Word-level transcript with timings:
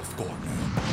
Playoff 0.00 0.16
Corner. 0.16 0.89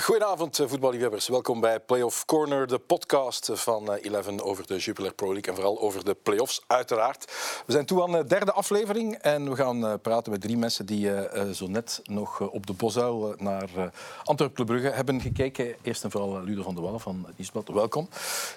Goedenavond 0.00 0.58
eh, 0.58 0.66
voetballiefhebbers. 0.68 1.28
Welkom 1.28 1.60
bij 1.60 1.80
Playoff 1.80 2.24
Corner, 2.24 2.66
de 2.66 2.78
podcast 2.78 3.50
van 3.52 3.92
eh, 3.92 4.04
Eleven 4.04 4.44
over 4.44 4.66
de 4.66 4.76
Jupiler 4.76 5.14
Pro 5.14 5.32
League 5.32 5.50
en 5.50 5.54
vooral 5.54 5.80
over 5.80 6.04
de 6.04 6.14
playoffs 6.22 6.62
uiteraard. 6.66 7.24
We 7.66 7.72
zijn 7.72 7.86
toe 7.86 8.02
aan 8.02 8.12
de 8.12 8.24
derde 8.24 8.52
aflevering 8.52 9.14
en 9.14 9.50
we 9.50 9.56
gaan 9.56 9.86
eh, 9.86 9.94
praten 10.02 10.32
met 10.32 10.40
drie 10.40 10.56
mensen 10.56 10.86
die 10.86 11.10
eh, 11.14 11.42
eh, 11.42 11.54
zo 11.54 11.66
net 11.66 12.00
nog 12.04 12.40
eh, 12.40 12.54
op 12.54 12.66
de 12.66 12.72
Bosuil 12.72 13.32
eh, 13.32 13.40
naar 13.40 13.68
eh, 13.76 13.84
Antwerp 14.24 14.54
Club 14.54 14.66
Brugge 14.66 14.88
hebben 14.88 15.20
gekeken. 15.20 15.74
Eerst 15.82 16.04
en 16.04 16.10
vooral 16.10 16.36
eh, 16.36 16.42
Ludo 16.42 16.62
van 16.62 16.74
der 16.74 16.84
Wallen 16.84 17.00
van 17.00 17.26
Nieuwsblad, 17.36 17.68
welkom. 17.68 18.08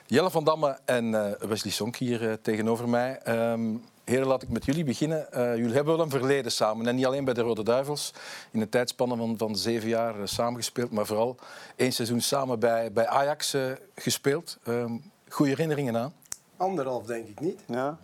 Jelle 0.05 0.31
van 0.31 0.44
Damme 0.44 0.77
en 0.85 1.16
eh, 1.16 1.47
Wesley 1.47 1.71
Sonk 1.73 1.95
hier 1.95 2.30
eh, 2.30 2.33
tegenover 2.41 2.89
mij. 2.89 3.19
Ehm, 3.23 3.75
Heren, 4.03 4.27
laat 4.27 4.41
ik 4.41 4.49
met 4.49 4.66
jullie 4.66 4.84
beginnen. 4.84 5.31
Eh, 5.31 5.55
jullie 5.55 5.73
hebben 5.73 5.95
wel 5.95 6.05
een 6.05 6.11
verleden 6.11 6.52
samen. 6.52 6.88
En 6.88 6.95
niet 6.95 7.05
alleen 7.05 7.25
bij 7.25 7.34
de 7.34 7.41
Rode 7.41 7.63
Duivels, 7.63 8.13
in 8.52 8.61
een 8.61 8.70
tijdspanne 8.70 9.16
van, 9.16 9.38
van 9.38 9.55
zeven 9.55 9.89
jaar 9.89 10.20
uh, 10.20 10.25
samengespeeld, 10.25 10.91
maar 10.91 11.05
vooral 11.05 11.35
één 11.75 11.91
seizoen 11.91 12.21
samen 12.21 12.59
bij, 12.59 12.91
bij 12.91 13.08
Ajax 13.08 13.55
uh, 13.55 13.71
gespeeld. 13.95 14.58
Um, 14.67 15.11
goede 15.30 15.52
herinneringen 15.52 15.97
aan? 15.97 16.13
Anderhalf, 16.58 17.05
denk 17.05 17.27
ik 17.27 17.39
niet. 17.39 17.59
Ja. 17.66 17.97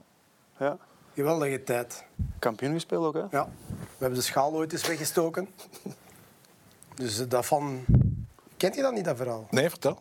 ja. 0.60 0.78
Geweldige 1.14 1.64
tijd. 1.64 2.04
Kampioen 2.40 2.74
gespeeld 2.74 3.06
ook, 3.06 3.14
hè? 3.14 3.38
Ja. 3.38 3.50
We 3.68 3.98
hebben 3.98 4.20
de 4.20 4.26
schaal 4.26 4.54
ooit 4.54 4.72
eens 4.72 4.88
weggestoken. 4.88 5.50
Dus 6.96 7.28
dat 7.28 7.46
van... 7.46 7.86
Kent 8.58 8.76
je 8.76 8.82
dat 8.82 8.94
niet, 8.94 9.06
dat 9.06 9.18
verhaal? 9.18 9.48
Nee, 9.50 9.70
vertel. 9.70 10.00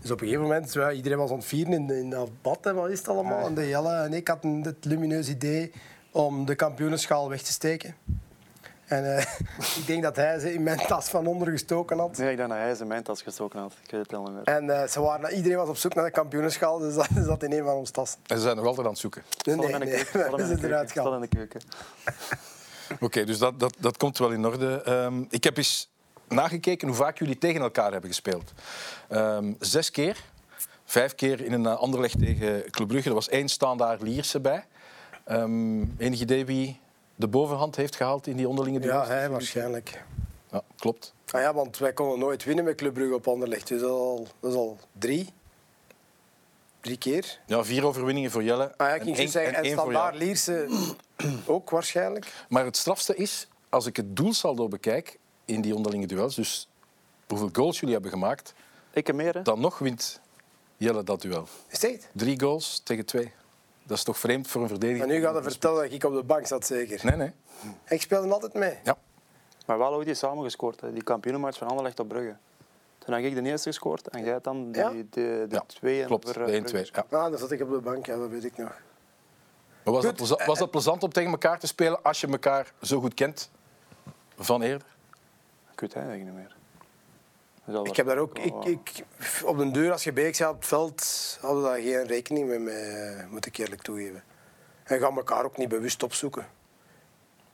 Dus 0.00 0.10
op 0.10 0.20
een 0.20 0.26
gegeven 0.26 0.48
moment, 0.48 0.72
ja, 0.72 0.92
iedereen 0.92 1.18
was 1.18 1.30
aan 1.30 1.36
het 1.36 1.46
vieren 1.46 1.72
in, 1.72 1.90
in 1.90 2.10
dat 2.10 2.30
bad, 2.42 2.66
en 2.66 2.74
wat 2.74 2.90
is 2.90 2.98
het 2.98 3.08
allemaal? 3.08 3.46
En 3.46 3.54
de 3.54 3.68
Jelle 3.68 3.94
en 3.94 4.12
ik 4.12 4.28
hadden 4.28 4.62
het 4.62 4.84
lumineus 4.84 5.28
idee 5.28 5.72
om 6.10 6.44
de 6.44 6.54
kampioenenschaal 6.54 7.28
weg 7.28 7.42
te 7.42 7.52
steken. 7.52 7.94
En 8.86 9.04
uh, 9.04 9.18
ik 9.80 9.86
denk 9.86 10.02
dat 10.02 10.16
hij 10.16 10.38
ze 10.38 10.54
in 10.54 10.62
mijn 10.62 10.78
tas 10.78 11.08
van 11.08 11.26
onder 11.26 11.48
gestoken 11.48 11.98
had. 11.98 12.16
Nee, 12.16 12.30
ik 12.30 12.36
denk 12.36 12.48
dat 12.48 12.58
hij 12.58 12.74
ze 12.74 12.82
in 12.82 12.88
mijn 12.88 13.02
tas 13.02 13.22
gestoken 13.22 13.60
had. 13.60 13.72
Ik 13.82 13.90
weet 13.90 14.00
het 14.00 14.10
helemaal 14.10 14.32
niet 14.32 14.46
meer. 14.46 14.56
En 14.56 14.64
uh, 14.64 14.86
ze 14.86 15.00
waren, 15.00 15.34
iedereen 15.34 15.58
was 15.58 15.68
op 15.68 15.76
zoek 15.76 15.94
naar 15.94 16.04
de 16.04 16.10
kampioenenschaal, 16.10 16.78
dus 16.78 16.94
dat 16.98 17.08
zat 17.24 17.42
in 17.42 17.52
een 17.52 17.64
van 17.64 17.74
ons 17.74 17.90
tassen. 17.90 18.20
En 18.26 18.36
ze 18.36 18.42
zijn 18.42 18.56
nog 18.56 18.66
altijd 18.66 18.86
aan 18.86 18.92
het 18.92 19.00
zoeken? 19.00 19.22
Nee, 19.46 19.56
nee, 19.56 19.78
nee. 19.78 20.04
we 20.36 20.46
zijn 20.46 20.64
eruit 20.64 20.92
gehaald. 20.92 21.14
in 21.14 21.20
de 21.20 21.26
keuken. 21.28 21.60
Oké, 22.92 23.04
okay, 23.04 23.24
dus 23.24 23.38
dat, 23.38 23.60
dat, 23.60 23.76
dat 23.78 23.96
komt 23.96 24.18
wel 24.18 24.30
in 24.30 24.46
orde. 24.46 24.90
Um, 24.90 25.26
ik 25.30 25.44
heb 25.44 25.56
eens 25.56 25.90
nagekeken 26.28 26.88
hoe 26.88 26.96
vaak 26.96 27.18
jullie 27.18 27.38
tegen 27.38 27.60
elkaar 27.60 27.92
hebben 27.92 28.10
gespeeld. 28.10 28.52
Um, 29.10 29.56
zes 29.60 29.90
keer. 29.90 30.24
Vijf 30.84 31.14
keer 31.14 31.40
in 31.40 31.52
een 31.52 31.66
Anderlecht 31.66 32.18
tegen 32.18 32.70
Club 32.70 32.88
Brugge. 32.88 33.08
Er 33.08 33.14
was 33.14 33.28
één 33.28 33.48
standaard 33.48 34.02
Lierse 34.02 34.40
bij. 34.40 34.64
Um, 35.28 35.94
enig 35.98 36.20
idee 36.20 36.44
wie 36.44 36.80
de 37.14 37.28
bovenhand 37.28 37.76
heeft 37.76 37.96
gehaald 37.96 38.26
in 38.26 38.36
die 38.36 38.48
onderlinge 38.48 38.80
duels? 38.80 39.06
Ja, 39.06 39.14
hij 39.14 39.30
waarschijnlijk. 39.30 40.04
Ja, 40.50 40.62
klopt. 40.76 41.14
Ah 41.30 41.40
ja, 41.40 41.54
want 41.54 41.78
wij 41.78 41.92
konden 41.92 42.18
nooit 42.18 42.44
winnen 42.44 42.64
met 42.64 42.74
Club 42.74 42.94
Brugge 42.94 43.14
op 43.14 43.28
Anderlecht. 43.28 43.68
Dus 43.68 43.80
dat 43.80 43.90
is 43.90 43.96
al, 43.96 44.28
dat 44.40 44.50
is 44.50 44.56
al 44.56 44.78
drie. 44.92 45.28
Drie 46.80 46.98
keer. 46.98 47.38
Ja, 47.46 47.64
vier 47.64 47.86
overwinningen 47.86 48.30
voor 48.30 48.42
Jelle. 48.42 48.74
Ah 48.76 48.88
ja, 48.88 48.94
ik 48.94 49.02
ging 49.02 49.16
en, 49.16 49.28
zeggen, 49.28 49.54
en, 49.54 49.64
en 49.64 49.70
standaard 49.70 50.14
Lierse 50.14 50.68
ook 51.46 51.70
waarschijnlijk. 51.70 52.32
Maar 52.48 52.64
het 52.64 52.76
strafste 52.76 53.14
is, 53.14 53.48
als 53.68 53.86
ik 53.86 53.96
het 53.96 54.16
doelsaldo 54.16 54.68
bekijk 54.68 55.18
in 55.46 55.60
die 55.60 55.74
onderlinge 55.74 56.06
duels, 56.06 56.34
dus 56.34 56.68
hoeveel 57.28 57.48
goals 57.52 57.78
jullie 57.78 57.94
hebben 57.94 58.12
gemaakt, 58.12 58.54
ik 58.90 59.14
meer, 59.14 59.34
hè? 59.34 59.42
dan 59.42 59.60
nog 59.60 59.78
wint 59.78 60.20
Jelle 60.76 61.04
dat 61.04 61.20
duel. 61.20 61.48
Is 61.68 61.82
het? 61.82 62.08
Drie 62.12 62.40
goals 62.40 62.80
tegen 62.84 63.06
twee. 63.06 63.32
Dat 63.82 63.96
is 63.96 64.04
toch 64.04 64.18
vreemd 64.18 64.48
voor 64.48 64.62
een 64.62 64.68
verdediger? 64.68 65.06
Maar 65.06 65.16
nu 65.16 65.22
gaat 65.22 65.34
hij 65.34 65.42
vertellen 65.42 65.82
dat 65.82 65.92
ik 65.92 66.04
op 66.04 66.14
de 66.14 66.22
bank 66.22 66.46
zat, 66.46 66.66
zeker? 66.66 67.00
Nee, 67.04 67.16
nee. 67.16 67.32
Ik 67.88 68.02
speelde 68.02 68.32
altijd 68.32 68.54
mee. 68.54 68.78
Ja. 68.84 68.96
Maar 69.66 69.78
wel 69.78 69.94
ooit 69.94 70.06
die 70.06 70.14
samen 70.14 70.44
gescoord, 70.44 70.80
hè. 70.80 70.92
die 70.92 71.02
kampioenenmatch 71.02 71.58
van 71.58 71.68
Anderlecht 71.68 72.00
op 72.00 72.08
Brugge. 72.08 72.36
Toen 72.98 73.14
heb 73.14 73.24
ik 73.24 73.34
de 73.34 73.42
eerste 73.42 73.68
gescoord 73.68 74.08
en 74.08 74.24
jij 74.24 74.38
dan 74.42 74.72
die, 74.72 74.82
ja? 74.82 74.90
de, 74.90 75.06
de, 75.10 75.46
de 75.48 75.54
ja, 75.54 75.64
twee. 75.66 76.04
Klopt, 76.04 76.32
voor, 76.32 76.46
de 76.46 76.86
1-2. 76.88 76.90
Ja. 76.92 77.04
Ah, 77.10 77.30
dan 77.30 77.38
zat 77.38 77.50
ik 77.50 77.60
op 77.60 77.70
de 77.70 77.80
bank, 77.80 78.06
ja, 78.06 78.16
dat 78.16 78.28
weet 78.28 78.44
ik 78.44 78.56
nog. 78.56 78.80
Maar 79.82 79.94
was, 79.94 80.04
dat 80.04 80.46
was 80.46 80.58
dat 80.58 80.70
plezant 80.70 81.02
om 81.02 81.12
tegen 81.12 81.30
elkaar 81.30 81.58
te 81.58 81.66
spelen 81.66 82.02
als 82.02 82.20
je 82.20 82.26
elkaar 82.26 82.72
zo 82.82 83.00
goed 83.00 83.14
kent 83.14 83.50
van 84.36 84.62
eerder? 84.62 84.95
Ik 85.76 85.82
weet 85.82 85.94
het 85.94 86.02
eigenlijk 86.02 86.36
niet 86.36 86.46
meer. 87.64 87.86
Ik 87.86 87.96
heb 87.96 88.06
daar 88.06 88.18
ook, 88.18 88.38
ik, 88.38 88.64
ik, 88.64 89.04
op 89.44 89.58
de 89.58 89.70
deur, 89.70 89.92
als 89.92 90.04
je 90.04 90.12
bij 90.12 90.28
op 90.28 90.56
het 90.56 90.66
veld, 90.66 91.38
hadden 91.40 91.62
we 91.62 91.68
daar 91.68 91.78
geen 91.78 92.06
rekening 92.06 92.48
mee, 92.48 92.58
mee, 92.58 93.26
moet 93.30 93.46
ik 93.46 93.56
eerlijk 93.56 93.82
toegeven. 93.82 94.22
En 94.84 94.98
gaan 94.98 95.16
elkaar 95.16 95.44
ook 95.44 95.56
niet 95.56 95.68
bewust 95.68 96.02
opzoeken. 96.02 96.46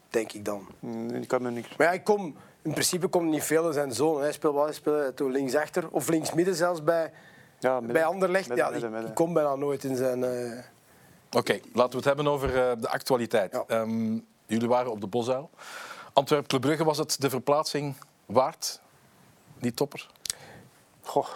Denk 0.09 0.33
ik 0.33 0.45
dan. 0.45 0.67
Ik 1.13 1.29
kan 1.29 1.43
me 1.43 1.51
niks. 1.51 1.77
Maar 1.77 1.87
ja, 1.87 1.93
ik 1.93 2.05
kom, 2.05 2.37
in 2.63 2.73
principe 2.73 3.09
komt 3.09 3.31
niet 3.31 3.43
veel 3.43 3.67
in 3.67 3.73
zijn 3.73 3.93
zoon. 3.93 4.21
Hij 4.21 4.33
speelt 4.33 4.55
wel, 4.55 4.65
hij 4.65 4.73
speelt 4.73 5.17
toen 5.17 5.31
linksachter 5.31 5.89
of 5.91 6.09
linksmidden 6.09 6.55
zelfs 6.55 6.83
bij, 6.83 7.13
ja, 7.59 7.75
midden, 7.75 7.93
bij 7.93 8.05
Anderlecht. 8.05 8.49
Midden, 8.49 8.67
ja, 8.67 8.73
midden, 8.73 8.89
ik, 8.89 8.95
midden. 8.95 9.11
ik, 9.11 9.17
kom 9.17 9.33
bijna 9.33 9.55
nooit 9.55 9.85
in 9.85 9.97
zijn... 9.97 10.19
Uh... 10.19 10.59
Oké, 11.27 11.39
okay, 11.39 11.63
laten 11.73 11.91
we 11.91 11.97
het 11.97 12.05
hebben 12.05 12.27
over 12.27 12.49
uh, 12.49 12.73
de 12.79 12.89
actualiteit. 12.89 13.53
Ja. 13.67 13.81
Um, 13.81 14.27
jullie 14.47 14.69
waren 14.69 14.91
op 14.91 15.01
de 15.01 15.07
Bosuil. 15.07 15.51
Antwerp 16.13 16.47
Club 16.47 16.61
Brugge, 16.61 16.85
was 16.85 16.99
het 16.99 17.21
de 17.21 17.31
verplaatsing 17.31 17.95
waard? 18.33 18.81
Die 19.59 19.75
topper? 19.75 20.11
Goh. 21.03 21.29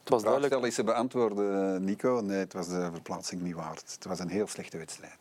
Het 0.00 0.08
was 0.08 0.22
duidelijk. 0.22 0.52
Stel 0.52 0.66
is 0.66 0.74
ze 0.74 0.84
beantwoorden, 0.84 1.84
Nico. 1.84 2.20
Nee, 2.24 2.38
het 2.38 2.52
was 2.52 2.68
de 2.68 2.88
verplaatsing 2.92 3.42
niet 3.42 3.54
waard. 3.54 3.92
Het 3.92 4.04
was 4.04 4.18
een 4.18 4.28
heel 4.28 4.46
slechte 4.46 4.78
wedstrijd. 4.78 5.16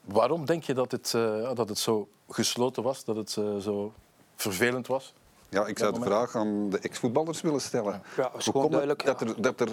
Waarom 0.00 0.44
denk 0.44 0.62
je 0.62 0.74
dat 0.74 0.92
het, 0.92 1.12
uh, 1.16 1.54
dat 1.54 1.68
het 1.68 1.78
zo 1.78 2.08
gesloten 2.28 2.82
was, 2.82 3.04
dat 3.04 3.16
het 3.16 3.36
uh, 3.38 3.56
zo 3.56 3.92
vervelend 4.36 4.86
was? 4.86 5.14
Ja, 5.48 5.66
ik 5.66 5.78
zou 5.78 5.94
de 5.94 6.00
vraag 6.00 6.36
aan 6.36 6.70
de 6.70 6.78
ex-voetballers 6.78 7.40
willen 7.40 7.60
stellen. 7.60 8.02
Ja, 8.16 8.30
Hoe 8.32 8.52
komt 8.52 8.70
duidelijk, 8.70 9.02
het 9.02 9.18
dat 9.18 9.28
er, 9.28 9.42
dat 9.42 9.60
er 9.60 9.68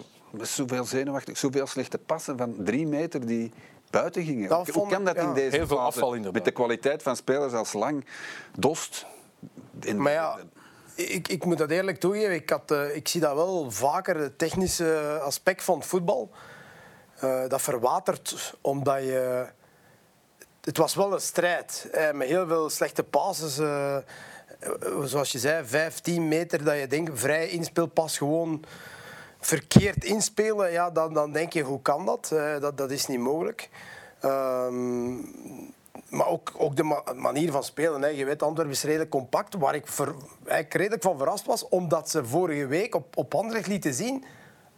zoveel 0.45 0.83
zenuwachtig, 0.83 1.37
zoveel 1.37 1.67
slechte 1.67 1.97
passen 1.97 2.37
van 2.37 2.55
drie 2.57 2.87
meter 2.87 3.25
die 3.25 3.51
buiten 3.89 4.23
gingen? 4.23 4.65
Hoe 4.73 4.87
kan 4.87 5.05
dat 5.05 5.15
ja. 5.15 5.21
in 5.21 5.33
deze 5.33 5.55
Heel 5.55 5.67
veel 5.67 5.77
fase, 5.77 5.87
afval 5.87 6.13
inderdaad. 6.13 6.33
Met 6.33 6.45
de 6.45 6.51
kwaliteit 6.51 7.03
van 7.03 7.15
spelers 7.15 7.53
als 7.53 7.73
Lang, 7.73 8.05
Dost... 8.57 9.05
Maar 9.95 10.11
ja, 10.11 10.39
ik, 10.95 11.27
ik 11.27 11.45
moet 11.45 11.57
dat 11.57 11.69
eerlijk 11.69 11.99
toegeven. 11.99 12.33
Ik, 12.33 12.49
had, 12.49 12.71
uh, 12.71 12.95
ik 12.95 13.07
zie 13.07 13.21
dat 13.21 13.35
wel 13.35 13.71
vaker, 13.71 14.15
het 14.15 14.37
technische 14.37 15.19
aspect 15.23 15.63
van 15.63 15.77
het 15.77 15.87
voetbal. 15.87 16.29
Uh, 17.23 17.47
dat 17.47 17.61
verwatert 17.61 18.55
omdat 18.61 19.03
je... 19.03 19.45
Het 20.61 20.77
was 20.77 20.95
wel 20.95 21.13
een 21.13 21.21
strijd, 21.21 21.89
met 22.13 22.27
heel 22.27 22.47
veel 22.47 22.69
slechte 22.69 23.03
passes. 23.03 23.59
Uh, 23.59 23.97
zoals 25.03 25.31
je 25.31 25.39
zei, 25.39 25.65
15 25.65 26.27
meter 26.27 26.63
dat 26.63 26.79
je 26.79 26.87
denkt, 26.87 27.19
vrij 27.19 27.47
inspeelpas, 27.47 28.17
gewoon 28.17 28.63
verkeerd 29.39 30.03
inspelen. 30.03 30.71
Ja, 30.71 30.91
dan, 30.91 31.13
dan 31.13 31.31
denk 31.31 31.53
je, 31.53 31.61
hoe 31.61 31.81
kan 31.81 32.05
dat? 32.05 32.27
dat, 32.59 32.77
dat 32.77 32.91
is 32.91 33.07
niet 33.07 33.19
mogelijk. 33.19 33.69
Um, 34.25 35.33
maar 36.09 36.27
ook, 36.27 36.51
ook 36.57 36.75
de 36.75 36.83
ma 36.83 37.03
manier 37.15 37.51
van 37.51 37.63
spelen. 37.63 38.01
Hè. 38.01 38.07
Je 38.07 38.25
weet, 38.25 38.43
Antwerpen 38.43 38.75
is 38.75 38.83
redelijk 38.83 39.09
compact. 39.09 39.55
Waar 39.55 39.75
ik 39.75 39.87
ver, 39.87 40.13
eigenlijk 40.43 40.73
redelijk 40.73 41.03
van 41.03 41.17
verrast 41.17 41.45
was, 41.45 41.69
omdat 41.69 42.09
ze 42.09 42.25
vorige 42.25 42.67
week 42.67 42.95
op, 42.95 43.17
op 43.17 43.35
Anderlecht 43.35 43.67
lieten 43.67 43.93
zien, 43.93 44.23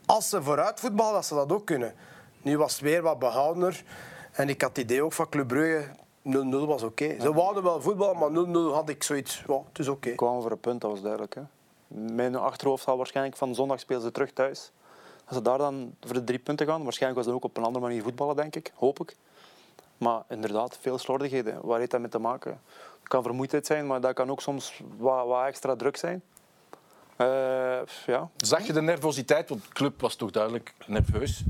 als 0.05 0.29
ze 0.29 0.43
vooruit 0.43 0.79
voetballen, 0.79 1.13
dat 1.13 1.25
ze 1.25 1.33
dat 1.33 1.51
ook 1.51 1.65
kunnen. 1.65 1.93
Nu 2.41 2.57
was 2.57 2.71
het 2.71 2.81
weer 2.81 3.01
wat 3.01 3.19
behoudener. 3.19 3.83
En 4.31 4.49
ik 4.49 4.61
had 4.61 4.69
het 4.75 4.85
idee 4.85 5.03
ook 5.03 5.13
van 5.13 5.29
Club 5.29 5.47
Brugge, 5.47 5.87
0-0 6.23 6.31
was 6.49 6.83
oké. 6.83 7.03
Okay. 7.03 7.19
Ze 7.19 7.33
wouden 7.33 7.63
wel 7.63 7.81
voetballen, 7.81 8.17
maar 8.17 8.71
0-0 8.71 8.73
had 8.73 8.89
ik 8.89 9.03
zoiets, 9.03 9.43
ja, 9.47 9.61
het 9.67 9.79
is 9.79 9.87
oké. 9.87 9.97
Okay. 9.97 10.15
kwamen 10.15 10.41
voor 10.41 10.51
een 10.51 10.59
punt, 10.59 10.81
dat 10.81 10.91
was 10.91 11.01
duidelijk. 11.01 11.35
Hè. 11.35 11.41
Mijn 11.87 12.35
achterhoofd 12.35 12.83
zal 12.83 12.97
waarschijnlijk 12.97 13.37
van 13.37 13.55
zondag 13.55 13.79
spelen 13.79 14.01
ze 14.01 14.11
terug 14.11 14.31
thuis. 14.31 14.71
Als 15.25 15.35
ze 15.37 15.41
daar 15.41 15.57
dan 15.57 15.95
voor 16.01 16.13
de 16.13 16.23
drie 16.23 16.39
punten 16.39 16.67
gaan, 16.67 16.83
waarschijnlijk 16.83 17.25
was 17.25 17.33
het 17.33 17.43
ook 17.43 17.49
op 17.49 17.57
een 17.57 17.63
andere 17.63 17.85
manier 17.85 18.03
voetballen, 18.03 18.35
denk 18.35 18.55
ik. 18.55 18.71
Hoop 18.75 18.99
ik. 18.99 19.15
Maar 20.03 20.23
inderdaad, 20.29 20.77
veel 20.81 20.97
slordigheden. 20.97 21.59
Waar 21.61 21.79
heeft 21.79 21.91
dat 21.91 21.99
mee 21.99 22.09
te 22.09 22.19
maken? 22.19 22.51
Het 22.99 23.07
kan 23.07 23.23
vermoeidheid 23.23 23.65
zijn, 23.65 23.87
maar 23.87 24.01
dat 24.01 24.13
kan 24.13 24.29
ook 24.29 24.41
soms 24.41 24.81
wat, 24.97 25.27
wat 25.27 25.45
extra 25.45 25.75
druk 25.75 25.97
zijn. 25.97 26.21
Uh, 27.17 27.27
ja. 28.05 28.29
Zag 28.37 28.65
je 28.65 28.73
de 28.73 28.81
nervositeit? 28.81 29.49
Want 29.49 29.61
de 29.61 29.69
club 29.73 30.01
was 30.01 30.15
toch 30.15 30.31
duidelijk 30.31 30.73
nerveus. 30.85 31.43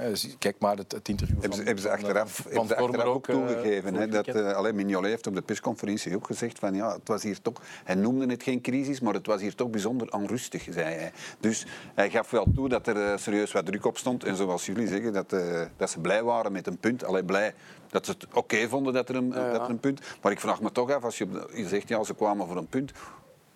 Uh, 0.00 0.34
kijk 0.38 0.56
maar 0.58 0.76
het, 0.76 0.92
het 0.92 1.08
interview 1.08 1.40
hebben 1.40 1.50
van, 1.50 1.58
ze, 1.58 1.64
hebben 1.64 1.82
ze 1.82 1.90
achteraf, 1.90 2.32
van, 2.32 2.52
hebben 2.52 2.68
ze 2.68 2.76
achteraf 2.76 3.06
ook, 3.06 3.14
ook 3.14 3.26
toegegeven. 3.26 3.94
Hè, 3.94 4.08
dat, 4.08 4.28
uh, 4.28 4.52
alleen 4.52 4.74
Mignolet 4.74 5.10
heeft 5.10 5.26
op 5.26 5.34
de 5.34 5.42
persconferentie 5.42 6.14
ook 6.14 6.26
gezegd 6.26 6.58
van 6.58 6.74
ja, 6.74 6.92
het 6.92 7.08
was 7.08 7.22
hier 7.22 7.40
toch, 7.42 7.60
hij 7.84 7.94
noemde 7.94 8.26
het 8.26 8.42
geen 8.42 8.60
crisis, 8.60 9.00
maar 9.00 9.14
het 9.14 9.26
was 9.26 9.40
hier 9.40 9.54
toch 9.54 9.70
bijzonder 9.70 10.12
onrustig, 10.12 10.66
zei 10.70 10.94
hij. 10.94 11.12
Dus 11.40 11.66
hij 11.94 12.10
gaf 12.10 12.30
wel 12.30 12.46
toe 12.54 12.68
dat 12.68 12.86
er 12.86 12.96
uh, 12.96 13.16
serieus 13.16 13.52
wat 13.52 13.66
druk 13.66 13.84
op 13.84 13.98
stond. 13.98 14.24
En 14.24 14.36
zoals 14.36 14.66
jullie 14.66 14.88
zeggen, 14.88 15.12
dat, 15.12 15.32
uh, 15.32 15.62
dat 15.76 15.90
ze 15.90 16.00
blij 16.00 16.22
waren 16.22 16.52
met 16.52 16.66
een 16.66 16.78
punt. 16.78 17.04
Alleen 17.04 17.24
blij 17.24 17.54
dat 17.88 18.04
ze 18.04 18.12
het 18.12 18.26
oké 18.26 18.38
okay 18.38 18.68
vonden 18.68 18.92
dat 18.92 19.08
er, 19.08 19.16
een, 19.16 19.28
ja, 19.28 19.46
ja. 19.46 19.52
dat 19.52 19.62
er 19.62 19.70
een 19.70 19.80
punt... 19.80 20.00
Maar 20.22 20.32
ik 20.32 20.40
vraag 20.40 20.60
me 20.60 20.72
toch 20.72 20.92
af, 20.92 21.04
als 21.04 21.18
je, 21.18 21.26
je 21.54 21.68
zegt 21.68 21.88
ja, 21.88 22.04
ze 22.04 22.14
kwamen 22.14 22.46
voor 22.46 22.56
een 22.56 22.66
punt, 22.66 22.92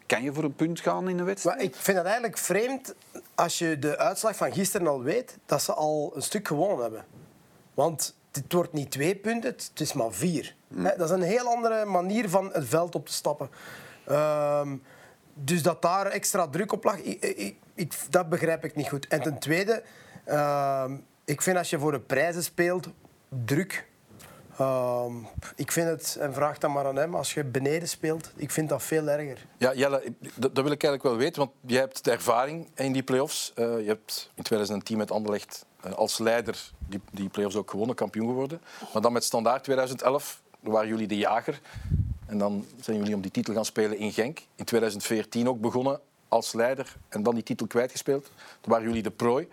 kan 0.09 0.23
je 0.23 0.33
voor 0.33 0.45
een 0.45 0.55
punt 0.55 0.81
gaan 0.81 1.09
in 1.09 1.19
een 1.19 1.25
wedstrijd. 1.25 1.57
Maar 1.57 1.65
ik 1.67 1.75
vind 1.75 1.97
het 1.97 2.07
eigenlijk 2.07 2.39
vreemd 2.39 2.95
als 3.35 3.59
je 3.59 3.79
de 3.79 3.99
uitslag 3.99 4.37
van 4.37 4.53
gisteren 4.53 4.87
al 4.87 5.03
weet 5.03 5.39
dat 5.47 5.63
ze 5.63 5.73
al 5.75 6.13
een 6.15 6.23
stuk 6.23 6.47
gewonnen 6.49 6.79
hebben. 6.83 7.05
Want 7.75 8.17
het 8.33 8.53
wordt 8.53 8.73
niet 8.73 8.91
twee 8.91 9.17
punten, 9.17 9.51
het 9.51 9.71
is 9.81 9.93
maar 9.93 10.13
vier. 10.13 10.55
Hè, 10.75 10.97
Dat 10.97 11.01
is 11.01 11.11
een 11.11 11.23
heel 11.23 11.47
andere 11.47 11.85
manier 11.85 12.29
van 12.29 12.51
het 12.53 12.69
veld 12.69 12.95
op 12.95 13.07
te 13.07 13.13
stappen. 13.13 13.49
Ehm, 14.07 14.77
dus 15.35 15.63
dat 15.63 15.83
daar 15.83 16.07
extra 16.07 16.49
druk 16.49 16.73
op 16.73 16.85
lag, 16.85 16.97
ik, 16.99 17.23
ik, 17.23 17.57
ik- 17.75 17.95
dat 18.11 18.29
begrijp 18.29 18.65
ik 18.65 18.75
niet 18.77 18.89
goed. 18.89 19.07
En 19.09 19.23
ten 19.23 19.39
tweede, 19.39 19.83
ehm, 20.25 20.97
ik 21.25 21.43
vind 21.43 21.57
als 21.57 21.71
je 21.71 21.79
voor 21.79 21.93
de 21.93 22.01
prijzen 22.01 22.43
speelt, 22.43 22.89
druk. 23.45 23.88
Ehm, 24.59 25.15
ik 25.57 25.73
vind 25.73 25.89
het, 25.89 26.17
en 26.21 26.35
vraag 26.35 26.59
dat 26.59 26.71
maar 26.71 26.87
aan 26.87 26.97
hem, 26.97 27.15
als 27.15 27.35
je 27.35 27.45
beneden 27.45 27.89
speelt, 27.89 28.33
ik 28.37 28.51
vind 28.51 28.69
dat 28.69 28.83
veel 28.83 29.09
erger. 29.09 29.47
Ja, 29.57 29.75
Jelle, 29.75 30.03
dat 30.35 30.53
wil 30.53 30.71
ik 30.71 30.83
eigenlijk 30.83 31.03
wel 31.03 31.17
weten, 31.17 31.39
want 31.39 31.53
jij 31.67 31.81
hebt 31.81 32.05
de 32.05 32.11
ervaring 32.11 32.69
in 32.75 32.93
die 32.93 33.03
play-offs. 33.03 33.53
Eh, 33.55 33.65
je 33.65 33.87
hebt 33.87 34.31
in 34.35 34.43
2010 34.43 34.97
met 34.97 35.11
Anderlecht 35.11 35.67
eh, 35.81 35.93
als 35.93 36.19
leider 36.19 36.71
die, 36.79 37.01
die 37.11 37.29
play-offs 37.29 37.57
ook 37.57 37.71
gewonnen, 37.71 37.97
kampioen 37.97 38.27
geworden. 38.27 38.61
Maar 38.93 39.03
dan 39.03 39.13
met 39.13 39.25
Standaard 39.25 39.65
2011 39.65 40.43
waren 40.61 40.89
jullie 40.89 41.07
de 41.07 41.17
jager. 41.17 41.61
En 42.27 42.39
dan 42.39 42.67
zijn 42.81 42.97
jullie 42.97 43.15
om 43.15 43.21
die 43.21 43.31
titel 43.31 43.55
gaan 43.55 43.65
spelen 43.65 43.99
in 43.99 44.13
Genk. 44.13 44.41
In 44.55 44.65
2014 44.65 45.49
ook 45.49 45.61
begonnen 45.61 46.01
als 46.29 46.53
leider 46.53 46.97
en 47.09 47.23
dan 47.23 47.35
die 47.35 47.43
titel 47.43 47.67
kwijtgespeeld. 47.67 48.31
Toen 48.61 48.73
waren 48.73 48.87
jullie 48.87 49.03
de 49.03 49.11
prooi. 49.11 49.49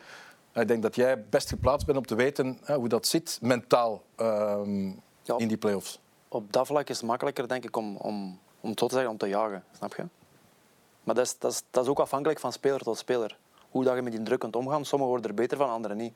Eh, 0.55 0.61
Ik 0.61 0.67
denk 0.67 0.81
dat 0.81 0.95
jij 0.95 1.23
best 1.29 1.49
geplaatst 1.49 1.85
bent 1.85 1.97
om 1.97 2.05
te 2.05 2.15
weten 2.15 2.59
eh, 2.65 2.75
hoe 2.75 2.87
dat 2.87 3.07
zit 3.07 3.39
mentaal 3.41 4.03
ehm, 4.15 4.85
Ja. 5.21 5.37
in 5.37 5.47
die 5.47 5.57
play-offs. 5.57 5.99
Op 6.27 6.53
dat 6.53 6.67
vlak 6.67 6.89
is 6.89 6.97
het 6.97 7.05
makkelijker, 7.05 7.47
denk 7.47 7.63
ik, 7.63 7.75
om, 7.77 7.95
om, 7.97 8.39
om 8.61 8.69
zo 8.77 8.87
te 8.87 8.93
zeggen, 8.93 9.11
om 9.11 9.17
te 9.17 9.27
jagen. 9.27 9.63
Snap 9.77 9.95
je? 9.95 10.05
Maar 11.03 11.15
dat 11.15 11.25
is, 11.25 11.37
dat, 11.39 11.51
is, 11.51 11.63
dat 11.69 11.83
is 11.83 11.89
ook 11.89 11.99
afhankelijk 11.99 12.39
van 12.39 12.51
speler 12.51 12.79
tot 12.79 12.97
speler. 12.97 13.37
Hoe 13.69 13.83
dat 13.83 13.95
je 13.95 14.01
met 14.01 14.11
die 14.11 14.23
druk 14.23 14.39
kunt 14.39 14.55
omgaan. 14.55 14.85
Sommigen 14.85 15.13
worden 15.13 15.29
er 15.29 15.35
beter 15.35 15.57
van, 15.57 15.69
anderen 15.69 15.97
niet. 15.97 16.13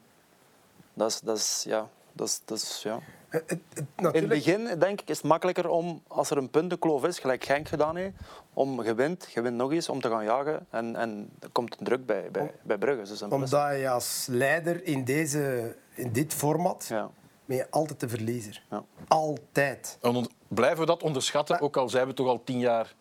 Dat 0.94 1.10
is, 1.10 1.20
dat 1.20 1.38
is, 1.38 1.64
ja, 1.68 1.88
dat 2.14 2.28
is, 2.28 2.42
dat 2.46 2.58
is, 2.58 2.82
ja. 2.84 3.00
Het- 3.30 3.44
het- 3.48 3.60
het- 3.74 3.86
In 4.14 4.20
het 4.20 4.28
begin 4.28 4.80
denk 4.80 5.02
ik, 5.02 5.10
is 5.10 5.18
het 5.18 5.26
makkelijker 5.26 5.70
om, 5.70 6.02
als 6.08 6.30
er 6.30 6.38
een 6.38 6.50
puntenkloof 6.50 7.06
is, 7.06 7.20
gelijk 7.20 7.44
Genk 7.44 7.68
gedaan 7.68 7.96
heeft, 7.96 8.16
om 8.54 8.84
je 8.84 8.94
wint, 8.96 9.32
je 9.34 9.42
wint 9.42 9.56
nog 9.56 9.72
eens, 9.72 9.90
om 9.90 10.02
te 10.02 10.10
gaan 10.10 10.24
jagen. 10.24 10.66
En, 10.70 10.96
en 10.96 11.30
er 11.40 11.50
komt 11.50 11.80
een 11.80 11.86
druk 11.86 12.06
bij, 12.06 12.30
bij, 12.32 12.52
bij 12.62 12.78
Brugge. 12.78 13.04
Dus 13.10 13.22
een 13.22 13.32
Omdat 13.32 13.50
je 13.80 13.90
als 13.90 14.26
leider 14.30 14.84
in, 14.86 15.04
deze, 15.04 15.76
in 15.94 16.12
dit 16.12 16.34
format 16.34 16.86
Ja. 16.90 17.10
ben 17.46 17.58
je 17.58 17.68
altijd 17.70 18.00
de 18.00 18.10
verliezer. 18.10 18.64
Ja. 18.70 18.84
Altijd. 19.08 19.98
En 20.02 20.28
blijven 20.48 20.80
we 20.80 20.86
dat 20.86 21.04
onderschatten, 21.04 21.56
Maar- 21.56 21.64
ook 21.64 21.78
al 21.78 21.90
zijn 21.90 22.08
we 22.08 22.14
toch 22.14 22.28
al 22.28 22.44
tien 22.44 22.60
jaar, 22.60 22.96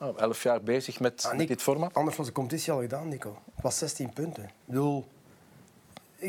oh, 0.00 0.18
elf 0.20 0.42
jaar 0.42 0.62
bezig 0.62 1.00
met, 1.00 1.24
Ah, 1.30 1.36
Nick, 1.36 1.48
dit 1.48 1.62
format? 1.62 1.94
Anders 1.94 2.16
was 2.16 2.26
de 2.26 2.32
competitie 2.32 2.72
al 2.72 2.80
gedaan, 2.80 3.08
Nico. 3.08 3.38
Het 3.54 3.62
was 3.64 3.78
16 3.78 4.12
punten. 4.12 4.42
Ik 4.44 4.50
bedoel, 4.64 5.04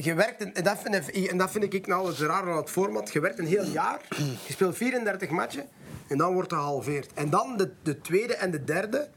je 0.03 0.13
werkt, 0.13 0.53
en 0.53 0.63
dat 0.63 0.77
vind, 0.77 1.07
ik- 1.15 1.25
en 1.31 1.37
dat 1.37 1.51
vind 1.51 1.73
ik 1.73 1.87
nou 1.87 2.07
het 2.07 2.17
raar 2.19 2.41
aan 2.51 2.57
het 2.57 2.69
format. 2.69 3.13
Je 3.13 3.19
werkt 3.19 3.39
een 3.39 3.45
heel 3.45 3.63
jaar, 3.65 4.01
je 4.45 4.53
speelt 4.53 4.75
34 4.77 5.29
matchen 5.29 5.67
en 6.07 6.17
dan 6.17 6.33
wordt 6.33 6.51
het 6.51 6.59
gehalveerd. 6.59 7.13
En 7.13 7.29
dan 7.29 7.57
de, 7.57 7.71
de 7.83 8.01
tweede 8.01 8.35
en 8.35 8.51
de 8.51 8.63
derde, 8.63 9.09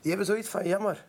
die 0.00 0.08
hebben 0.08 0.26
zoiets 0.26 0.48
van 0.48 0.66
jammer. 0.66 1.04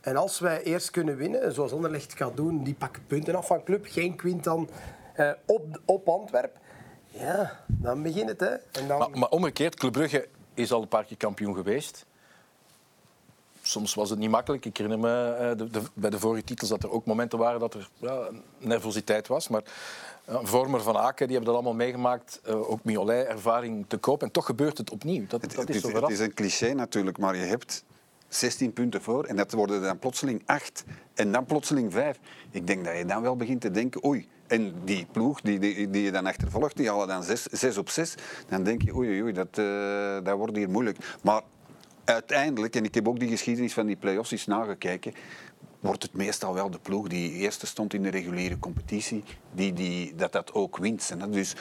En 0.00 0.16
als 0.16 0.38
wij 0.38 0.62
eerst 0.62 0.90
kunnen 0.90 1.16
winnen, 1.16 1.52
zoals 1.52 1.72
Anderlecht 1.72 2.16
gaat 2.16 2.36
doen, 2.36 2.64
die 2.64 2.74
pakken 2.74 3.06
punten 3.06 3.34
af 3.34 3.46
van 3.46 3.64
club, 3.64 3.86
geen 3.88 4.16
kwint 4.16 4.44
dan 4.44 4.68
eh, 5.14 5.30
op, 5.46 5.80
op 5.84 6.08
Antwerpen. 6.08 6.60
Ja, 7.06 7.64
dan 7.66 8.02
begint 8.02 8.28
het. 8.28 8.40
Hè. 8.40 8.48
En 8.48 8.86
dan, 8.88 8.98
Maar, 8.98 9.10
maar 9.10 9.28
omgekeerd, 9.28 9.74
Club 9.74 9.92
Brugge 9.92 10.28
is 10.54 10.72
al 10.72 10.82
een 10.82 10.88
paar 10.88 11.04
keer 11.04 11.16
kampioen 11.16 11.54
geweest. 11.54 12.06
Soms 13.68 13.94
was 13.94 14.10
het 14.10 14.18
niet 14.18 14.30
makkelijk. 14.30 14.64
Ik 14.64 14.76
herinner 14.76 15.08
me 15.08 15.32
eh, 15.32 15.56
de, 15.56 15.70
de- 15.70 15.82
bij 15.94 16.10
de 16.10 16.18
vorige 16.18 16.44
titels 16.44 16.70
dat 16.70 16.82
er 16.82 16.90
ook 16.90 17.06
momenten 17.06 17.38
waren 17.38 17.60
dat 17.60 17.74
er 17.74 17.88
ja, 17.98 18.28
nervositeit 18.58 19.26
was. 19.28 19.48
Maar 19.48 19.62
ja, 20.26 20.40
Vormer 20.42 20.82
van 20.82 20.96
Aken 20.96 21.26
die 21.26 21.36
hebben 21.36 21.54
dat 21.54 21.62
allemaal 21.62 21.84
meegemaakt. 21.84 22.40
Eh, 22.44 22.70
ook 22.70 22.84
Miolet, 22.84 23.26
ervaring 23.26 23.84
te 23.88 23.96
koop. 23.96 24.22
En 24.22 24.30
toch 24.30 24.46
gebeurt 24.46 24.78
het 24.78 24.90
opnieuw. 24.90 25.26
Dat, 25.26 25.42
Het, 25.42 25.54
dat 25.54 25.68
is 25.68 25.82
het 25.82 26.08
is 26.10 26.18
een 26.20 26.34
cliché 26.34 26.72
natuurlijk, 26.72 27.18
maar 27.18 27.36
je 27.36 27.44
hebt 27.44 27.84
16 28.28 28.72
punten 28.72 29.02
voor 29.02 29.24
en 29.24 29.36
dat 29.36 29.52
worden 29.52 29.82
dan 29.82 29.98
plotseling 29.98 30.42
8 30.46 30.84
en 31.14 31.32
dan 31.32 31.44
plotseling 31.44 31.92
5. 31.92 32.18
Ik 32.50 32.66
denk 32.66 32.84
dat 32.84 32.96
je 32.96 33.04
dan 33.04 33.22
wel 33.22 33.36
begint 33.36 33.60
te 33.60 33.70
denken, 33.70 34.04
oei. 34.04 34.28
En 34.46 34.74
die 34.84 35.06
ploeg 35.12 35.40
die, 35.40 35.58
die, 35.58 35.90
die 35.90 36.02
je 36.02 36.10
dan 36.12 36.26
achtervolgt, 36.26 36.76
die 36.76 36.88
halen 36.88 37.08
dan 37.08 37.22
6 37.50 37.78
op 37.78 37.88
6. 37.88 38.14
Dan 38.48 38.62
denk 38.62 38.82
je, 38.82 38.94
oei, 38.94 39.22
oei, 39.22 39.32
dat, 39.32 39.58
eh, 39.58 40.16
dat 40.24 40.36
wordt 40.36 40.56
hier 40.56 40.70
moeilijk. 40.70 40.98
Maar 41.22 41.42
uiteindelijk, 42.14 42.76
en 42.76 42.84
ik 42.84 42.94
heb 42.94 43.08
ook 43.08 43.18
die 43.18 43.28
geschiedenis 43.28 43.72
van 43.72 43.86
die 43.86 43.96
play-offs 43.96 44.30
eens 44.30 44.46
nagekeken, 44.46 45.14
wordt 45.80 46.02
het 46.02 46.12
meestal 46.12 46.54
wel 46.54 46.70
de 46.70 46.78
ploeg 46.78 47.08
die 47.08 47.32
eerste 47.32 47.66
stond 47.66 47.94
in 47.94 48.02
de 48.02 48.08
reguliere 48.08 48.58
competitie, 48.58 49.24
die, 49.52 49.72
die, 49.72 50.14
dat 50.14 50.32
dat 50.32 50.52
ook 50.52 50.76
wint. 50.76 51.08
En 51.10 51.18
dat 51.18 51.32
dus, 51.32 51.54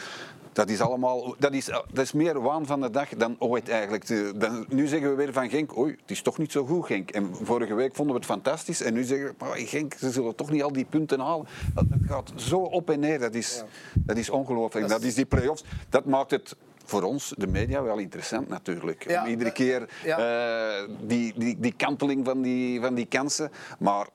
dat 0.53 0.69
is 0.69 0.81
allemaal, 0.81 1.35
dat 1.39 1.53
is, 1.53 1.65
dat 1.65 2.03
is 2.05 2.11
meer 2.11 2.41
waan 2.41 2.65
van 2.65 2.81
de 2.81 2.89
dag 2.89 3.09
dan 3.09 3.35
ooit 3.39 3.69
eigenlijk. 3.69 4.39
Dan, 4.39 4.65
nu 4.69 4.87
zeggen 4.87 5.09
we 5.09 5.15
weer 5.15 5.33
van 5.33 5.49
Genk, 5.49 5.77
oei, 5.77 5.95
het 6.01 6.11
is 6.11 6.21
toch 6.21 6.37
niet 6.37 6.51
zo 6.51 6.65
goed 6.65 6.85
Genk. 6.85 7.11
En 7.11 7.35
vorige 7.41 7.73
week 7.73 7.95
vonden 7.95 8.13
we 8.13 8.19
het 8.19 8.29
fantastisch 8.29 8.81
en 8.81 8.93
nu 8.93 9.03
zeggen 9.03 9.27
we, 9.27 9.33
maar 9.37 9.57
Genk, 9.57 9.93
ze 9.93 10.11
zullen 10.11 10.35
toch 10.35 10.51
niet 10.51 10.63
al 10.63 10.71
die 10.71 10.85
punten 10.85 11.19
halen. 11.19 11.47
Dat, 11.73 11.85
dat 11.89 11.99
gaat 12.07 12.31
zo 12.35 12.59
op 12.59 12.89
en 12.89 12.99
neer, 12.99 13.19
dat 13.19 13.35
is, 13.35 13.63
dat 13.93 14.17
is 14.17 14.29
ongelooflijk. 14.29 14.87
Dat 14.87 15.01
is 15.01 15.15
die 15.15 15.25
play-offs, 15.25 15.63
dat 15.89 16.05
maakt 16.05 16.31
het 16.31 16.55
voor 16.87 17.03
ons, 17.03 17.33
de 17.37 17.47
media, 17.47 17.83
wel 17.83 17.97
interessant 17.97 18.47
natuurlijk. 18.47 19.09
Ja, 19.09 19.23
Om 19.23 19.29
iedere 19.29 19.51
keer 19.51 19.89
ja. 20.03 20.17
eh, 20.17 20.89
die, 21.01 21.33
die, 21.37 21.59
die 21.59 21.73
kanteling 21.73 22.25
van 22.25 22.41
die, 22.41 22.81
van 22.81 22.93
die 22.93 23.05
kansen. 23.05 23.51
Maar 23.79 24.07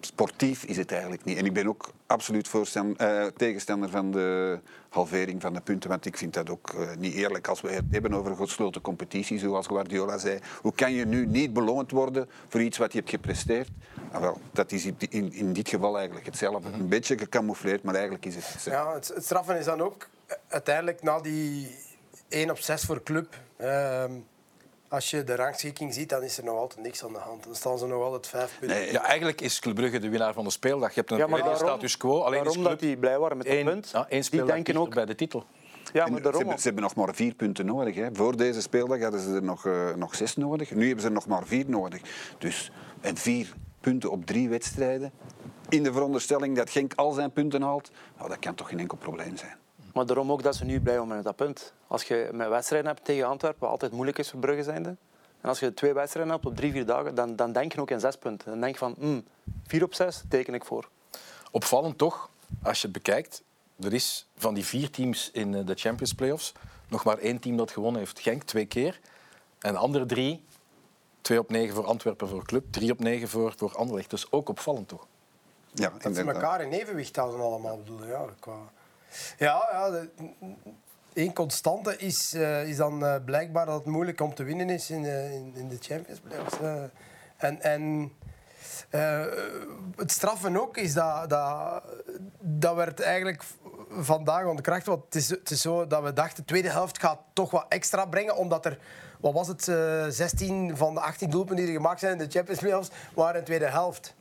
sportief 0.00 0.64
is 0.64 0.76
het 0.76 0.92
eigenlijk 0.92 1.24
niet. 1.24 1.38
En 1.38 1.44
ik 1.44 1.52
ben 1.52 1.68
ook 1.68 1.90
absoluut 2.06 2.50
eh, 2.74 3.24
tegenstander 3.36 3.90
van 3.90 4.10
de 4.10 4.58
halvering 4.88 5.40
van 5.40 5.52
de 5.52 5.60
punten. 5.60 5.90
Want 5.90 6.06
ik 6.06 6.16
vind 6.16 6.34
dat 6.34 6.50
ook 6.50 6.70
eh, 6.70 6.96
niet 6.98 7.14
eerlijk 7.14 7.48
als 7.48 7.60
we 7.60 7.70
het 7.70 7.84
hebben 7.90 8.14
over 8.14 8.30
een 8.30 8.36
gesloten 8.36 8.80
competitie, 8.80 9.38
zoals 9.38 9.66
Guardiola 9.66 10.18
zei. 10.18 10.38
Hoe 10.60 10.74
kan 10.74 10.92
je 10.92 11.06
nu 11.06 11.26
niet 11.26 11.52
beloond 11.52 11.90
worden 11.90 12.28
voor 12.48 12.62
iets 12.62 12.78
wat 12.78 12.92
je 12.92 12.98
hebt 12.98 13.10
gepresteerd? 13.10 13.68
Nou 14.10 14.22
wel, 14.22 14.40
dat 14.52 14.72
is 14.72 14.84
in, 14.84 15.32
in 15.32 15.52
dit 15.52 15.68
geval 15.68 15.96
eigenlijk 15.96 16.26
hetzelfde. 16.26 16.68
Een 16.72 16.88
beetje 16.88 17.18
gecamoufleerd, 17.18 17.82
maar 17.82 17.94
eigenlijk 17.94 18.26
is 18.26 18.34
het 18.34 18.52
hetzelfde. 18.52 18.90
Ja, 18.90 18.94
het, 18.94 19.08
het 19.14 19.24
straffen 19.24 19.58
is 19.58 19.64
dan 19.64 19.80
ook 19.80 20.08
uiteindelijk 20.48 21.02
na 21.02 21.20
die 21.20 21.76
1 22.32 22.50
op 22.50 22.58
6 22.58 22.82
voor 22.84 23.02
club. 23.02 23.34
ehm, 23.56 24.12
als 24.88 25.10
je 25.10 25.24
de 25.24 25.34
rangschikking 25.34 25.94
ziet, 25.94 26.08
dan 26.08 26.22
is 26.22 26.38
er 26.38 26.44
nog 26.44 26.56
altijd 26.56 26.82
niks 26.82 27.04
aan 27.04 27.12
de 27.12 27.18
hand. 27.18 27.44
Dan 27.44 27.54
staan 27.54 27.78
ze 27.78 27.86
nog 27.86 28.02
altijd 28.02 28.26
vijf 28.26 28.56
punten. 28.58 28.78
Nee, 28.78 28.92
Ja, 28.92 29.04
eigenlijk 29.04 29.40
is 29.40 29.60
Club 29.60 29.74
Brugge 29.74 29.98
de 29.98 30.08
winnaar 30.08 30.32
van 30.32 30.44
de 30.44 30.50
speeldag. 30.50 30.88
Je 30.88 30.94
hebt 31.00 31.10
een 31.10 31.18
Ja, 31.18 31.26
daarom- 31.26 31.56
status 31.56 31.96
quo. 31.96 32.20
Alleen 32.20 32.44
is 32.44 32.52
Club 32.52 32.64
dat 32.64 32.80
die 32.80 32.96
blij 32.96 33.18
waren 33.18 33.36
met 33.36 33.46
één, 33.46 33.64
punt. 33.64 33.90
ja, 33.92 34.06
één 34.08 34.22
die 34.30 34.44
denken 34.44 34.76
ook... 34.76 34.94
bij 34.94 35.04
de 35.06 35.14
titel. 35.14 35.44
Ja, 35.92 36.06
maar 36.06 36.16
ze, 36.16 36.22
daarom 36.22 36.56
ze 36.58 36.62
hebben 36.64 36.82
nog 36.82 36.94
maar 36.94 37.14
vier 37.14 37.34
punten 37.34 37.66
nodig. 37.66 37.94
Hè. 37.94 38.08
Voor 38.12 38.36
deze 38.36 38.60
speeldag 38.60 39.00
hadden 39.00 39.20
ze 39.20 39.34
er 39.34 39.42
nog, 39.42 39.66
eh, 39.66 39.94
nog 39.94 40.14
zes 40.14 40.36
nodig. 40.36 40.70
Nu 40.70 40.84
hebben 40.86 41.00
ze 41.02 41.06
er 41.06 41.14
nog 41.14 41.26
maar 41.26 41.46
vier 41.46 41.64
nodig. 41.68 42.00
Dus, 42.38 42.70
en 43.00 43.16
vier 43.16 43.52
punten 43.80 44.10
op 44.10 44.26
drie 44.26 44.48
wedstrijden. 44.48 45.12
In 45.68 45.82
de 45.82 45.92
veronderstelling 45.92 46.56
dat 46.56 46.70
Genk 46.70 46.92
al 46.94 47.12
zijn 47.12 47.32
punten 47.32 47.62
haalt. 47.62 47.90
Nou, 48.16 48.28
dat 48.28 48.38
kan 48.38 48.54
toch 48.54 48.68
geen 48.68 48.78
enkel 48.78 48.96
probleem 48.98 49.36
zijn. 49.36 49.56
Maar 49.92 50.06
daarom 50.06 50.32
ook 50.32 50.42
dat 50.42 50.56
ze 50.56 50.64
nu 50.64 50.80
blij 50.80 50.94
zijn 50.94 51.08
met 51.08 51.24
dat 51.24 51.36
punt. 51.36 51.72
Als 51.86 52.02
je 52.02 52.28
met 52.32 52.48
wedstrijden 52.48 52.90
hebt 52.90 53.04
tegen 53.04 53.26
Antwerpen, 53.26 53.60
wat 53.60 53.70
altijd 53.70 53.92
moeilijk 53.92 54.18
is 54.18 54.30
voor 54.30 54.40
Brugge 54.40 54.62
zijnde. 54.62 54.96
En 55.40 55.48
als 55.48 55.58
je 55.58 55.74
twee 55.74 55.92
wedstrijden 55.92 56.32
hebt 56.32 56.46
op 56.46 56.56
drie, 56.56 56.72
vier 56.72 56.86
dagen, 56.86 57.14
dan, 57.14 57.36
dan 57.36 57.52
denk 57.52 57.72
je 57.72 57.80
ook 57.80 57.90
in 57.90 58.00
zes 58.00 58.16
punten. 58.16 58.50
Dan 58.50 58.60
denk 58.60 58.72
je 58.72 58.78
van, 58.78 58.94
hm, 58.98 59.20
vier 59.66 59.82
op 59.82 59.94
zes 59.94 60.22
teken 60.28 60.54
ik 60.54 60.64
voor. 60.64 60.88
Opvallend 61.50 61.98
toch, 61.98 62.30
als 62.62 62.80
je 62.80 62.82
het 62.82 62.92
bekijkt, 62.92 63.42
er 63.80 63.92
is 63.92 64.28
van 64.36 64.54
die 64.54 64.64
vier 64.64 64.90
teams 64.90 65.30
in 65.30 65.54
eh, 65.54 65.66
de 65.66 65.74
Champions 65.74 66.12
Playoffs 66.12 66.52
nog 66.88 67.04
maar 67.04 67.18
één 67.18 67.38
team 67.38 67.56
dat 67.56 67.70
gewonnen 67.70 68.00
heeft. 68.00 68.20
Genk 68.20 68.42
twee 68.42 68.66
keer. 68.66 69.00
En 69.58 69.72
de 69.72 69.78
andere 69.78 70.06
drie, 70.06 70.44
twee 71.20 71.38
op 71.38 71.50
negen 71.50 71.74
voor 71.74 71.86
Antwerpen 71.86 72.28
voor 72.28 72.44
Club, 72.44 72.64
drie 72.70 72.92
op 72.92 72.98
negen 72.98 73.28
voor, 73.28 73.54
voor 73.56 73.76
Anderlecht. 73.76 74.10
Dus 74.10 74.32
ook 74.32 74.48
opvallend 74.48 74.88
toch. 74.88 75.06
Ja, 75.74 75.92
Dat 75.98 76.14
ze 76.14 76.22
elkaar 76.22 76.62
in 76.62 76.72
evenwicht 76.72 77.16
houden 77.16 77.40
allemaal. 77.40 77.78
Bedoel, 77.78 78.06
ja, 78.06 78.24
qua... 78.38 78.56
ja, 79.38 79.68
ja 79.72 79.90
de- 79.90 80.10
één 81.12 81.32
constante 81.32 81.96
is, 81.96 82.34
eh, 82.34 82.68
is 82.68 82.76
dan 82.76 83.04
eh, 83.04 83.14
blijkbaar 83.24 83.66
dat 83.66 83.74
het 83.74 83.84
moeilijk 83.84 84.20
om 84.20 84.34
te 84.34 84.42
winnen 84.42 84.70
is 84.70 84.90
in, 84.90 85.04
eh, 85.04 85.32
in, 85.32 85.68
de 85.68 85.78
Champions 85.80 86.20
Playoffs. 86.20 86.56
en 87.36 87.62
en 87.62 88.12
het 89.96 90.10
straffen 90.12 90.60
ook 90.60 90.76
is 90.76 90.94
dat, 90.94 91.30
dat, 91.30 91.82
dat 92.40 92.74
werd 92.74 93.00
eigenlijk 93.00 93.42
vandaag 93.90 94.44
ontkracht. 94.44 94.86
Want 94.86 95.04
het 95.04 95.14
is, 95.14 95.28
het 95.28 95.50
is 95.50 95.60
zo 95.60 95.86
dat 95.86 96.02
we 96.02 96.12
dachten, 96.12 96.36
de 96.36 96.44
tweede 96.44 96.70
helft 96.70 96.98
gaat 97.00 97.18
toch 97.32 97.50
wat 97.50 97.66
extra 97.68 98.04
brengen, 98.06 98.36
omdat 98.36 98.66
er, 98.66 98.78
wat 99.20 99.32
was 99.32 99.48
het, 99.48 99.68
eh 99.68 100.06
16 100.08 100.76
van 100.76 100.94
de 100.94 101.00
18 101.00 101.30
doelpunten 101.30 101.64
die 101.64 101.74
er 101.74 101.80
gemaakt 101.80 102.00
zijn 102.00 102.12
in 102.12 102.18
de 102.18 102.30
Champions 102.30 102.60
Playoffs, 102.60 102.90
waren 103.14 103.34
in 103.34 103.40
de 103.40 103.46
tweede 103.46 103.68
helft. 103.70 104.14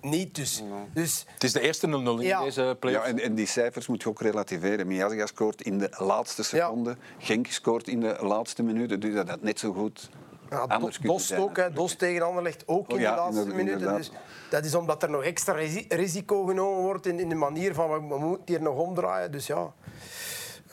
Niet 0.00 0.34
dus. 0.34 0.62
Dus 0.92 1.24
Het 1.34 1.44
is 1.44 1.52
de 1.52 1.60
eerste 1.60 1.86
0-0 1.86 1.90
in 1.90 2.20
Ja. 2.20 2.42
deze 2.42 2.62
Ja, 2.62 2.74
playoffs. 2.74 3.08
en, 3.08 3.20
en 3.20 3.34
die 3.34 3.46
cijfers 3.46 3.86
moet 3.86 4.02
je 4.02 4.08
ook 4.08 4.20
relativeren. 4.20 4.86
Miazga 4.86 5.26
scoort 5.26 5.62
in 5.62 5.78
de 5.78 5.90
laatste 5.98 6.42
seconde. 6.42 6.96
Genk 7.18 7.46
scoort 7.46 7.88
in 7.88 8.00
de 8.00 8.16
laatste 8.20 8.62
minuten. 8.62 9.00
Dus 9.00 9.14
dat 9.14 9.28
had 9.28 9.42
net 9.42 9.58
zo 9.58 9.72
goed 9.72 10.10
Ja, 10.50 10.56
anders 10.58 10.94
Do- 10.94 11.00
kunnen 11.00 11.16
Dost 11.16 11.26
zijn, 11.26 11.40
ook, 11.40 11.56
hè. 11.56 11.72
Dost 11.72 11.98
tegen 11.98 12.22
Anderlecht 12.22 12.62
ook 12.66 12.88
in 12.88 12.94
Oh 12.94 13.00
ja, 13.00 13.10
de 13.14 13.20
laatste 13.20 13.40
inderdaad, 13.40 13.64
minuten. 13.64 13.96
Dus 13.96 14.06
inderdaad. 14.06 14.50
dat 14.50 14.64
is 14.64 14.74
omdat 14.74 15.02
er 15.02 15.10
nog 15.10 15.22
extra 15.22 15.52
risi- 15.52 15.86
risico 15.88 16.44
genomen 16.44 16.82
wordt 16.82 17.06
in, 17.06 17.18
in 17.20 17.28
de 17.28 17.34
manier 17.34 17.74
van 17.74 17.90
we, 17.90 18.14
we 18.14 18.18
moeten 18.18 18.44
hier 18.46 18.62
nog 18.62 18.76
omdraaien. 18.76 19.32
Dus 19.32 19.46
ja, 19.46 19.72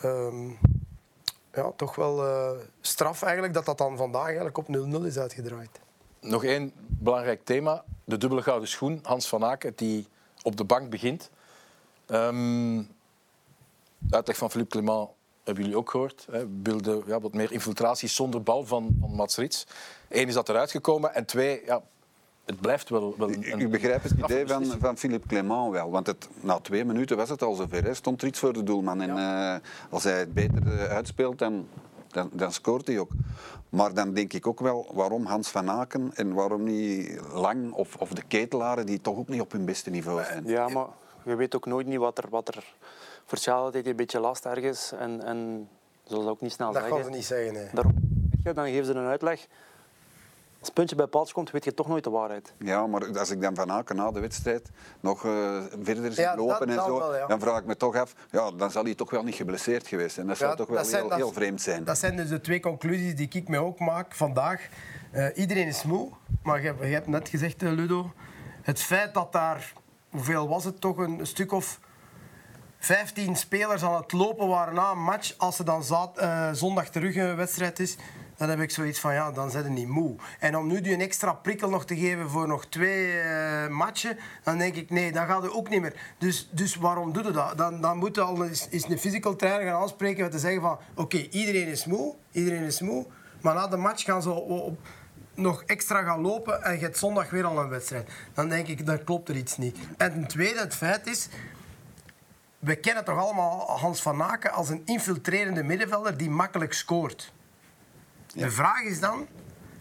Ehm, 0.02 0.48
ja 1.54 1.72
toch 1.76 1.96
wel 1.96 2.26
eh, 2.26 2.50
straf 2.82 3.22
eigenlijk 3.22 3.54
dat 3.54 3.66
dat 3.66 3.78
dan 3.78 3.98
vandaag 3.98 4.26
eigenlijk 4.26 4.58
op 4.58 4.68
0-0 4.68 5.06
is 5.06 5.18
uitgedraaid. 5.18 5.80
Nog 6.26 6.44
één 6.44 6.72
belangrijk 6.88 7.42
thema. 7.44 7.84
De 8.04 8.18
dubbele 8.18 8.42
gouden 8.42 8.70
schoen. 8.70 9.00
Hans 9.04 9.28
van 9.28 9.44
Aken, 9.44 9.74
die 9.76 10.08
op 10.44 10.58
de 10.58 10.64
bank 10.64 10.90
begint. 10.90 11.30
De 12.06 12.86
uitleg 14.10 14.38
van 14.38 14.52
Philippe 14.52 14.72
Clement 14.72 15.10
hebben 15.44 15.64
jullie 15.64 15.78
ook 15.78 15.90
gehoord. 15.90 16.28
Hè. 16.32 16.40
We 16.40 16.60
wilden 16.64 17.04
ja, 17.06 17.20
wat 17.20 17.34
meer 17.34 17.52
infiltraties 17.52 18.16
zonder 18.16 18.44
bal 18.44 18.66
van, 18.66 18.98
van 19.00 19.12
Mats 19.12 19.36
Rits. 19.36 19.68
Eén 20.10 20.28
is 20.28 20.34
dat 20.34 20.50
eruit 20.50 20.72
gekomen. 20.72 21.14
En 21.14 21.26
twee, 21.26 21.62
ja, 21.66 21.82
het 22.46 22.62
blijft 22.62 22.90
wel, 22.90 23.16
wel 23.18 23.30
een... 23.30 23.60
Ik, 23.60 23.72
begrijp 23.72 24.04
het 24.04 24.12
idee 24.12 24.48
van, 24.48 24.66
van 24.80 24.98
Philippe 24.98 25.28
Clement 25.28 25.72
wel. 25.72 25.92
Want 25.92 26.08
het, 26.08 26.28
na 26.42 26.60
twee 26.60 26.86
minuten 26.86 27.18
was 27.18 27.30
het 27.30 27.42
al 27.42 27.56
zover. 27.56 27.84
Hè. 27.84 27.94
Stond 27.94 28.22
er 28.22 28.28
iets 28.28 28.40
voor 28.40 28.54
de 28.54 28.64
doelman. 28.64 29.02
En 29.02 29.18
eh, 29.18 29.56
als 29.90 30.04
hij 30.04 30.20
het 30.20 30.34
beter 30.34 30.68
eh, 30.68 30.84
uitspeelt, 30.84 31.40
dan, 31.40 31.68
dan, 32.08 32.30
dan 32.34 32.52
scoort 32.52 32.88
hij 32.88 33.00
ook. 33.00 33.12
Maar 33.76 33.94
dan 33.94 34.14
denk 34.14 34.34
ik 34.34 34.48
ook 34.48 34.60
wel, 34.60 34.92
waarom 34.94 35.26
Hans 35.26 35.50
van 35.50 35.70
Aken 35.70 36.12
en 36.16 36.34
waarom 36.34 36.64
niet 36.64 37.22
Lang 37.34 37.72
of, 37.74 37.96
of 37.96 38.10
de 38.10 38.24
ketelaren 38.28 38.86
die 38.86 39.02
toch 39.02 39.18
ook 39.18 39.28
niet 39.28 39.42
op 39.42 39.52
hun 39.52 39.66
beste 39.66 39.90
niveau 39.90 40.24
zijn. 40.24 40.44
Ja, 40.46 40.68
maar 40.68 40.88
je 41.26 41.36
weet 41.36 41.56
ook 41.56 41.66
nooit 41.66 41.88
niet 41.88 41.98
wat 41.98 42.18
er, 42.18 42.26
wat 42.30 42.48
er 42.56 42.76
voor 43.26 43.38
hij 43.84 43.86
een 43.86 43.96
beetje 43.96 44.20
last 44.20 44.46
ergens. 44.46 44.92
En, 44.92 45.24
en 45.24 45.70
zullen 46.04 46.24
ze 46.24 46.30
ook 46.30 46.42
niet 46.42 46.52
snel 46.52 46.72
Dat 46.72 46.82
zeggen. 46.82 46.96
gaan 47.02 47.12
ze 47.12 47.18
niet 47.18 47.26
zeggen. 47.26 47.54
Nee. 47.54 47.68
Daarom, 47.74 47.94
dan 48.44 48.66
geven 48.66 48.86
ze 48.86 48.94
een 48.94 49.08
uitleg. 49.08 49.48
Als 50.66 50.74
het 50.74 50.84
puntje 50.84 50.96
bij 51.06 51.08
paaltje 51.14 51.34
komt, 51.34 51.52
weet 51.52 51.64
je 51.64 51.74
toch 51.74 51.88
nooit 51.88 52.04
de 52.04 52.10
waarheid. 52.10 52.54
Ja, 52.60 52.88
maar 52.88 53.20
als 53.20 53.30
ik 53.30 53.42
dan 53.42 53.56
van 53.56 53.72
Aken 53.72 53.96
na 53.96 54.12
de 54.12 54.20
wedstrijd 54.20 54.70
nog 55.00 55.26
eh, 55.26 55.32
verder 55.82 56.14
zie 56.14 56.24
Ja, 56.24 56.36
lopen 56.36 56.60
dat- 56.60 56.68
en 56.70 56.76
dat 56.76 56.86
zo, 56.86 56.98
wel, 56.98 57.16
ja. 57.16 57.28
dan 57.28 57.40
vraag 57.40 57.60
ik 57.60 57.66
me 57.66 57.78
toch 57.78 57.96
af, 57.96 58.14
ja, 58.32 58.52
dan 58.52 58.72
zal 58.72 58.84
hij 58.84 58.96
toch 58.96 59.10
wel 59.10 59.24
niet 59.24 59.36
geblesseerd 59.36 59.88
geweest 59.88 60.16
zijn. 60.16 60.28
Dat 60.28 60.38
zou 60.38 60.56
toch 60.56 60.68
wel 60.68 60.84
zijn- 60.86 61.00
heel, 61.02 61.10
dat- 61.10 61.18
heel 61.18 61.32
vreemd 61.32 61.62
zijn. 61.62 61.84
Dat 61.84 61.98
zijn 61.98 62.16
dus 62.16 62.30
de 62.30 62.42
twee 62.42 62.60
conclusies 62.60 63.16
die 63.16 63.28
ik 63.32 63.48
mij 63.48 63.60
ook 63.60 63.80
maak 63.80 64.16
vandaag. 64.16 64.68
Eh, 65.12 65.28
iedereen 65.38 65.68
is 65.68 65.84
moe, 65.84 66.10
maar 66.44 66.62
je, 66.62 66.66
hebt- 66.68 66.80
je 66.82 66.86
hebt 66.94 67.08
net 67.08 67.30
gezegd, 67.30 67.64
eh, 67.64 67.72
Ludo, 67.72 68.12
het 68.62 68.82
feit 68.82 69.14
dat 69.14 69.32
daar, 69.32 69.74
hoeveel 70.10 70.48
was 70.48 70.64
het 70.64 70.82
toch, 70.82 70.98
een 70.98 71.20
stuk 71.28 71.52
of 71.52 71.80
15 72.80 73.36
spelers 73.36 73.84
aan 73.84 73.96
het 73.96 74.12
lopen 74.12 74.48
waren 74.48 74.74
na 74.74 74.92
een 74.92 75.04
match, 75.04 75.34
als 75.38 75.60
er 75.60 75.66
dan 75.66 75.84
zaad- 75.84 76.28
zondag 76.52 76.90
terug 76.90 77.16
een 77.16 77.36
wedstrijd 77.36 77.80
is, 77.80 77.96
dan 78.38 78.50
heb 78.50 78.60
ik 78.60 78.72
zoiets 78.72 79.00
van, 79.00 79.14
ja, 79.14 79.32
dan 79.32 79.52
zijn 79.52 79.64
ze 79.64 79.70
niet 79.70 79.88
moe. 79.88 80.16
En 80.40 80.58
om 80.58 80.68
nu 80.68 80.82
die 80.82 80.94
een 80.94 81.02
extra 81.02 81.34
prikkel 81.34 81.70
nog 81.70 81.86
te 81.86 81.98
geven 81.98 82.30
voor 82.30 82.48
nog 82.48 82.66
twee 82.66 83.20
eh, 83.20 83.68
matchen, 83.68 84.18
dan 84.44 84.58
denk 84.58 84.76
ik, 84.76 84.90
nee, 84.90 85.12
dat 85.12 85.26
gaat 85.26 85.44
er 85.44 85.56
ook 85.56 85.70
niet 85.70 85.82
meer. 85.82 86.14
Dus, 86.18 86.50
dus 86.52 86.76
waarom 86.76 87.14
doe 87.14 87.24
je 87.24 87.32
dat? 87.32 87.58
Dan, 87.58 87.82
dan 87.82 87.98
moet 87.98 88.18
al 88.18 88.46
eens, 88.46 88.68
eens 88.70 88.90
een 88.90 89.00
physical 89.00 89.36
trainer 89.36 89.68
gaan 89.68 89.82
aanspreken 89.82 90.24
met 90.24 90.32
te 90.32 90.40
zeggen 90.40 90.62
van, 90.62 90.78
oké, 90.96 91.18
iedereen 91.18 91.68
is 91.68 91.86
moe, 91.86 92.16
iedereen 92.32 92.64
is 92.64 92.82
moe, 92.82 93.06
maar 93.42 93.56
na 93.56 93.68
de 93.68 93.78
match 93.78 94.04
gaan 94.04 94.22
ze 94.22 94.32
op- 94.32 94.78
nog 95.34 95.64
extra 95.64 96.04
gaan 96.04 96.22
lopen 96.22 96.64
en 96.64 96.74
je 96.74 96.80
hebt 96.80 96.98
zondag 96.98 97.30
weer 97.30 97.46
al 97.46 97.60
een 97.60 97.70
wedstrijd. 97.70 98.10
Dan 98.34 98.50
denk 98.50 98.68
ik, 98.68 98.86
dan 98.86 99.04
klopt 99.04 99.30
er 99.30 99.36
iets 99.36 99.58
niet. 99.58 99.78
En 99.98 100.12
ten 100.12 100.28
tweede, 100.28 100.60
het 100.60 100.76
feit 100.76 101.08
is, 101.08 101.28
we 102.60 102.76
kennen 102.76 103.06
toch 103.06 103.18
allemaal 103.18 103.80
Hans 103.80 104.02
van 104.02 104.24
Aken 104.24 104.52
als 104.52 104.70
een 104.70 104.82
infiltrerende 104.86 105.64
middenvelder 105.64 106.18
die 106.18 106.30
makkelijk 106.30 106.74
scoort. 106.74 107.34
De 108.36 108.52
vraag 108.52 108.82
is 108.82 109.00
dan, 109.00 109.28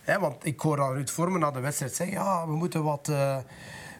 hè, 0.00 0.18
want 0.18 0.46
ik 0.46 0.60
hoor 0.60 0.80
al 0.80 0.94
Ruud 0.94 1.10
Vormen 1.10 1.40
na 1.40 1.50
de 1.50 1.60
wedstrijd 1.60 1.94
zeggen, 1.94 2.16
ja, 2.16 2.46
we 2.46 2.52
moeten 2.52 2.82
wat, 2.82 3.08
eh, 3.08 3.36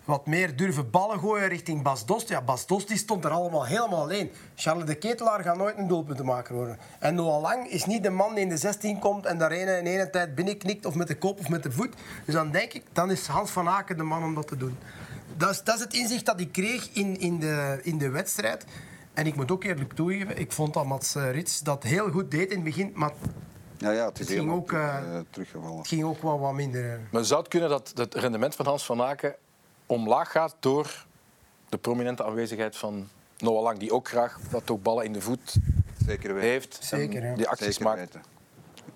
wat 0.04 0.26
meer 0.26 0.56
durven 0.56 0.90
ballen 0.90 1.18
gooien 1.18 1.48
richting 1.48 1.82
Bas 1.82 2.06
Dost. 2.06 2.28
Ja, 2.28 2.42
Bas 2.42 2.66
Dost 2.66 2.88
die 2.88 2.96
stond 2.96 3.24
er 3.24 3.30
allemaal 3.30 3.66
helemaal 3.66 4.00
alleen. 4.00 4.30
Charles 4.54 4.84
de 4.84 4.94
Ketelaar 4.94 5.42
gaat 5.42 5.56
nooit 5.56 5.78
een 5.78 5.88
doelpunt 5.88 6.22
maken 6.22 6.54
worden. 6.54 6.78
En 6.98 7.14
Noah 7.14 7.40
Lang 7.40 7.68
is 7.68 7.84
niet 7.84 8.02
de 8.02 8.10
man 8.10 8.34
die 8.34 8.42
in 8.42 8.48
de 8.48 8.56
16 8.56 8.98
komt 8.98 9.26
en 9.26 9.38
daar 9.38 9.50
ene 9.50 9.78
in 9.78 9.86
ene 9.86 10.10
tijd 10.10 10.34
binnenknikt 10.34 10.86
of 10.86 10.94
met 10.94 11.08
de 11.08 11.18
kop 11.18 11.38
of 11.38 11.48
met 11.48 11.62
de 11.62 11.72
voet. 11.72 11.94
Dus 12.24 12.34
dan 12.34 12.50
denk 12.50 12.72
ik, 12.72 12.82
dan 12.92 13.10
is 13.10 13.26
Hans 13.26 13.50
van 13.50 13.68
Aken 13.68 13.96
de 13.96 14.02
man 14.02 14.24
om 14.24 14.34
dat 14.34 14.48
te 14.48 14.56
doen. 14.56 14.78
Dat 15.36 15.50
is, 15.50 15.62
dat 15.62 15.74
is 15.74 15.80
het 15.80 15.94
inzicht 15.94 16.26
dat 16.26 16.40
ik 16.40 16.52
kreeg 16.52 16.90
in, 16.92 17.20
in, 17.20 17.38
de, 17.38 17.80
in 17.82 17.98
de 17.98 18.10
wedstrijd. 18.10 18.64
En 19.14 19.26
ik 19.26 19.36
moet 19.36 19.50
ook 19.50 19.64
eerlijk 19.64 19.92
toegeven, 19.92 20.38
ik 20.38 20.52
vond 20.52 20.74
dat 20.74 20.86
Mats 20.86 21.14
eh, 21.14 21.30
Rits 21.30 21.60
dat 21.60 21.82
heel 21.82 22.10
goed 22.10 22.30
deed 22.30 22.50
in 22.50 22.54
het 22.54 22.64
begin, 22.64 22.92
maar 22.94 23.12
Ja, 23.84 23.90
ja, 23.90 24.04
het 24.04 24.20
is 24.20 24.28
Het 24.28 24.38
ging 24.38 24.52
ook, 24.52 24.72
eh, 24.72 24.96
teruggevallen. 25.30 25.78
het 25.78 25.88
ging 25.88 26.04
ook 26.04 26.22
wel 26.22 26.38
wat 26.38 26.52
minder. 26.52 27.00
Maar 27.10 27.24
zou 27.24 27.40
het 27.40 27.48
kunnen 27.48 27.68
dat 27.68 27.92
het 27.94 28.14
rendement 28.14 28.54
van 28.54 28.66
Hans 28.66 28.84
van 28.84 29.02
Aken 29.02 29.34
omlaag 29.86 30.30
gaat 30.30 30.56
door 30.60 31.06
de 31.68 31.78
prominente 31.78 32.24
aanwezigheid 32.24 32.76
van 32.76 33.08
Noah 33.38 33.62
Lang, 33.62 33.78
die 33.78 33.92
ook 33.92 34.08
graag 34.08 34.38
dat 34.50 34.70
ook 34.70 34.82
ballen 34.82 35.04
in 35.04 35.12
de 35.12 35.20
voet 35.20 35.56
Zeker 36.06 36.34
weten. 36.34 36.48
heeft 36.50 36.78
Zeker, 36.80 37.24
ja. 37.26 37.34
die 37.34 37.48
acties 37.48 37.66
Zeker 37.66 37.84
maakt. 37.84 37.98
weten. 37.98 38.22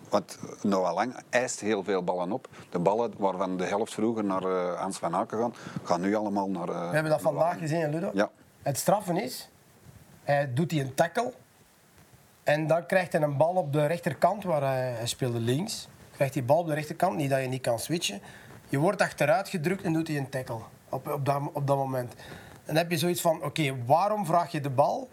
Want 0.08 0.38
Noah 0.62 0.94
Lang 0.94 1.16
eist 1.30 1.60
heel 1.60 1.84
veel 1.84 2.04
ballen 2.04 2.32
op. 2.32 2.48
De 2.70 2.78
ballen 2.78 3.12
waarvan 3.16 3.56
de 3.56 3.64
helft 3.64 3.92
vroeger 3.94 4.24
naar 4.24 4.42
eh, 4.42 4.80
Hans 4.80 4.98
van 4.98 5.14
Aken 5.14 5.38
gaan, 5.38 5.54
gaan 5.82 6.00
nu 6.00 6.14
allemaal 6.14 6.48
naar... 6.48 6.68
eh, 6.68 6.88
We 6.88 6.94
hebben 6.94 7.10
dat 7.12 7.20
vandaag 7.20 7.58
gezien, 7.58 7.90
Ludo. 7.90 8.10
Ja. 8.14 8.30
Het 8.62 8.78
straffen 8.78 9.16
is, 9.22 9.48
hij 10.22 10.52
doet 10.54 10.70
hij 10.70 10.80
een 10.80 10.94
tackle. 10.94 11.32
En 12.48 12.66
dan 12.66 12.86
krijgt 12.86 13.12
hij 13.12 13.22
een 13.22 13.36
bal 13.36 13.54
op 13.54 13.72
de 13.72 13.86
rechterkant, 13.86 14.44
waar 14.44 14.62
hij, 14.62 14.90
hij 14.90 15.06
speelde 15.06 15.40
links. 15.40 15.88
Krijgt 16.12 16.34
hij 16.34 16.44
bal 16.44 16.58
op 16.58 16.66
de 16.66 16.74
rechterkant, 16.74 17.16
niet 17.16 17.30
dat 17.30 17.40
je 17.40 17.46
niet 17.46 17.62
kan 17.62 17.78
switchen. 17.78 18.20
Je 18.68 18.78
wordt 18.78 19.02
achteruit 19.02 19.48
gedrukt 19.48 19.82
en 19.82 19.92
doet 19.92 20.08
hij 20.08 20.16
een 20.16 20.28
tackle 20.28 20.60
op, 20.88 21.08
op, 21.08 21.24
dat, 21.24 21.42
op 21.52 21.66
dat 21.66 21.76
moment. 21.76 22.14
Dan 22.64 22.76
heb 22.76 22.90
je 22.90 22.98
zoiets 22.98 23.20
van, 23.20 23.42
oké, 23.42 23.76
waarom 23.86 24.26
vraag 24.26 24.52
je 24.52 24.60
de 24.60 24.70
bal 24.70 25.08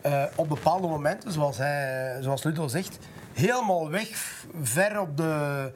eh, 0.00 0.24
op 0.34 0.48
bepaalde 0.48 0.88
momenten, 0.88 1.32
zoals, 1.32 1.58
hij, 1.58 2.16
zoals 2.20 2.42
Ludo 2.42 2.68
zegt, 2.68 2.98
helemaal 3.32 3.90
weg, 3.90 4.44
ver 4.62 5.00
op 5.00 5.16
de, 5.16 5.72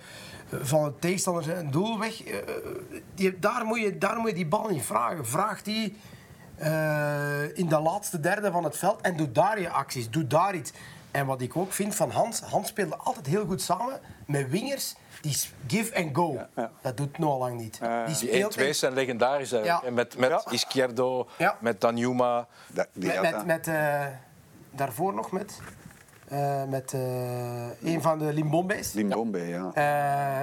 van 0.50 0.84
het 0.84 1.00
tegenstander 1.00 1.42
zijn 1.42 1.70
doel 1.70 1.98
weg. 1.98 2.24
Eh, 2.24 2.38
die, 3.14 3.38
daar, 3.38 3.64
moet 3.64 3.80
je, 3.80 3.98
daar 3.98 4.16
moet 4.16 4.28
je 4.28 4.34
die 4.34 4.46
bal 4.46 4.68
niet 4.68 4.84
vragen. 4.84 5.26
Vraag 5.26 5.62
die 5.62 5.96
eh, 6.56 7.56
in 7.58 7.68
de 7.68 7.80
laatste 7.80 8.20
derde 8.20 8.50
van 8.50 8.64
het 8.64 8.76
veld 8.76 9.00
en 9.00 9.16
doe 9.16 9.32
daar 9.32 9.60
je 9.60 9.70
acties, 9.70 10.10
doe 10.10 10.26
daar 10.26 10.54
iets. 10.54 10.72
En 11.10 11.26
wat 11.26 11.40
ik 11.40 11.56
ook 11.56 11.72
vind 11.72 11.94
van 11.94 12.10
Hans, 12.10 12.40
Hans 12.40 12.68
speelde 12.68 12.96
altijd 12.96 13.26
heel 13.26 13.46
goed 13.46 13.62
samen 13.62 14.00
met 14.26 14.50
wingers 14.50 14.94
die 15.20 15.36
give 15.66 15.96
and 15.96 16.16
go. 16.16 16.46
ja. 16.56 16.70
Dat 16.82 16.96
doet 16.96 17.18
Noah 17.18 17.38
Lang 17.38 17.60
niet. 17.60 17.78
die 17.80 18.04
Die 18.06 18.14
speelt 18.14 18.58
1-2's 18.58 18.78
zijn 18.78 18.92
legendarisch. 18.92 19.50
Ja. 19.50 19.82
En 19.82 19.94
Met, 19.94 20.18
met 20.18 20.28
Ja. 20.30 20.42
Izquierdo, 20.50 21.28
Ja. 21.38 21.56
met 21.60 21.80
Danjuma. 21.80 22.46
Da- 22.72 22.86
met, 22.92 23.46
met, 23.46 23.66
eh, 23.68 24.06
daarvoor 24.70 25.14
nog 25.14 25.30
met, 25.32 25.58
eh, 26.28 26.64
met 26.64 26.92
eh, 26.92 27.82
een 27.82 28.02
van 28.02 28.18
de 28.18 28.32
Limbombe's. 28.32 28.92
Limbombe, 28.92 29.38
ja. 29.46 29.70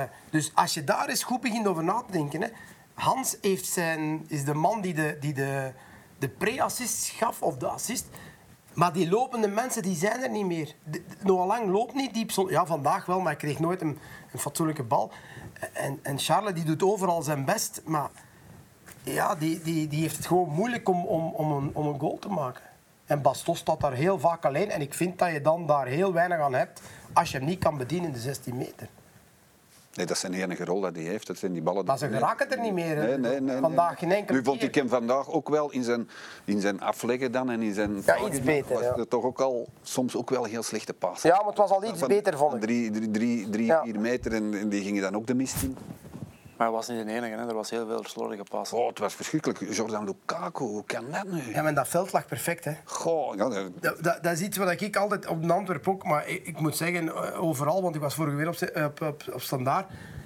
Eh, 0.02 0.10
dus 0.30 0.52
als 0.56 0.74
je 0.74 0.84
daar 0.84 1.10
eens 1.10 1.24
goed 1.24 1.42
begint 1.42 1.68
over 1.68 1.84
na 1.84 2.04
te 2.06 2.12
denken. 2.12 2.42
Hè. 2.42 2.48
Hans 2.94 3.38
heeft 3.42 3.66
zijn, 3.66 4.26
is 4.28 4.46
de 4.46 4.54
man 4.54 4.82
die 4.82 4.94
de, 4.94 5.18
die 5.20 5.34
de, 5.34 5.72
de 6.18 6.30
pre-assist 6.30 7.08
gaf, 7.10 7.42
of 7.42 7.58
de 7.58 7.68
assist. 7.68 8.06
Maar 8.76 8.94
die 8.94 9.10
lopende 9.10 9.48
mensen 9.48 9.82
die 9.82 9.96
zijn 9.96 10.24
er 10.24 10.30
niet 10.30 10.46
meer. 10.46 10.76
Noah 11.22 11.48
Lang 11.48 11.72
loopt 11.72 11.94
niet 11.94 12.14
diep. 12.14 12.32
Ja, 12.50 12.66
vandaag 12.66 13.06
wel, 13.06 13.18
maar 13.18 13.28
hij 13.28 13.36
kreeg 13.36 13.60
nooit 13.60 13.82
een, 13.82 13.98
een 14.32 14.40
fatsoenlijke 14.40 14.84
bal. 14.84 15.12
En, 15.74 16.00
en 16.02 16.20
Charles 16.20 16.54
die 16.54 16.64
doet 16.64 16.84
overal 16.84 17.22
zijn 17.22 17.46
best. 17.46 17.82
Maar 17.86 18.10
ja, 19.04 19.36
die, 19.36 19.62
die, 19.62 19.88
die 19.88 20.02
heeft 20.02 20.18
het 20.18 20.26
gewoon 20.26 20.50
moeilijk 20.50 20.90
om, 20.90 21.06
om, 21.06 21.34
om, 21.34 21.52
een, 21.52 21.70
om 21.74 21.88
een 21.88 22.00
goal 22.00 22.20
te 22.20 22.30
maken. 22.30 22.64
En 23.06 23.22
Bastos 23.22 23.60
staat 23.60 23.82
daar 23.82 23.94
heel 23.94 24.20
vaak 24.20 24.46
alleen. 24.46 24.70
En 24.70 24.82
ik 24.82 24.94
vind 24.94 25.20
dat 25.20 25.32
je 25.32 25.42
dan 25.42 25.66
daar 25.66 25.86
heel 25.86 26.14
weinig 26.14 26.40
aan 26.40 26.54
hebt 26.54 26.82
als 27.14 27.32
je 27.32 27.38
hem 27.38 27.48
niet 27.48 27.60
kan 27.60 27.78
bedienen 27.78 28.08
in 28.08 28.14
de 28.14 28.20
16 28.20 28.58
meter. 28.58 28.88
Nee, 29.96 30.06
dat 30.06 30.16
is 30.16 30.22
zijn 30.22 30.34
enige 30.34 30.66
rol 30.66 30.82
dat 30.82 30.96
hij 30.96 31.04
heeft. 31.04 31.28
Dat 31.28 31.38
zijn 31.38 31.54
die 31.54 31.62
ballen. 31.62 31.86
Maar 31.86 31.98
ze 31.98 32.08
geraken 32.08 32.52
er 32.52 32.60
niet 32.60 32.74
meer. 32.74 32.96
Nee, 32.96 33.18
nee, 33.18 33.42
nee, 33.42 33.60
Vandaag 33.60 34.00
geen 34.00 34.12
enkele 34.12 34.38
Nu 34.38 34.44
vond 34.44 34.64
ik 34.64 34.76
hem 34.76 34.90
vandaag 34.90 35.30
ook 35.30 35.50
wel 35.50 35.72
in 35.72 35.84
zijn, 35.84 36.10
in 36.46 36.62
zijn 36.62 36.82
afleggen 36.82 37.32
dan 37.32 37.50
en 37.50 37.62
in 37.62 37.74
zijn... 37.74 38.02
Ja, 38.06 38.18
iets 38.28 38.42
beter, 38.42 38.74
Was 38.74 38.84
ja. 38.84 39.06
toch 39.10 39.24
ook 39.24 39.40
al 39.42 39.68
soms 39.82 40.16
ook 40.16 40.30
wel 40.30 40.44
heel 40.44 40.64
slechte 40.64 40.94
passen. 40.94 41.30
Ja, 41.30 41.36
maar 41.38 41.46
het 41.48 41.58
was 41.58 41.70
al 41.70 41.84
iets 41.84 42.00
Van- 42.00 42.08
beter, 42.08 42.38
vond 42.38 42.54
ik. 42.54 42.62
Drie, 42.62 42.92
drie, 42.92 43.12
drie, 43.12 43.50
drie 43.50 43.66
Ja. 43.66 43.82
vier 43.84 44.00
meter 44.00 44.34
en, 44.34 44.54
en 44.60 44.70
die 44.70 44.84
gingen 44.84 45.02
dan 45.02 45.16
ook 45.16 45.28
de 45.28 45.36
mist 45.36 45.64
in. 45.64 45.78
Maar 46.58 46.68
hij 46.68 46.76
was 46.76 46.88
niet 46.88 47.06
de 47.06 47.12
enige, 47.14 47.34
hè. 47.36 47.48
er 47.48 47.54
was 47.54 47.70
heel 47.70 47.88
veel 47.88 48.04
slordige 48.08 48.44
passen. 48.50 48.78
Oh, 48.78 48.88
het 48.88 49.00
was 49.00 49.14
verschrikkelijk. 49.14 49.60
Jordan 49.76 50.06
Lukaku, 50.06 50.64
hoe 50.64 50.84
kan 50.86 51.06
dat 51.12 51.24
nu? 51.28 51.42
Ja, 51.54 51.62
maar 51.62 51.74
dat 51.74 51.88
veld 51.88 52.12
lag 52.14 52.26
perfect. 52.26 52.66
Hè. 52.66 52.72
Goh, 52.86 53.36
ja, 53.36 53.50
dat- 53.50 53.70
Dat, 53.82 54.04
dat, 54.04 54.24
dat 54.24 54.34
is 54.34 54.42
iets 54.42 54.58
wat 54.58 54.82
ik 54.82 54.96
altijd 54.96 55.28
op 55.28 55.44
de 55.48 55.54
Antwerp 55.54 55.88
ook, 55.88 56.04
maar 56.04 56.28
ik, 56.28 56.48
ik 56.48 56.60
moet 56.60 56.76
zeggen 56.76 57.08
eh, 57.16 57.44
overal, 57.44 57.82
want 57.82 57.96
ik 57.96 58.02
was 58.02 58.16
vorige 58.16 58.36
week 58.36 58.48
op, 58.48 58.84
op, 58.84 59.02
op, 59.02 59.24
op 59.34 59.42
standaard. 59.42 59.86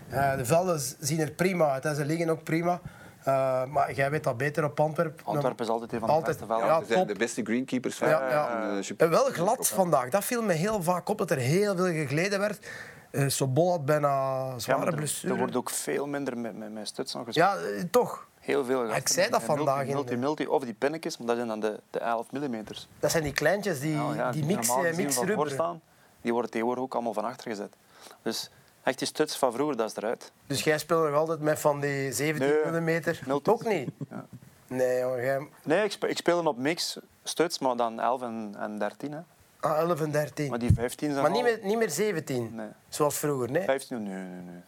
Eh, 0.10 0.36
de 0.38 0.46
velden 0.46 0.82
zien 1.00 1.20
er 1.20 1.32
prima 1.32 1.72
uit, 1.72 1.96
ze 1.98 2.06
liggen 2.06 2.30
ook 2.30 2.44
prima. 2.44 2.82
Eh, 3.24 3.66
maar 3.66 3.94
jij 3.94 4.10
weet 4.12 4.24
dat 4.24 4.38
beter 4.38 4.64
op 4.64 4.80
Antwerp. 4.80 5.22
Antwerpen 5.24 5.66
is 5.66 5.72
altijd 5.72 5.94
een 5.94 6.00
van 6.00 6.08
de 6.08 6.14
Altijd, 6.14 6.38
beste 6.38 6.54
velden. 6.54 6.68
ja, 6.74 6.80
ze 6.80 6.86
zijn 6.86 7.00
top. 7.00 7.08
de 7.08 7.16
beste 7.18 7.44
greenkeepers 7.44 7.96
van 7.96 8.08
Ja, 8.10 8.30
ja. 8.30 8.80
En 8.98 9.10
wel 9.10 9.26
glad 9.26 9.68
vandaag. 9.68 10.10
Dat 10.10 10.24
viel 10.24 10.42
me 10.42 10.54
heel 10.54 10.84
vaak 10.84 11.10
op, 11.10 11.18
dat 11.18 11.32
er 11.32 11.38
heel 11.38 11.76
veel 11.76 11.86
gegleden 11.86 12.40
werd. 12.40 12.68
Eh, 13.12 13.28
Sobol 13.28 13.72
had 13.72 13.86
bijna 13.86 14.08
Ja, 14.08 14.60
zware 14.60 14.80
maar 14.80 14.88
er, 14.88 14.96
blessure. 14.96 15.34
er 15.34 15.40
wordt 15.40 15.56
ook 15.56 15.70
veel 15.70 16.08
minder 16.08 16.38
met, 16.38 16.58
met, 16.58 16.74
met 16.74 16.88
gespeeld. 16.88 17.34
Ja, 17.34 17.56
eh, 17.56 17.84
toch. 17.92 18.28
Heel 18.40 18.66
veel. 18.66 18.96
ik 18.96 19.08
zei 19.08 19.30
dat 19.30 19.44
vandaag 19.44 19.76
Multi, 19.76 19.90
in 19.90 19.96
multi, 19.96 20.10
de- 20.14 20.18
multi, 20.18 20.48
of 20.48 20.64
die 20.64 20.74
pinnetjes, 20.74 21.18
maar 21.18 21.28
dat 21.28 21.36
zijn 21.36 21.48
dan 21.48 21.60
de, 21.60 21.80
de 21.90 22.00
11 22.00 22.32
mm. 22.32 22.64
Dat 23.00 23.12
zijn 23.12 23.24
die 23.24 23.34
kleintjes, 23.34 23.80
die, 23.80 23.98
die 24.32 24.46
mix, 24.46 24.70
eh, 24.70 25.26
rubber. 25.26 25.50
staan, 25.50 25.82
die 26.22 26.32
worden 26.34 26.52
tegenwoordig 26.52 26.84
ook 26.84 26.94
allemaal 26.94 27.14
van 27.14 27.26
achter 27.26 27.50
gezet. 27.52 27.74
Dus 28.22 28.50
echt 28.84 28.98
die 28.98 29.08
stuts 29.08 29.38
van 29.38 29.54
vroeger, 29.54 29.78
dat 29.78 29.90
is 29.90 29.96
eruit. 29.96 30.32
Dus 30.48 30.64
jij 30.64 30.78
speelt 30.78 31.04
nog 31.10 31.16
altijd 31.20 31.40
met 31.40 31.60
van 31.60 31.80
die 31.80 32.12
17 32.14 32.48
Nee, 32.72 33.02
mm? 33.26 33.40
Ook 33.44 33.66
niet? 33.66 33.90
Ja. 34.10 34.26
Nee, 34.68 35.00
jongen. 35.00 35.24
Jij... 35.24 35.48
Nee, 35.64 35.84
ik, 35.84 35.92
spe, 35.92 36.08
ik 36.10 36.18
speel 36.18 36.46
op 36.46 36.58
mix 36.58 36.98
stuts, 37.24 37.60
maar 37.60 37.76
dan 37.76 38.00
11 38.00 38.22
en, 38.22 38.56
en 38.60 38.80
13. 38.80 39.12
Hè. 39.12 39.20
Ah, 39.60 39.78
11 39.80 40.02
en 40.02 40.12
13. 40.12 40.50
Maar 40.50 40.60
die 40.60 40.74
15 40.74 41.10
zijn 41.10 41.22
Maar 41.22 41.32
niet 41.32 41.44
al- 41.44 41.46
meer, 41.52 41.60
niet 41.64 41.78
meer 41.78 41.90
17, 41.90 42.56
Nee. 42.56 42.68
zoals 42.90 43.18
vroeger. 43.18 43.52
Nee? 43.52 43.64
15, 43.64 44.04
nee, 44.04 44.14
nee, 44.14 44.42
nee. 44.42 44.62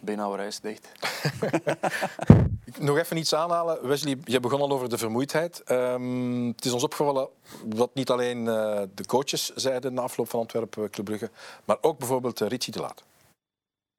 Beenhouwerij 0.00 0.46
is 0.46 0.60
dicht. 0.60 0.88
Nog 2.78 2.98
even 2.98 3.16
iets 3.16 3.34
aanhalen. 3.34 3.88
Wesley, 3.88 4.16
je 4.24 4.40
begon 4.40 4.60
al 4.60 4.70
over 4.70 4.88
de 4.88 4.98
vermoeidheid. 4.98 5.62
Ehm, 5.64 6.46
het 6.46 6.64
is 6.64 6.72
ons 6.72 6.82
opgevallen 6.82 7.28
dat 7.64 7.94
niet 7.94 8.10
alleen 8.10 8.38
eh, 8.48 8.82
de 8.94 9.06
coaches 9.06 9.54
zeiden 9.54 9.94
na 9.94 10.02
afloop 10.02 10.28
van 10.30 10.40
Antwerpen 10.40 10.90
Club 10.90 11.04
Brugge, 11.04 11.30
maar 11.64 11.76
ook 11.80 11.98
bijvoorbeeld 11.98 12.40
uh, 12.40 12.48
Richie 12.48 12.72
de 12.72 12.80
Laat. 12.80 13.04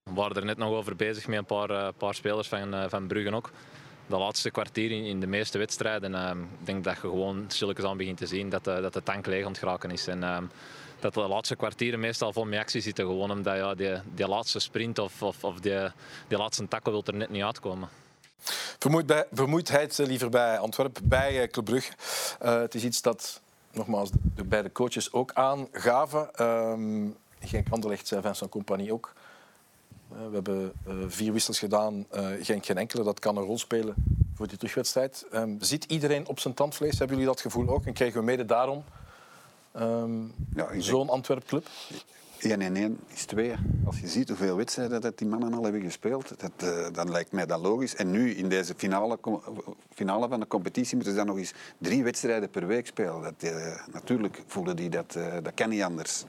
We 0.03 0.13
waren 0.13 0.35
er 0.35 0.45
net 0.45 0.57
nog 0.57 0.69
over 0.73 0.95
bezig 0.95 1.27
met 1.27 1.37
een 1.37 1.45
paar, 1.45 1.69
eh, 1.69 1.87
paar 1.97 2.15
spelers 2.15 2.47
van, 2.47 2.73
eh, 2.73 2.89
van 2.89 3.07
Brugge 3.07 3.35
ook. 3.35 3.51
De 4.07 4.17
laatste 4.17 4.51
kwartier 4.51 4.91
in, 4.91 5.19
de 5.19 5.27
meeste 5.27 5.57
wedstrijden. 5.57 6.15
ehm, 6.15 6.41
ik 6.41 6.65
denk 6.65 6.83
dat 6.83 6.93
je 6.93 6.99
gewoon 6.99 7.45
stilletjes 7.47 7.85
aan 7.85 7.97
begint 7.97 8.17
te 8.17 8.25
zien 8.25 8.49
dat 8.49 8.63
de, 8.63 8.79
dat 8.81 8.93
de 8.93 9.03
tank 9.03 9.25
leeg 9.25 9.45
aan 9.45 9.55
geraken 9.55 9.91
is. 9.91 10.07
En, 10.07 10.23
ehm, 10.23 10.43
dat 10.99 11.13
de 11.13 11.27
laatste 11.27 11.55
kwartieren 11.55 11.99
meestal 11.99 12.33
vol 12.33 12.45
met 12.45 12.59
actie 12.59 12.81
zitten. 12.81 13.05
Gewoon 13.05 13.31
omdat 13.31 13.55
ja, 13.55 13.75
die, 13.75 14.27
laatste 14.27 14.59
sprint 14.59 14.99
of, 14.99 15.21
of, 15.21 15.43
of 15.43 15.59
die, 15.59 15.91
laatste 16.29 16.67
tackle 16.67 17.01
er 17.05 17.13
net 17.13 17.29
niet 17.29 17.43
uitkomen. 17.43 17.89
Vermoeid 18.79 19.05
bij, 19.05 19.25
vermoeidheid 19.31 19.99
eh, 19.99 20.05
liever 20.05 20.29
bij 20.29 20.57
Antwerpen, 20.57 21.07
bij 21.07 21.41
eh, 21.41 21.49
Club 21.49 21.65
Brugge. 21.65 21.91
Eh, 22.39 22.59
het 22.59 22.75
is 22.75 22.83
iets 22.83 23.01
dat, 23.01 23.41
nogmaals, 23.71 24.09
de 24.35 24.43
beide 24.43 24.71
coaches 24.71 25.13
ook 25.13 25.33
aangaven. 25.33 26.33
Ehm 26.35 27.09
Genk 27.39 27.67
Anderlecht, 27.69 28.07
Vincent 28.07 28.49
Compagnie 28.49 28.93
ook. 28.93 29.13
We 30.07 30.33
hebben 30.33 30.71
eh, 30.85 30.93
vier 31.07 31.33
wissels 31.33 31.59
gedaan, 31.59 32.05
eh, 32.09 32.27
Genk 32.41 32.65
geen 32.65 32.77
enkele. 32.77 33.03
Dat 33.03 33.19
kan 33.19 33.37
een 33.37 33.43
rol 33.43 33.57
spelen 33.57 33.95
voor 34.33 34.47
die 34.47 34.57
terugwedstrijd. 34.57 35.25
Ehm, 35.31 35.51
zit 35.59 35.83
iedereen 35.83 36.27
op 36.27 36.39
zijn 36.39 36.53
tandvlees? 36.53 36.97
Hebben 36.97 37.17
jullie 37.17 37.31
dat 37.31 37.41
gevoel 37.41 37.69
ook? 37.69 37.85
En 37.85 37.93
krijgen 37.93 38.19
we 38.19 38.25
mede 38.25 38.45
daarom 38.45 38.83
ehm, 39.71 40.21
Ja, 40.55 40.79
zo'n 40.79 41.09
Antwerp-club? 41.09 41.67
1 42.41 42.61
en 42.61 42.75
1 42.75 42.99
is 43.13 43.25
2. 43.25 43.53
Als 43.85 43.99
je 43.99 44.07
ziet 44.07 44.27
hoeveel 44.27 44.55
wedstrijden 44.55 45.01
dat 45.01 45.17
die 45.17 45.27
mannen 45.27 45.53
al 45.53 45.63
hebben 45.63 45.81
gespeeld, 45.81 46.33
dat, 46.39 46.51
eh, 46.57 46.87
dan 46.91 47.11
lijkt 47.11 47.31
mij 47.31 47.45
dat 47.45 47.59
logisch. 47.59 47.95
En 47.95 48.11
nu, 48.11 48.35
in 48.35 48.49
deze 48.49 48.73
finale, 48.77 49.19
finale 49.93 50.27
van 50.27 50.39
de 50.39 50.47
competitie, 50.47 50.95
moeten 50.95 51.13
ze 51.13 51.19
dan 51.19 51.27
nog 51.27 51.37
eens 51.37 51.53
drie 51.77 52.03
wedstrijden 52.03 52.49
per 52.49 52.67
week 52.67 52.87
spelen. 52.87 53.21
Dat, 53.21 53.33
eh, 53.37 53.87
natuurlijk 53.91 54.43
voelen 54.47 54.75
die 54.75 54.89
dat, 54.89 55.15
eh, 55.15 55.33
dat 55.43 55.53
kan 55.53 55.69
niet 55.69 55.81
anders. 55.81 56.23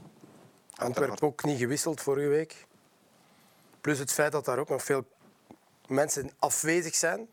Antwerpen 0.74 1.22
ook 1.22 1.44
niet 1.44 1.58
gewisseld 1.58 2.00
vorige 2.00 2.28
week. 2.28 2.66
Plus 3.80 3.98
het 3.98 4.12
feit 4.12 4.32
dat 4.32 4.44
daar 4.44 4.58
ook 4.58 4.68
nog 4.68 4.82
veel 4.84 5.04
mensen 5.86 6.30
afwezig 6.38 6.94
zijn. 6.94 7.28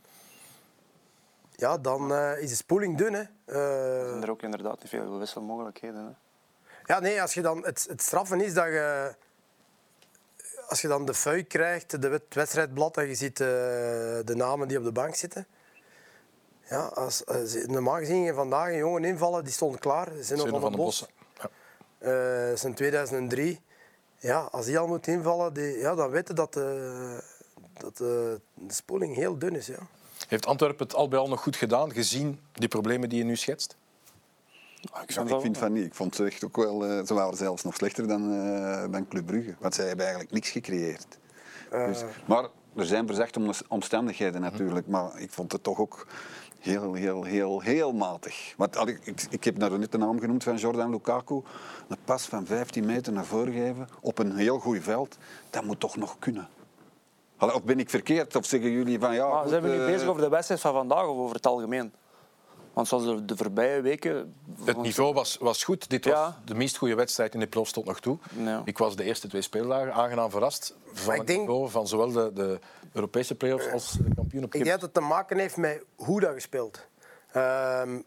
Ja, 1.56 1.78
dan 1.78 2.14
eh, 2.14 2.42
is 2.42 2.50
de 2.50 2.56
spoeling 2.56 2.98
dun. 2.98 3.14
Hè. 3.14 3.20
Er 3.20 3.30
Eh, 4.02 4.10
zijn 4.10 4.24
er 4.24 4.30
ook 4.30 4.42
inderdaad 4.42 4.80
niet 4.80 4.90
veel 4.90 5.18
wisselmogelijkheden. 5.20 6.06
Hè. 6.06 6.12
ja, 6.94 7.00
nee, 7.00 7.22
als 7.22 7.34
je 7.34 7.42
dan, 7.42 7.66
het, 7.66 7.86
het 7.90 8.02
straffen 8.02 8.42
is 8.42 8.54
dat 8.54 8.66
je... 8.66 9.16
Als 10.68 10.82
je 10.82 10.88
dan 10.88 11.06
de 11.06 11.14
feuille 11.14 11.44
krijgt, 11.44 12.02
de 12.02 12.08
wed- 12.08 12.34
wedstrijdblad, 12.34 12.98
en 12.98 13.08
je 13.08 13.16
ziet 13.16 13.40
eh, 13.40 13.48
de 14.24 14.34
namen 14.36 14.68
die 14.68 14.78
op 14.78 14.84
de 14.84 14.92
bank 14.92 15.16
zitten. 15.16 15.48
Ja, 16.70 16.86
als, 16.86 17.18
ze- 17.18 17.64
normaal 17.68 17.98
gezien 17.98 18.24
ging 18.24 18.36
vandaag 18.36 18.68
een 18.70 18.78
jongen 18.78 19.04
invallen, 19.04 19.44
die 19.44 19.54
stond 19.54 19.80
klaar. 19.80 20.08
Zin 20.20 20.38
van, 20.38 20.50
van 20.50 20.62
den 20.62 20.72
Bos. 20.72 20.78
Bossen. 20.78 21.08
Ja. 21.34 21.50
Eh, 21.98 22.48
dat 22.48 22.58
is 22.58 22.64
in 22.64 22.74
2003. 22.74 23.62
Ja, 24.26 24.40
als 24.52 24.66
die 24.66 24.80
al 24.80 24.88
moet 24.88 25.08
invallen, 25.08 25.54
die, 25.54 25.78
ja, 25.78 25.96
dan 25.96 26.10
weten 26.10 26.36
dat, 26.36 26.54
de, 26.54 27.20
dat 27.74 27.92
eh, 27.92 27.98
de, 27.98 28.42
de 28.54 28.74
spoeling 28.74 29.16
heel 29.16 29.38
dun 29.40 29.56
is. 29.56 29.68
Ja. 29.68 29.78
Heeft 30.28 30.46
Antwerpen 30.46 30.86
het 30.86 30.96
al 30.96 31.08
bij 31.08 31.20
al 31.20 31.28
nog 31.28 31.42
goed 31.42 31.56
gedaan, 31.56 31.92
gezien 31.92 32.40
die 32.54 32.68
problemen 32.68 33.10
die 33.10 33.18
je 33.18 33.24
nu 33.24 33.36
schetst? 33.36 33.76
Ik 34.82 34.90
Ja, 34.94 35.02
ik 35.36 35.42
vind 35.42 35.58
van 35.58 35.74
niet. 35.74 35.86
Ik 35.86 35.94
vond 35.96 36.16
ze 36.16 36.26
echt 36.26 36.44
ook 36.46 36.56
wel, 36.56 36.86
eh, 36.86 37.06
ze 37.06 37.14
waren 37.14 37.38
zelfs 37.38 37.64
nog 37.64 37.76
slechter 37.76 38.08
dan, 38.08 38.32
eh, 38.34 38.92
dan 38.92 39.08
Club 39.08 39.26
Brugge. 39.26 39.56
Want 39.60 39.76
zij 39.76 39.86
hebben 39.88 40.06
eigenlijk 40.06 40.34
niks 40.34 40.50
gecreëerd. 40.50 41.18
Dus, 41.70 42.04
maar 42.26 42.48
er 42.76 42.86
zijn 42.86 43.08
verzachte 43.08 43.40
om- 43.40 43.52
omstandigheden 43.68 44.42
natuurlijk. 44.42 44.88
Maar 44.88 45.20
ik 45.20 45.32
vond 45.32 45.52
het 45.52 45.64
toch 45.64 45.80
ook 45.80 46.08
heel, 46.66 46.94
heel, 46.94 47.24
heel, 47.24 47.60
heel 47.62 47.92
matig. 47.94 48.54
Want 48.58 48.78
al- 48.78 48.88
ik, 48.88 49.00
ik, 49.04 49.22
ik 49.30 49.44
heb 49.44 49.58
nou 49.58 49.78
net 49.78 49.92
de 49.92 49.98
naam 49.98 50.20
genoemd 50.20 50.44
van 50.44 50.56
Jordan 50.56 50.90
Lukaku. 50.90 51.42
Een 51.88 51.98
pas 52.06 52.26
van 52.26 52.46
15 52.46 52.86
meter 52.86 53.14
naar 53.14 53.26
voren 53.26 53.54
geven 53.54 53.88
op 54.02 54.20
een 54.20 54.36
heel 54.36 54.60
goed 54.60 54.78
veld. 54.82 55.18
Dat 55.50 55.64
moet 55.64 55.80
toch 55.80 55.96
nog 55.96 56.16
kunnen. 56.20 56.48
Allee, 57.38 57.56
Of 57.56 57.64
ben 57.64 57.80
ik 57.80 57.90
verkeerd? 57.90 58.36
Of 58.36 58.46
zeggen 58.46 58.72
jullie 58.72 59.00
van 59.00 59.14
ja... 59.16 59.28
Maar 59.28 59.42
goed, 59.42 59.50
zijn 59.50 59.62
we 59.62 59.68
nu 59.68 59.80
eh, 59.80 59.86
bezig 59.86 60.08
over 60.08 60.22
de 60.22 60.30
wedstrijd 60.30 60.62
van 60.62 60.74
vandaag 60.74 61.06
of 61.08 61.18
over 61.18 61.36
het 61.36 61.48
algemeen? 61.48 61.94
Want 62.74 62.88
zoals 62.88 63.04
de, 63.06 63.26
de 63.26 63.38
voorbije 63.38 63.82
weken... 63.82 64.34
Het 64.64 64.78
niveau 64.82 65.14
was, 65.14 65.38
was 65.40 65.64
goed. 65.64 65.90
Dit 65.90 66.06
was 66.06 66.14
Ja. 66.14 66.38
de 66.46 66.56
meest 66.56 66.78
goede 66.78 66.96
wedstrijd 66.96 67.34
in 67.34 67.40
de 67.40 67.48
play 67.48 67.64
tot 67.66 67.86
nog 67.86 68.00
toe. 68.00 68.18
Ja. 68.38 68.62
Ik 68.66 68.78
was 68.78 68.96
de 68.96 69.04
eerste 69.04 69.28
twee 69.28 69.42
speeldagen 69.42 69.94
aangenaam 69.94 70.30
verrast 70.30 70.76
van 70.94 71.14
het 71.18 71.28
denk- 71.28 71.40
niveau 71.40 71.70
van 71.70 71.88
zowel 71.88 72.12
de, 72.12 72.32
de 72.34 72.60
Europese 72.94 73.36
play-offs 73.36 73.72
als 73.72 73.92
de 73.92 74.25
kampioen 74.42 74.44
op 74.44 74.54
Ik 74.54 74.64
denk 74.64 74.72
dat 74.72 74.82
het 74.82 74.94
te 74.94 75.00
maken 75.02 75.38
heeft 75.38 75.58
met 75.58 75.84
hoe 75.96 76.20
dat 76.20 76.34
gespeeld. 76.34 76.88
Ehm 77.32 78.00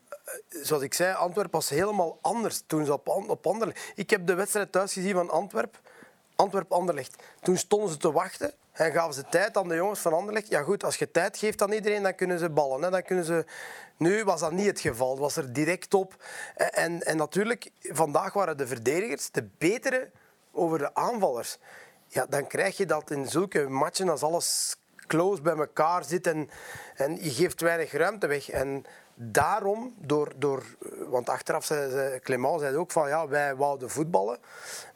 zoals 0.49 0.83
ik 0.83 0.95
zei, 0.95 1.15
Antwerpen 1.15 1.53
was 1.53 1.69
helemaal 1.69 2.19
anders 2.21 2.63
toen 2.67 2.85
ze 2.85 2.93
op, 2.93 3.09
op 3.09 3.47
Anderlecht. 3.47 3.93
Ik 3.95 4.11
heb 4.11 4.27
de 4.27 4.35
wedstrijd 4.35 4.73
thuis 4.73 4.93
gezien 4.93 5.15
van 5.15 5.31
Antwerpen. 5.31 5.81
Antwerp-Anderlecht. 6.37 7.23
Toen 7.41 7.57
stonden 7.57 7.91
ze 7.91 7.97
te 7.97 8.13
wachten 8.13 8.53
en 8.73 8.93
gaven 8.93 9.15
ze 9.15 9.25
tijd 9.31 9.57
aan 9.57 9.69
de 9.69 9.75
jongens 9.75 10.01
van 10.01 10.13
Anderlecht. 10.13 10.49
Ja 10.49 10.63
goed, 10.63 10.85
als 10.85 10.97
je 10.97 11.11
tijd 11.11 11.39
geeft 11.39 11.63
aan 11.63 11.73
iedereen, 11.73 12.03
dan 12.03 12.15
kunnen 12.15 12.39
ze 12.39 12.51
ballen. 12.51 12.83
Hè. 12.83 12.91
Dan 12.91 13.03
kunnen 13.03 13.25
ze... 13.25 13.45
Nu 13.97 14.25
was 14.25 14.41
dat 14.41 14.53
niet 14.53 14.67
het 14.67 14.81
geval. 14.81 15.11
Het 15.11 15.19
was 15.19 15.37
er 15.37 15.53
direct 15.53 15.95
op. 15.95 16.25
En, 16.55 16.73
en, 16.73 17.03
en 17.03 17.17
natuurlijk, 17.17 17.71
vandaag 17.81 18.33
waren 18.33 18.57
de 18.57 18.67
verdedigers 18.67 19.31
de 19.31 19.49
betere 19.59 20.11
over 20.53 20.79
de 20.79 20.95
aanvallers. 20.95 21.59
Ja, 22.07 22.27
dan 22.27 22.47
krijg 22.47 22.77
je 22.77 22.87
dat 22.87 23.11
in 23.11 23.27
zulke 23.27 23.69
matchen 23.69 24.09
als 24.09 24.23
alles 24.23 24.77
close 25.09 25.43
bij 25.43 25.57
elkaar 25.57 26.05
zit 26.05 26.27
en, 26.27 26.49
en 26.95 27.25
je 27.25 27.31
geeft 27.31 27.61
weinig 27.61 27.93
ruimte 27.93 28.27
weg. 28.27 28.51
En 28.51 28.85
daarom, 29.15 29.95
door, 29.99 30.33
door, 30.37 30.63
want 31.09 31.29
achteraf 31.29 31.65
zei, 31.65 31.91
zei 31.91 32.21
Clément 32.21 32.61
zei 32.61 32.77
ook 32.77 32.91
van 32.91 33.09
ja, 33.09 33.29
wij 33.29 33.57
wouden 33.57 33.91
voetballen. 33.91 34.39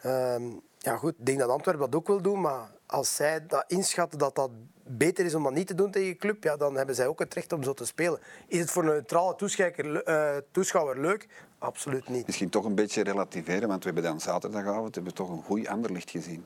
Ehm, 0.03 0.43
ja 0.79 0.97
goed, 0.97 1.15
ik 1.19 1.27
denk 1.27 1.39
dat 1.39 1.49
Antwerpen 1.49 1.91
dat 1.91 2.01
ook 2.01 2.07
wil 2.07 2.23
doen, 2.23 2.41
maar 2.41 2.71
als 2.87 3.15
zij 3.17 3.47
dat 3.47 3.65
inschatten 3.67 4.19
dat 4.19 4.35
dat 4.35 4.51
beter 4.87 5.25
is 5.25 5.35
om 5.35 5.43
dat 5.43 5.53
niet 5.53 5.67
te 5.67 5.75
doen 5.75 5.91
tegen 5.91 6.09
een 6.09 6.17
club, 6.17 6.45
ja, 6.45 6.57
dan 6.57 6.77
hebben 6.77 6.95
zij 6.95 7.07
ook 7.07 7.19
het 7.19 7.35
recht 7.35 7.53
om 7.53 7.63
zo 7.63 7.73
te 7.73 7.87
spelen. 7.87 8.21
Is 8.47 8.59
het 8.59 8.71
voor 8.71 8.83
een 8.83 8.89
neutrale 8.89 9.35
toeschouwer, 9.35 10.03
eh, 10.03 10.37
toeschouwer 10.51 11.01
leuk? 11.01 11.29
Absoluut 11.59 12.09
niet. 12.09 12.27
Misschien 12.27 12.49
toch 12.49 12.65
een 12.65 12.75
beetje 12.75 13.03
relativeren, 13.03 13.69
want 13.69 13.85
we 13.85 13.91
hebben 13.91 14.11
dan 14.11 14.21
zaterdagavond 14.21 14.95
hebben 14.95 15.15
toch 15.15 15.31
een 15.31 15.43
goed 15.43 15.67
Anderlicht 15.67 16.11
gezien. 16.11 16.45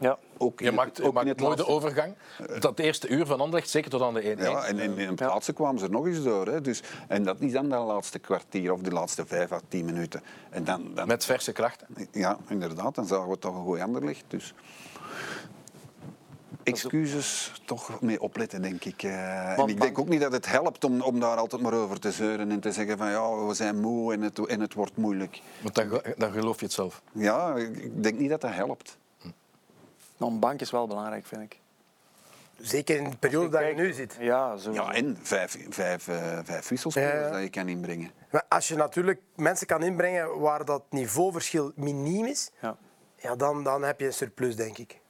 Ja. 0.00 0.18
Ook 0.36 0.60
in 0.60 0.66
Je 0.66 0.72
maakt, 0.72 0.96
je 0.96 1.02
ook 1.02 1.08
in 1.08 1.14
maakt 1.14 1.28
het 1.28 1.40
mooi 1.40 1.56
de 1.56 1.66
overgang. 1.66 2.14
Dat 2.58 2.78
eerste 2.78 3.08
uur 3.08 3.26
van 3.26 3.40
Anderlecht, 3.40 3.70
zeker 3.70 3.90
tot 3.90 4.02
aan 4.02 4.14
de 4.14 4.36
1-1. 4.36 4.40
Ja, 4.40 4.64
en, 4.64 4.78
en 4.78 4.98
in 4.98 5.08
het 5.08 5.20
laatste 5.20 5.52
kwamen 5.52 5.78
ze 5.78 5.84
er 5.84 5.90
nog 5.90 6.06
eens 6.06 6.22
door. 6.22 6.46
Hè. 6.46 6.60
Dus, 6.60 6.82
en 7.08 7.22
dat 7.22 7.40
is 7.40 7.52
dan 7.52 7.68
dat 7.68 7.86
laatste 7.86 8.18
kwartier 8.18 8.72
of 8.72 8.80
de 8.80 8.90
laatste 8.90 9.26
vijf 9.26 9.52
à 9.52 9.60
tien 9.68 9.84
minuten. 9.84 10.22
En 10.50 10.64
dan, 10.64 10.94
dan, 10.94 11.06
Met 11.06 11.24
verse 11.24 11.52
krachten. 11.52 11.86
Ja, 12.12 12.38
inderdaad. 12.48 12.94
Dan 12.94 13.06
zagen 13.06 13.28
we 13.28 13.38
toch 13.38 13.54
een 13.54 13.62
goed 13.62 13.80
Anderlicht. 13.80 14.24
Dus 14.28 14.54
excuses 16.62 17.52
toch 17.64 18.00
mee 18.00 18.20
opletten, 18.20 18.62
denk 18.62 18.84
ik. 18.84 19.02
Eh, 19.02 19.58
en 19.58 19.68
ik 19.68 19.80
denk 19.80 19.98
ook 19.98 20.08
niet 20.08 20.20
dat 20.20 20.32
het 20.32 20.46
helpt 20.46 20.84
om, 20.84 21.00
om 21.00 21.20
daar 21.20 21.36
altijd 21.36 21.62
maar 21.62 21.74
over 21.74 22.00
te 22.00 22.12
zeuren 22.12 22.50
en 22.50 22.60
te 22.60 22.72
zeggen 22.72 22.98
van 22.98 23.10
ja, 23.10 23.46
we 23.46 23.54
zijn 23.54 23.80
moe 23.80 24.12
en 24.12 24.22
het, 24.22 24.46
en 24.46 24.60
het 24.60 24.74
wordt 24.74 24.96
moeilijk. 24.96 25.40
Want 25.62 25.74
dan, 25.74 26.02
dan 26.16 26.32
geloof 26.32 26.58
je 26.58 26.64
het 26.64 26.74
zelf. 26.74 27.02
Ja, 27.12 27.54
ik 27.54 27.76
ik 27.76 28.02
denk 28.02 28.18
niet 28.18 28.30
dat 28.30 28.40
dat 28.40 28.54
helpt. 28.54 28.98
Maar 30.18 30.28
een 30.28 30.38
bank 30.38 30.60
is 30.60 30.70
wel 30.70 30.86
belangrijk, 30.86 31.26
vind 31.26 31.42
ik. 31.42 31.60
Zeker 32.60 32.96
in 32.96 33.10
de 33.10 33.16
periode 33.16 33.48
dat 33.48 33.66
je 33.66 33.74
nu 33.74 33.92
zit. 33.92 34.16
Ja, 34.20 34.56
zo. 34.56 34.72
Ja, 34.72 34.92
en 34.92 35.18
vijf, 35.22 35.56
vijf, 35.68 36.08
eh, 36.08 36.38
vijf 36.44 36.68
wisselspelers 36.68 37.26
Ja, 37.26 37.30
dat 37.30 37.42
je 37.42 37.50
kan 37.50 37.68
inbrengen. 37.68 38.10
Maar 38.30 38.44
als 38.48 38.68
je 38.68 38.74
natuurlijk 38.76 39.20
mensen 39.36 39.66
kan 39.66 39.82
inbrengen 39.82 40.38
waar 40.40 40.64
dat 40.64 40.82
niveauverschil 40.90 41.72
miniem 41.74 42.24
is, 42.26 42.50
Ja. 42.60 42.76
ja, 43.16 43.36
dan, 43.36 43.62
dan 43.64 43.82
heb 43.82 44.00
je 44.00 44.06
een 44.06 44.12
surplus, 44.12 44.56
denk 44.56 44.78
ik. 44.78 45.00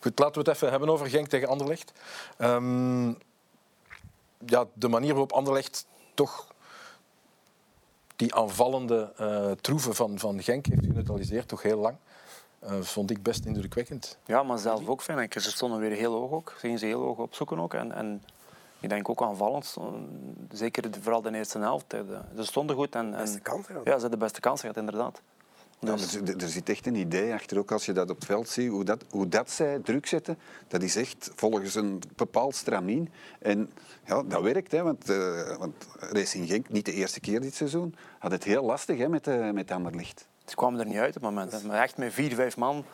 Goed, 0.00 0.18
laten 0.18 0.34
we 0.42 0.48
het 0.48 0.56
even 0.56 0.70
hebben 0.70 0.88
over 0.88 1.06
Genk 1.06 1.28
tegen 1.28 1.48
Anderlecht. 1.48 1.92
Ehm, 2.38 3.08
ja, 4.46 4.64
de 4.72 4.88
manier 4.88 5.10
waarop 5.10 5.32
Anderlecht 5.32 5.86
toch 6.14 6.54
die 8.16 8.34
aanvallende 8.34 9.12
eh 9.16 9.50
troeven 9.50 9.94
van, 9.94 10.18
van 10.18 10.42
Genk 10.42 10.66
heeft 10.66 10.84
geneutraliseerd, 10.84 11.48
toch 11.48 11.62
heel 11.62 11.78
lang. 11.78 11.96
Eh, 12.62 12.80
vond 12.80 13.10
ik 13.10 13.22
best 13.22 13.44
indrukwekkend. 13.44 14.18
Ja, 14.26 14.42
maar 14.42 14.58
zelf 14.58 14.88
ook 14.88 15.02
vind 15.02 15.18
ik. 15.18 15.32
Ze 15.32 15.50
stonden 15.50 15.80
weer 15.80 15.90
heel 15.90 16.12
hoog 16.12 16.30
ook. 16.30 16.50
Ze 16.54 16.58
gingen 16.58 16.78
ze 16.78 16.86
heel 16.86 17.00
hoog 17.00 17.18
opzoeken 17.18 17.58
ook. 17.58 17.74
En, 17.74 17.92
en 17.92 18.22
ik 18.80 18.88
denk 18.88 19.08
ook 19.08 19.22
aanvallend, 19.22 19.76
zeker 20.52 20.84
vooral 21.00 21.22
de 21.22 21.34
eerste 21.34 21.58
helft. 21.58 21.94
Ze 22.36 22.44
stonden 22.44 22.76
goed. 22.76 22.94
En, 22.94 23.14
en, 23.14 23.20
beste 23.20 23.40
kans 23.40 23.66
gehad. 23.66 23.84
Ja, 23.84 23.90
ze 23.90 24.00
hadden 24.00 24.10
de 24.10 24.24
beste 24.24 24.40
kans 24.40 24.60
gehad, 24.60 24.76
inderdaad. 24.76 25.22
Ja, 25.78 25.96
Dus, 25.96 26.14
er, 26.14 26.36
er 26.36 26.48
zit 26.48 26.68
echt 26.68 26.86
een 26.86 26.94
idee 26.94 27.32
achter, 27.32 27.58
ook 27.58 27.72
als 27.72 27.86
je 27.86 27.92
dat 27.92 28.10
op 28.10 28.16
het 28.16 28.24
veld 28.24 28.48
ziet, 28.48 28.70
hoe 28.70 28.84
dat, 28.84 29.04
hoe 29.10 29.28
dat 29.28 29.50
zij 29.50 29.78
druk 29.78 30.06
zetten. 30.06 30.38
Dat 30.68 30.82
is 30.82 30.96
echt 30.96 31.30
volgens 31.34 31.74
een 31.74 32.02
bepaald 32.16 32.54
stramien. 32.54 33.12
En 33.38 33.70
ja, 34.06 34.22
dat 34.22 34.42
werkt, 34.42 34.72
hè, 34.72 34.82
want, 34.82 35.10
eh, 35.10 35.56
want 35.56 35.86
Racing 35.98 36.48
Genk, 36.48 36.68
niet 36.68 36.84
de 36.84 36.92
eerste 36.92 37.20
keer 37.20 37.40
dit 37.40 37.54
seizoen, 37.54 37.94
had 38.18 38.30
het 38.30 38.44
heel 38.44 38.64
lastig 38.64 38.98
hè, 38.98 39.08
met, 39.08 39.26
uh, 39.26 39.50
met 39.50 39.70
Anderlicht. 39.70 40.26
Ze 40.52 40.58
kwamen 40.58 40.80
er 40.80 40.86
niet 40.86 40.96
uit 40.98 41.16
op 41.16 41.22
het 41.22 41.22
moment. 41.22 41.52
hè. 41.52 41.66
Maar 41.66 41.82
echt 41.82 41.96
met 41.96 42.12
vier, 42.12 42.34
vijf 42.34 42.56
man 42.56 42.84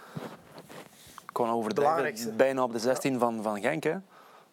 kon 1.32 1.50
overdrijven. 1.50 2.36
Bijna 2.36 2.62
op 2.62 2.72
de 2.72 2.78
16 2.78 3.18
van, 3.18 3.42
van 3.42 3.60
Genk. 3.60 3.84
Hè. 3.84 3.96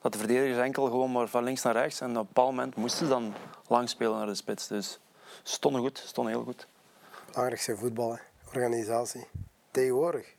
Dat 0.01 0.11
de 0.13 0.17
verdedigers 0.17 0.57
enkel 0.63 0.85
gewoon 0.85 1.11
maar 1.11 1.27
van 1.27 1.43
links 1.43 1.61
naar 1.61 1.73
rechts. 1.73 2.01
En 2.01 2.09
op 2.09 2.15
een 2.15 2.25
bepaald 2.25 2.49
moment 2.49 2.75
moesten 2.75 3.05
ze 3.05 3.11
dan 3.11 3.33
lang 3.67 3.89
spelen 3.89 4.17
naar 4.17 4.25
de 4.25 4.35
spits. 4.35 4.67
Dus 4.67 4.99
stonden 5.43 5.81
goed, 5.81 5.97
stonden 6.05 6.33
heel 6.33 6.43
goed. 6.43 6.67
Belangrijkste 7.29 7.77
voetbal, 7.77 8.11
hè. 8.11 8.19
organisatie. 8.47 9.27
Tegenwoordig. 9.71 10.35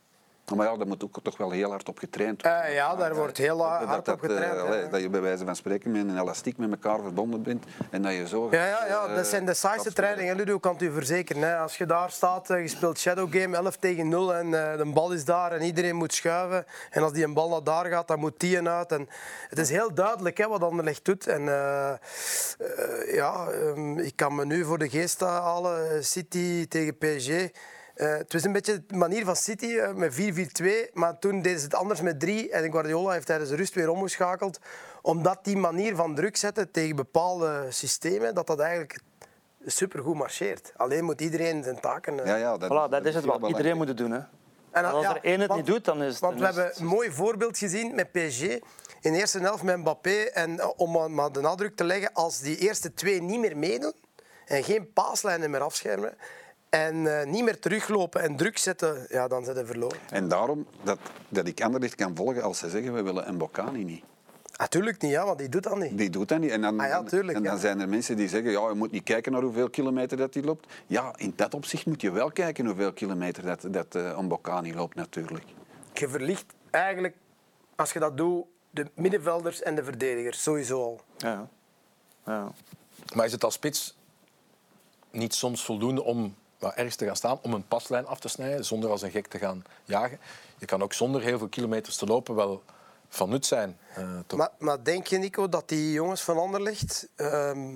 Maar 0.55 0.65
ja, 0.67 0.77
daar 0.77 0.87
moet 0.87 1.03
ook 1.03 1.19
toch 1.23 1.37
wel 1.37 1.51
heel 1.51 1.69
hard 1.69 1.89
op 1.89 1.97
getraind 1.99 2.41
Eh, 2.41 2.73
ja, 2.73 2.95
daar 2.95 3.15
wordt 3.15 3.37
heel 3.37 3.57
Dat- 3.57 3.67
hard 3.67 3.97
op 3.99 4.05
dat, 4.05 4.15
eh, 4.15 4.29
getraind. 4.29 4.73
ja. 4.83 4.89
dat 4.89 5.01
je 5.01 5.09
bij 5.09 5.21
wijze 5.21 5.45
van 5.45 5.55
spreken 5.55 5.91
met 5.91 6.01
een 6.01 6.19
elastiek 6.19 6.57
met 6.57 6.69
elkaar 6.71 6.99
verbonden 7.01 7.43
bent 7.43 7.65
en 7.89 8.01
dat 8.01 8.13
je 8.13 8.27
zo... 8.27 8.47
Ja, 8.51 8.65
ja, 8.65 8.85
ja, 8.87 9.05
eh, 9.07 9.15
dat 9.15 9.27
zijn 9.27 9.45
de 9.45 9.53
saaiste 9.53 9.93
trainingen, 9.93 10.35
Ludo, 10.35 10.59
kan 10.59 10.73
het 10.73 10.81
u 10.81 10.91
verzekeren. 10.91 11.41
Hè. 11.41 11.57
Als 11.57 11.77
je 11.77 11.85
daar 11.85 12.11
staat, 12.11 12.49
eh, 12.49 12.61
je 12.61 12.67
speelt 12.67 12.99
shadow 12.99 13.33
game 13.39 13.55
11 13.57 13.75
tegen 13.77 14.07
0 14.09 14.35
en 14.35 14.45
eh, 14.71 14.77
de 14.77 14.85
bal 14.93 15.11
is 15.11 15.25
daar 15.25 15.51
en 15.51 15.61
iedereen 15.61 15.95
moet 15.95 16.13
schuiven. 16.13 16.65
En 16.89 17.03
als 17.03 17.11
die 17.13 17.23
een 17.23 17.33
bal 17.33 17.49
naar 17.49 17.63
daar 17.63 17.85
gaat, 17.85 18.07
dan 18.07 18.19
moet 18.19 18.39
die 18.39 18.69
uit. 18.69 18.91
En 18.91 19.09
het 19.49 19.59
is 19.59 19.69
heel 19.69 19.93
duidelijk 19.93 20.37
hè, 20.37 20.47
wat 20.47 20.63
Anderlecht 20.63 21.05
doet. 21.05 21.27
En 21.27 21.47
eh, 21.47 21.89
eh, 21.89 21.97
ja, 23.13 23.47
ehm, 23.47 23.97
ik 23.97 24.15
kan 24.15 24.35
me 24.35 24.45
nu 24.45 24.63
voor 24.65 24.77
de 24.77 24.89
geest 24.89 25.19
halen, 25.19 25.91
eh, 25.91 26.01
City 26.01 26.67
tegen 26.67 26.97
PSG. 26.97 27.49
Eh, 27.97 28.09
het 28.17 28.33
was 28.33 28.43
een 28.43 28.51
beetje 28.51 28.83
de 28.87 28.95
manier 28.95 29.25
van 29.25 29.35
City 29.35 29.65
eh, 29.77 29.93
met 29.93 30.13
4-4-2, 30.13 30.93
maar 30.93 31.19
toen 31.19 31.41
deden 31.41 31.59
ze 31.59 31.65
het 31.65 31.75
anders 31.75 32.01
met 32.01 32.19
3. 32.19 32.49
En 32.51 32.71
Guardiola 32.71 33.11
heeft 33.11 33.25
tijdens 33.25 33.49
de 33.49 33.55
rust 33.55 33.73
weer 33.73 33.89
omgeschakeld. 33.89 34.59
Omdat 35.01 35.39
die 35.43 35.57
manier 35.57 35.95
van 35.95 36.15
druk 36.15 36.37
zetten 36.37 36.71
tegen 36.71 36.95
bepaalde 36.95 37.65
systemen, 37.69 38.33
dat 38.35 38.47
dat 38.47 38.59
eigenlijk 38.59 38.99
supergoed 39.65 40.15
marcheert. 40.15 40.73
Alleen 40.75 41.03
moet 41.03 41.21
iedereen 41.21 41.63
zijn 41.63 41.79
taken... 41.79 42.19
eh, 42.19 42.25
Ja, 42.25 42.35
ja, 42.35 42.57
dat, 42.57 42.69
Voilà, 42.69 42.91
dat 42.91 43.05
is 43.05 43.15
het 43.15 43.25
wat 43.25 43.47
iedereen 43.47 43.77
moet 43.77 43.87
het 43.87 43.97
doen. 43.97 44.11
Hè. 44.11 44.19
En 44.71 44.85
als 44.85 45.05
er 45.05 45.19
één 45.21 45.39
het 45.39 45.47
want- 45.47 45.59
niet 45.61 45.69
doet, 45.69 45.85
dan 45.85 46.03
is 46.03 46.11
het- 46.11 46.19
Want 46.19 46.39
we 46.39 46.47
is 46.47 46.55
hebben 46.55 46.73
een 46.79 46.85
mooi 46.85 47.11
voorbeeld 47.11 47.57
gezien 47.57 47.95
met 47.95 48.11
PSG. 48.11 48.41
In 49.01 49.13
de 49.13 49.19
eerste 49.19 49.39
helft 49.39 49.63
met 49.63 49.77
Mbappé. 49.77 50.15
En 50.23 50.77
om 50.77 51.13
maar 51.13 51.31
de 51.31 51.41
nadruk 51.41 51.75
te 51.75 51.83
leggen, 51.83 52.13
als 52.13 52.39
die 52.39 52.57
eerste 52.57 52.93
twee 52.93 53.21
niet 53.21 53.39
meer 53.39 53.57
meedoen 53.57 53.93
en 54.45 54.63
geen 54.63 54.93
paaslijnen 54.93 55.49
meer 55.51 55.61
afschermen 55.61 56.13
en 56.69 57.19
eh, 57.19 57.27
niet 57.27 57.43
meer 57.43 57.59
teruglopen 57.59 58.21
en 58.21 58.35
druk 58.35 58.57
zetten, 58.57 59.05
ja, 59.09 59.27
dan 59.27 59.43
zijn 59.43 59.55
ze 59.55 59.65
verloren. 59.65 59.97
En 60.09 60.27
daarom 60.27 60.67
dat, 60.83 60.99
dat 61.29 61.47
ik 61.47 61.61
Anderlicht 61.61 61.95
kan 61.95 62.15
volgen 62.15 62.43
als 62.43 62.57
ze 62.57 62.69
zeggen 62.69 62.93
we 62.93 63.01
willen 63.01 63.27
een 63.27 63.37
Bocani 63.37 63.83
niet. 63.83 64.03
Natuurlijk 64.57 65.01
niet, 65.01 65.11
ja, 65.11 65.25
want 65.25 65.39
die 65.39 65.49
doet 65.49 65.63
dat 65.63 65.77
niet. 65.77 65.97
Die 65.97 66.09
doet 66.09 66.27
dat 66.27 66.39
niet. 66.39 66.51
En 66.51 66.61
dan, 66.61 66.79
Ah 66.79 66.87
ja, 66.87 67.03
tuurlijk, 67.03 67.37
en 67.37 67.43
dan 67.43 67.53
ja. 67.53 67.59
zijn 67.59 67.79
er 67.79 67.89
mensen 67.89 68.17
die 68.17 68.27
zeggen, 68.27 68.51
ja, 68.51 68.69
je 68.69 68.75
moet 68.75 68.91
niet 68.91 69.03
kijken 69.03 69.31
naar 69.31 69.41
hoeveel 69.41 69.69
kilometer 69.69 70.17
dat 70.17 70.33
hij 70.33 70.43
loopt. 70.43 70.67
Ja, 70.87 71.13
in 71.17 71.33
dat 71.35 71.53
opzicht 71.53 71.85
moet 71.85 72.01
je 72.01 72.11
wel 72.11 72.31
kijken 72.31 72.65
hoeveel 72.65 72.93
kilometer 72.93 73.43
dat, 73.43 73.65
dat 73.67 73.95
eh, 73.95 74.17
een 74.17 74.27
Bocani 74.27 74.73
loopt 74.73 74.95
natuurlijk. 74.95 75.45
Je 75.93 76.09
verlicht 76.09 76.45
eigenlijk, 76.69 77.15
als 77.75 77.93
je 77.93 77.99
dat 77.99 78.17
doet, 78.17 78.45
de 78.69 78.87
middenvelders 78.93 79.61
en 79.61 79.75
de 79.75 79.83
verdedigers, 79.83 80.43
sowieso 80.43 80.83
al. 80.83 81.01
Ja. 81.17 81.49
Ja. 82.25 82.51
Maar 83.13 83.25
is 83.25 83.31
het 83.31 83.43
als 83.43 83.53
spits 83.53 83.97
niet 85.11 85.33
soms 85.33 85.65
voldoende 85.65 86.03
om 86.03 86.35
ergens 86.59 86.95
te 86.95 87.05
gaan 87.05 87.15
staan, 87.15 87.39
om 87.41 87.53
een 87.53 87.67
paslijn 87.67 88.05
af 88.05 88.19
te 88.19 88.27
snijden, 88.27 88.65
zonder 88.65 88.89
als 88.89 89.01
een 89.01 89.11
gek 89.11 89.27
te 89.27 89.37
gaan 89.37 89.63
jagen? 89.83 90.19
Je 90.57 90.65
kan 90.65 90.81
ook 90.83 90.93
zonder 90.93 91.21
heel 91.21 91.37
veel 91.37 91.47
kilometers 91.47 91.95
te 91.95 92.05
lopen 92.05 92.35
wel 92.35 92.63
van 93.09 93.29
nut 93.29 93.45
zijn. 93.45 93.77
eh, 93.93 94.19
toch? 94.27 94.39
Maar, 94.39 94.49
maar 94.57 94.83
denk 94.83 95.07
je, 95.07 95.17
Nico, 95.17 95.49
dat 95.49 95.69
die 95.69 95.91
jongens 95.91 96.21
van 96.21 96.37
Anderlecht 96.37 97.07
ehm, 97.15 97.75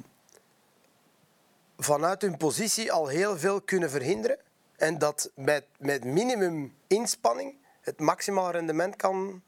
vanuit 1.78 2.22
hun 2.22 2.38
positie 2.38 2.92
al 2.92 3.08
heel 3.08 3.38
veel 3.38 3.62
kunnen 3.62 3.90
verhinderen? 3.90 4.38
En 4.76 4.98
dat 4.98 5.30
met, 5.36 5.64
met 5.78 6.04
minimum 6.04 6.76
inspanning 6.88 7.56
het 7.82 8.00
maximaal 8.00 8.52
rendement 8.52 8.96
kan, 8.96 9.42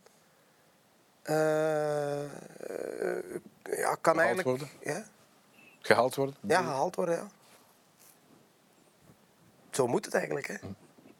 eh, 1.21 2.23
ja, 3.63 3.95
kan 4.01 4.17
eigenlijk 4.19 4.47
worden? 4.47 4.69
Ja, 4.81 5.03
Gehaald 5.81 6.15
worden? 6.15 6.35
ja, 6.41 6.61
gehaald 6.61 6.95
worden. 6.95 7.15
Ja. 7.15 7.27
Zo 9.75 9.87
moet 9.87 10.05
het 10.05 10.13
eigenlijk. 10.13 10.47
Hè? 10.47 10.55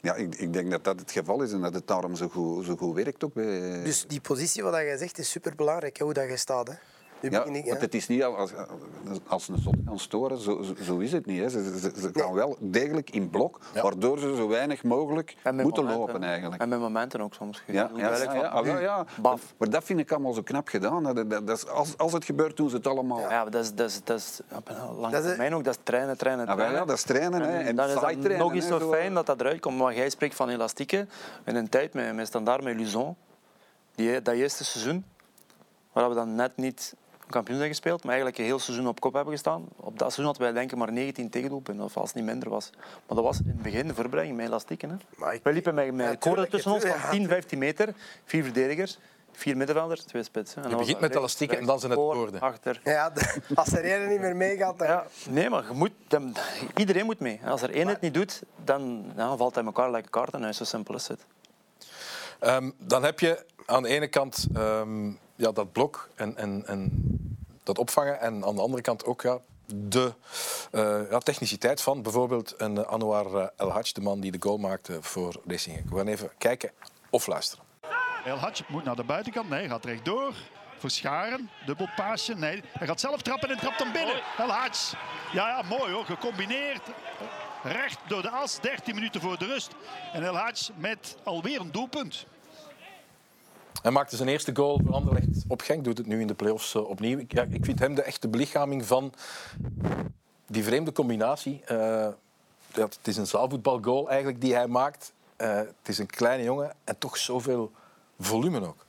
Ja, 0.02 0.16
ik, 0.16 0.36
ik 0.36 0.54
denk 0.54 0.72
dat 0.72 0.84
dat 0.84 1.00
het 1.00 1.12
geval 1.12 1.42
is 1.42 1.52
en 1.52 1.62
dat 1.62 1.74
het 1.74 1.88
daarom 1.88 2.16
zo 2.16 2.28
goed, 2.28 2.66
zo 2.66 2.76
goed 2.76 2.96
werkt 2.96 3.24
ook 3.24 3.34
bij... 3.34 3.84
Dus 3.84 4.08
die 4.08 4.22
positie, 4.22 4.64
wat 4.64 4.74
jij 4.74 4.98
zegt, 4.98 5.18
is 5.18 5.30
superbelangrijk, 5.30 5.98
hè, 5.98 6.06
hoe 6.06 6.14
dat 6.14 6.30
je 6.30 6.38
staat. 6.38 6.68
Hè? 6.68 6.74
Ja, 7.32 7.44
want 7.46 7.82
het 7.82 7.94
is 7.94 8.08
niet 8.08 8.24
al- 8.24 8.38
als, 8.38 8.52
als 9.28 9.48
een 9.48 9.58
zot 9.58 9.76
kan 9.86 10.00
storen, 10.00 10.38
zo, 10.38 10.64
zo, 10.82 10.98
is 10.98 11.12
het 11.12 11.26
niet. 11.26 11.40
Hè. 11.42 11.50
Ze, 11.50 11.80
ze, 11.80 11.92
ze 12.00 12.10
gaan 12.14 12.34
wel 12.34 12.58
degelijk 12.60 13.10
in 13.10 13.30
blok, 13.30 13.60
Ja. 13.74 13.82
waardoor 13.82 14.20
ze 14.20 14.36
zo 14.36 14.48
weinig 14.48 14.84
mogelijk 14.84 15.36
moeten 15.44 15.84
momenten. 15.84 15.98
lopen 15.98 16.24
eigenlijk. 16.24 16.62
En 16.62 16.70
met 16.70 16.80
momenten 16.80 17.22
ook 17.22 17.34
soms. 17.34 17.64
Ja, 17.68 17.90
ja, 17.96 18.34
ja, 18.34 18.96
ah. 18.98 19.08
Baf. 19.22 19.54
Maar 19.58 19.70
dat 19.70 19.84
vind 19.84 20.00
ik 20.00 20.12
allemaal 20.12 20.34
zo 20.34 20.42
knap 20.42 20.68
gedaan. 20.68 21.04
Dat, 21.04 21.16
dat, 21.16 21.30
dat 21.30 21.50
is, 21.58 21.68
als, 21.68 21.98
als 21.98 22.14
het 22.14 22.26
gebeurt, 22.26 22.58
doen 22.58 22.70
ze 22.70 22.76
het 22.76 22.88
allemaal. 22.88 23.20
Ja, 23.20 23.28
maar 23.44 23.52
dat 23.52 23.64
is, 23.64 23.74
dat 23.74 23.90
is, 23.90 24.02
dat 24.04 24.18
is 24.18 24.40
op 24.56 24.70
een 24.70 24.96
lange 24.96 25.12
Dat 25.14 25.24
is- 25.24 25.30
termijn 25.30 25.56
ook. 25.56 25.64
Dat 25.64 25.74
is 25.76 25.80
trainen, 25.84 26.18
trainen, 26.18 26.48
Ah, 26.48 26.54
trainen. 26.56 26.80
ja, 26.80 26.86
dat 26.86 26.96
is 26.98 27.04
trainen. 27.04 27.42
Hè. 27.42 27.58
En 27.60 27.66
En 27.66 27.76
dan 27.76 27.88
is 27.90 27.94
trainen, 27.94 28.38
nog 28.38 28.54
eens 28.54 28.68
zo 28.68 28.80
zo. 28.80 28.90
fijn 28.92 29.14
dat 29.14 29.26
dat 29.26 29.40
eruit 29.40 29.60
komt. 29.60 29.78
Maar 29.78 29.96
jij 29.96 30.10
spreekt 30.10 30.36
van 30.36 30.50
elastieken. 30.50 31.10
In 31.46 31.56
een 31.56 31.70
tijd 31.70 31.94
met, 31.94 32.16
met 32.16 32.28
standaard, 32.28 32.64
met 32.64 32.76
Luzon, 32.76 33.16
die, 33.96 34.22
dat 34.22 34.36
eerste 34.36 34.64
seizoen, 34.64 35.06
waar 35.92 36.10
we 36.10 36.16
dan 36.16 36.36
net 36.36 36.52
niet 36.58 36.96
kampioen 37.34 37.58
zijn 37.58 37.70
gespeeld, 37.70 38.00
maar 38.04 38.10
eigenlijk 38.14 38.38
een 38.38 38.46
heel 38.46 38.60
seizoen 38.60 38.88
op 38.88 39.00
kop 39.00 39.14
hebben 39.14 39.34
gestaan. 39.34 39.66
Op 39.76 39.90
dat 40.00 40.00
seizoen 40.14 40.26
hadden 40.26 40.44
wij 40.44 40.52
denk 40.54 40.72
ik 40.72 40.78
maar 40.78 40.92
19 40.92 41.30
tegendoelpunten, 41.30 41.84
of 41.86 41.98
als 41.98 42.08
het 42.08 42.16
niet 42.16 42.26
minder 42.26 42.50
was. 42.50 42.70
Maar 42.80 43.16
dat 43.16 43.24
was 43.24 43.38
in 43.40 43.48
het 43.48 43.62
begin 43.62 43.88
de 43.88 43.94
voorbereiding 43.94 44.38
met 44.38 44.48
elastieken. 44.48 44.90
Hè. 44.90 44.96
Maar 45.16 45.34
ik- 45.34 45.44
Wij 45.44 45.54
liepen 45.54 45.74
met, 45.76 45.94
met 45.94 46.06
Ja, 46.08 46.16
koorden 46.16 46.50
tussen 46.50 46.72
ons 46.72 46.82
van 46.86 46.92
ja, 46.98 47.10
10, 47.10 47.28
15 47.28 47.60
meter, 47.60 47.94
vier 48.26 48.44
verdedigers, 48.44 48.98
vier 49.32 49.58
middenvelders, 49.58 50.02
twee 50.04 50.24
spitsen. 50.24 50.56
En 50.56 50.62
dan 50.62 50.72
was 50.72 50.82
begint 50.82 51.00
met 51.02 51.16
elastieken 51.16 51.58
en 51.58 51.66
dan 51.66 51.80
zijn 51.80 51.92
het 51.92 52.00
koorden. 52.00 52.40
Achter. 52.42 52.82
Ja, 52.84 53.10
de- 53.10 53.42
als 53.56 53.72
er 53.74 53.84
één 53.84 54.10
niet 54.10 54.20
meer 54.20 54.36
meegaat, 54.36 54.78
dan... 54.80 54.88
Ja, 54.88 55.06
nee, 55.30 55.50
maar 55.50 55.64
je 55.68 55.74
moet, 55.74 55.92
dan- 56.08 56.36
iedereen 56.76 57.06
moet 57.06 57.20
mee. 57.20 57.40
Als 57.46 57.62
er 57.62 57.72
één 57.74 57.88
het 57.88 58.02
niet 58.02 58.14
doet, 58.14 58.42
dan 58.64 59.12
ja, 59.16 59.38
valt 59.38 59.56
hij 59.56 59.64
elkaar 59.64 59.92
lekker 59.92 60.12
kaart 60.12 60.34
in 60.34 60.42
huis. 60.42 60.58
Zo 60.58 60.64
simpel 60.64 60.96
is 60.96 61.08
het. 61.08 61.26
Ehm, 62.40 62.72
dan 62.78 63.04
heb 63.04 63.20
je 63.20 63.46
aan 63.66 63.84
de 63.84 63.90
ene 63.90 64.08
kant 64.08 64.48
ehm, 64.54 65.12
ja, 65.36 65.52
dat 65.52 65.72
blok 65.72 66.10
en, 66.16 66.38
en, 66.38 66.64
en 66.66 66.92
dat 67.64 67.78
opvangen. 67.78 68.20
En 68.20 68.46
aan 68.46 68.56
de 68.56 68.62
andere 68.62 68.82
kant 68.82 69.06
ook 69.06 69.22
ja, 69.22 69.40
de 69.66 70.14
eh, 70.72 71.10
ja, 71.10 71.20
techniciteit 71.20 71.82
van 71.82 72.02
bijvoorbeeld 72.02 72.54
een 72.58 72.78
eh, 72.78 72.88
Anouar 72.92 73.36
eh, 73.36 73.48
El 73.56 73.72
Hadj, 73.72 73.92
de 73.92 74.02
man 74.02 74.20
die 74.20 74.32
de 74.32 74.42
goal 74.42 74.58
maakte 74.58 74.98
voor 75.02 75.42
Racing. 75.48 75.90
We 75.90 75.98
gaan 75.98 76.08
even 76.08 76.32
kijken 76.38 76.72
of 77.10 77.28
luisteren. 77.28 77.66
El 78.26 78.38
Hadj 78.38 78.64
moet 78.68 78.84
naar 78.84 78.96
de 78.96 79.04
buitenkant. 79.04 79.50
Nee, 79.50 79.68
gaat 79.68 79.86
rechtdoor. 79.86 80.34
Verscharen, 80.78 81.50
dubbel 81.66 81.90
paasje. 81.96 82.36
Nee, 82.36 82.64
hij 82.68 82.88
gaat 82.88 83.00
zelf 83.00 83.22
trappen 83.22 83.50
en 83.50 83.58
trapt 83.58 83.80
hem 83.80 83.92
binnen. 83.92 84.22
El 84.38 84.50
Hadj. 84.50 84.94
Ja, 85.34 85.48
ja, 85.48 85.62
mooi 85.62 85.94
hoor. 85.94 86.06
Gecombineerd. 86.06 86.82
Recht 87.64 87.98
door 88.08 88.22
de 88.22 88.30
as. 88.30 88.60
13 88.60 88.96
minuten 88.96 89.22
voor 89.22 89.38
de 89.38 89.46
rust. 89.46 89.72
En 90.14 90.24
El 90.24 90.38
Hadj 90.38 90.70
met 90.76 91.18
alweer 91.24 91.60
een 91.60 91.72
doelpunt. 91.72 92.26
Hij 93.84 93.92
maakte 93.92 94.16
zijn 94.16 94.30
eerste 94.30 94.56
goal 94.56 94.80
voor 94.86 94.94
Anderlecht 94.94 95.44
op 95.48 95.62
Genk, 95.62 95.84
doet 95.84 95.98
het 95.98 96.08
nu 96.08 96.22
in 96.22 96.28
de 96.28 96.34
play-offs 96.34 96.76
eh, 96.76 96.90
opnieuw. 96.90 97.18
Ik, 97.18 97.34
ja, 97.34 97.46
ik 97.50 97.66
vind 97.66 97.80
hem 97.80 97.96
de 97.96 98.02
echte 98.02 98.28
belichaming 98.28 98.86
van 98.86 99.14
die 100.48 100.64
vreemde 100.64 100.92
combinatie. 100.92 101.62
Eh, 101.66 102.08
het 102.74 103.00
is 103.04 103.18
een 103.18 103.28
zaalvoetbalgoal 103.28 104.10
eigenlijk 104.10 104.42
die 104.42 104.54
hij 104.54 104.68
maakt. 104.68 105.14
Eh, 105.36 105.56
het 105.56 105.88
is 105.88 105.98
een 105.98 106.06
kleine 106.08 106.44
jongen 106.44 106.76
en 106.84 106.98
toch 106.98 107.18
zoveel 107.18 107.72
volume 108.20 108.68
ook. 108.68 108.86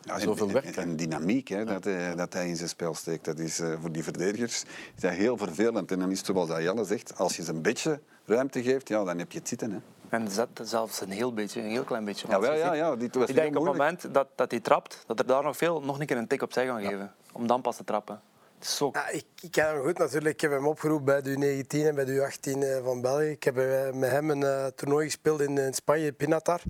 Ja, 0.00 0.18
Zoveel 0.18 0.46
en- 0.46 0.52
werk, 0.52 0.76
en, 0.76 0.96
dynamiek 0.96 1.48
hè, 1.48 1.64
dat, 1.64 1.84
hij, 1.84 2.14
dat 2.14 2.32
hij 2.32 2.48
in 2.48 2.56
zijn 2.56 2.68
spel 2.68 2.94
steekt. 2.94 3.24
Dat 3.24 3.38
is 3.38 3.60
voor 3.80 3.92
die 3.92 4.02
verdedigers 4.02 4.62
is 4.94 5.00
dat 5.00 5.12
heel 5.12 5.36
vervelend. 5.36 5.92
En 5.92 5.98
dan 5.98 6.10
is 6.10 6.18
het 6.18 6.26
zoals 6.26 6.48
Jelle 6.48 6.84
zegt, 6.84 7.18
als 7.18 7.36
je 7.36 7.42
ze 7.42 7.50
een 7.50 7.62
beetje 7.62 8.00
ruimte 8.24 8.62
geeft, 8.62 8.88
ja, 8.88 9.04
dan 9.04 9.18
heb 9.18 9.32
je 9.32 9.38
het 9.38 9.48
zitten. 9.48 9.70
Hè. 9.70 9.78
En 10.08 10.30
zet 10.30 10.48
zelfs 10.62 11.00
een 11.00 11.10
heel 11.10 11.32
beetje, 11.32 11.60
een 11.60 11.70
heel 11.70 11.84
klein 11.84 12.04
beetje. 12.04 12.28
Ja, 12.28 12.40
wel, 12.40 12.54
ja, 12.54 12.72
ja, 12.72 12.96
dit 12.96 13.14
was 13.14 13.28
ik 13.28 13.34
denk 13.34 13.56
op 13.56 13.64
het 13.64 13.72
moment 13.72 14.14
dat, 14.14 14.28
dat 14.34 14.50
hij 14.50 14.60
trapt, 14.60 15.04
dat 15.06 15.18
er 15.18 15.26
daar 15.26 15.42
nog 15.42 15.56
veel, 15.56 15.80
nog 15.80 16.00
een 16.00 16.06
keer 16.06 16.16
een 16.16 16.26
tik 16.26 16.42
opzij 16.42 16.66
gaan 16.66 16.82
geven. 16.82 17.14
Om 17.32 17.46
dan 17.46 17.60
pas 17.60 17.76
te 17.76 17.84
trappen. 17.84 18.20
Het 18.58 18.66
Zo... 18.66 18.90
Ja, 18.92 19.08
ik, 19.08 19.24
ik 19.40 19.50
ken 19.50 19.66
hem 19.66 19.82
goed 19.82 19.98
natuurlijk. 19.98 20.34
Ik 20.34 20.40
heb 20.40 20.50
hem 20.50 20.66
opgeroepen 20.66 21.04
bij 21.04 21.22
de 21.22 21.64
U19 21.64 21.86
en 21.86 21.94
bij 21.94 22.04
de 22.04 22.30
U18 22.30 22.58
eh, 22.58 22.84
van 22.84 23.00
België. 23.00 23.30
Ik 23.30 23.44
heb 23.44 23.58
eh, 23.58 23.92
met 23.92 24.10
hem 24.10 24.30
een 24.30 24.40
uh, 24.40 24.66
toernooi 24.66 25.04
gespeeld 25.04 25.40
in, 25.40 25.58
in 25.58 25.74
Spanje, 25.74 26.12
Pinatar. 26.12 26.60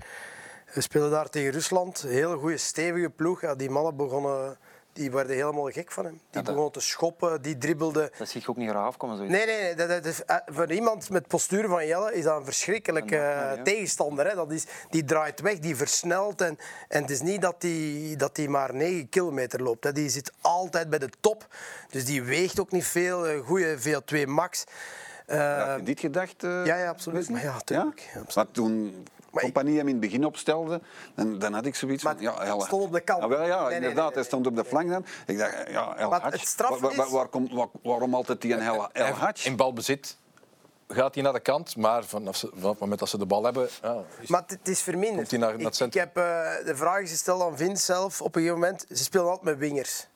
We 0.75 0.81
speelden 0.81 1.11
daar 1.11 1.29
tegen 1.29 1.53
Rusland. 1.53 2.03
Een 2.03 2.11
hele 2.11 2.37
goede, 2.37 2.57
stevige 2.57 3.11
ploeg. 3.11 3.41
Ja, 3.41 3.55
die 3.55 3.71
mannen 3.71 3.97
begonnen 3.97 4.59
die 4.97 5.11
werden 5.11 5.37
helemaal 5.37 5.71
gek 5.71 5.93
van 5.93 6.05
hem. 6.05 6.13
Die 6.15 6.23
Ja, 6.31 6.33
dat- 6.33 6.45
begonnen 6.45 6.73
te 6.73 6.81
schoppen, 6.81 7.43
die 7.43 7.59
dribbelden. 7.59 8.11
Dat 8.19 8.29
zie 8.29 8.41
ik 8.41 8.49
ook 8.49 8.57
niet 8.57 8.69
graag 8.69 8.87
afkomen. 8.87 9.17
Zoiets. 9.17 9.35
Nee, 9.35 9.47
nee, 9.47 9.61
nee 9.63 9.75
dat, 9.75 9.89
dat 9.89 10.05
is, 10.05 10.25
eh, 10.25 10.37
voor 10.47 10.73
iemand 10.73 11.11
met 11.11 11.27
postuur 11.29 11.69
van 11.69 11.87
Jelle 11.87 12.15
is 12.15 12.25
dat 12.25 12.37
een 12.39 12.45
verschrikkelijke 12.45 13.17
eh, 13.17 13.57
ja. 13.57 13.63
tegenstander. 13.63 14.29
Hè. 14.29 14.35
Dat 14.35 14.53
is, 14.53 14.65
die 14.91 15.05
draait 15.05 15.41
weg, 15.41 15.59
die 15.59 15.77
versnelt. 15.77 16.41
En, 16.41 16.59
en 16.89 17.03
het 17.03 17.11
is 17.11 17.21
niet 17.21 17.43
dat 17.43 17.61
die, 17.61 18.17
dat 18.17 18.35
die 18.37 18.49
maar 18.49 18.75
9 18.75 19.09
kilometer 19.09 19.63
loopt. 19.63 19.85
Hè. 19.85 19.93
Die 19.93 20.09
zit 20.09 20.33
altijd 20.41 20.91
bij 20.91 20.99
de 20.99 21.09
top. 21.21 21.47
Dus 21.91 22.05
die 22.05 22.23
weegt 22.23 22.61
ook 22.61 22.71
niet 22.71 22.87
veel. 22.87 23.29
Een 23.29 23.43
goede 23.43 23.77
VO2 23.81 24.27
max. 24.27 24.65
Eh, 25.27 25.67
Had 25.69 25.77
je 25.79 25.83
dit 25.85 26.01
gedacht? 26.01 26.45
eh, 26.45 26.65
ja, 26.67 26.77
ja, 26.77 26.89
absoluut. 26.89 27.31
Maar 27.31 27.43
ja, 27.43 27.59
tuurlijk. 27.65 28.01
Ja, 28.01 28.07
absoluut. 28.21 28.35
Maar 28.35 28.51
toen 28.51 29.07
Compagnie 29.43 29.77
hem 29.77 29.87
in 29.87 29.93
het 29.93 30.01
begin 30.01 30.25
opstelde, 30.25 30.81
dan, 31.15 31.39
dan 31.39 31.53
had 31.53 31.67
ik 31.67 31.75
zoiets 31.75 32.03
Maar 32.03 32.13
van... 32.15 32.23
Ja, 32.23 32.35
het 32.39 32.49
El- 32.49 32.61
stond 32.61 32.83
op 32.83 32.93
de 32.93 33.01
kant. 33.01 33.23
Ah, 33.23 33.29
wel, 33.29 33.43
ja, 33.47 33.59
Nee, 33.61 33.67
nee, 33.69 33.77
inderdaad. 33.77 34.05
nee, 34.05 34.15
Hij 34.15 34.25
stond 34.25 34.47
op 34.47 34.57
de 34.57 34.65
flank 34.65 34.91
dan. 34.91 35.05
Ik 35.27 35.39
dacht, 35.39 35.55
ja, 35.71 35.97
El 35.97 36.09
Maar 36.11 36.21
Hadj. 36.23 36.37
het 36.39 36.47
straf 36.49 36.71
Waar- 36.81 36.97
waar- 36.97 37.07
is- 37.07 37.13
waar 37.13 37.29
komt- 37.29 37.53
waar- 37.53 37.69
waarom 37.83 38.15
altijd 38.15 38.41
die 38.41 38.53
een 38.53 38.61
El, 38.61 38.91
El 38.93 39.13
Hadj? 39.15 39.47
In 39.47 39.57
balbezit 39.57 40.17
gaat 40.89 41.15
hij 41.15 41.23
naar 41.23 41.33
de 41.33 41.41
kant, 41.41 41.77
maar 41.77 42.05
vanaf, 42.05 42.37
ze- 42.37 42.51
vanaf 42.55 42.71
het 42.71 42.81
moment 42.81 42.99
dat 42.99 43.09
ze 43.09 43.19
de 43.19 43.27
bal 43.27 43.45
hebben... 43.45 43.69
Ja, 43.83 44.03
is- 44.21 44.29
Maar 44.29 44.43
het- 44.47 44.69
is 44.69 44.83
verminderd. 44.83 45.17
Komt 45.17 45.31
hij 45.31 45.39
naar- 45.41 45.59
naar 45.59 45.71
het 45.71 45.81
ik, 45.81 45.95
heb 45.95 46.17
eh, 46.17 46.23
de 46.65 46.73
vraag 46.77 47.09
gesteld 47.09 47.43
aan 47.43 47.57
Vince 47.57 47.85
zelf 47.85 48.21
op 48.21 48.35
een 48.37 48.41
gegeven 48.43 48.61
moment. 48.61 48.85
Ze 48.89 49.03
spelen 49.05 49.27
altijd 49.27 49.45
met 49.45 49.59
wingers. 49.59 50.07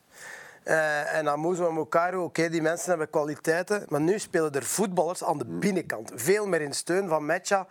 Eh, 0.63 1.15
en 1.15 1.29
Amuzo 1.29 1.67
en 1.67 1.73
Mokaru, 1.73 2.17
oké, 2.17 2.49
die 2.49 2.61
mensen 2.61 2.89
hebben 2.89 3.09
kwaliteiten. 3.09 3.85
Maar 3.89 4.01
nu 4.01 4.19
spelen 4.19 4.51
er 4.51 4.63
voetballers 4.63 5.23
aan 5.23 5.37
de 5.37 5.45
binnenkant. 5.45 6.11
Veel 6.15 6.47
meer 6.47 6.61
in 6.61 6.73
steun 6.73 7.07
van 7.07 7.25
Mecha. 7.25 7.67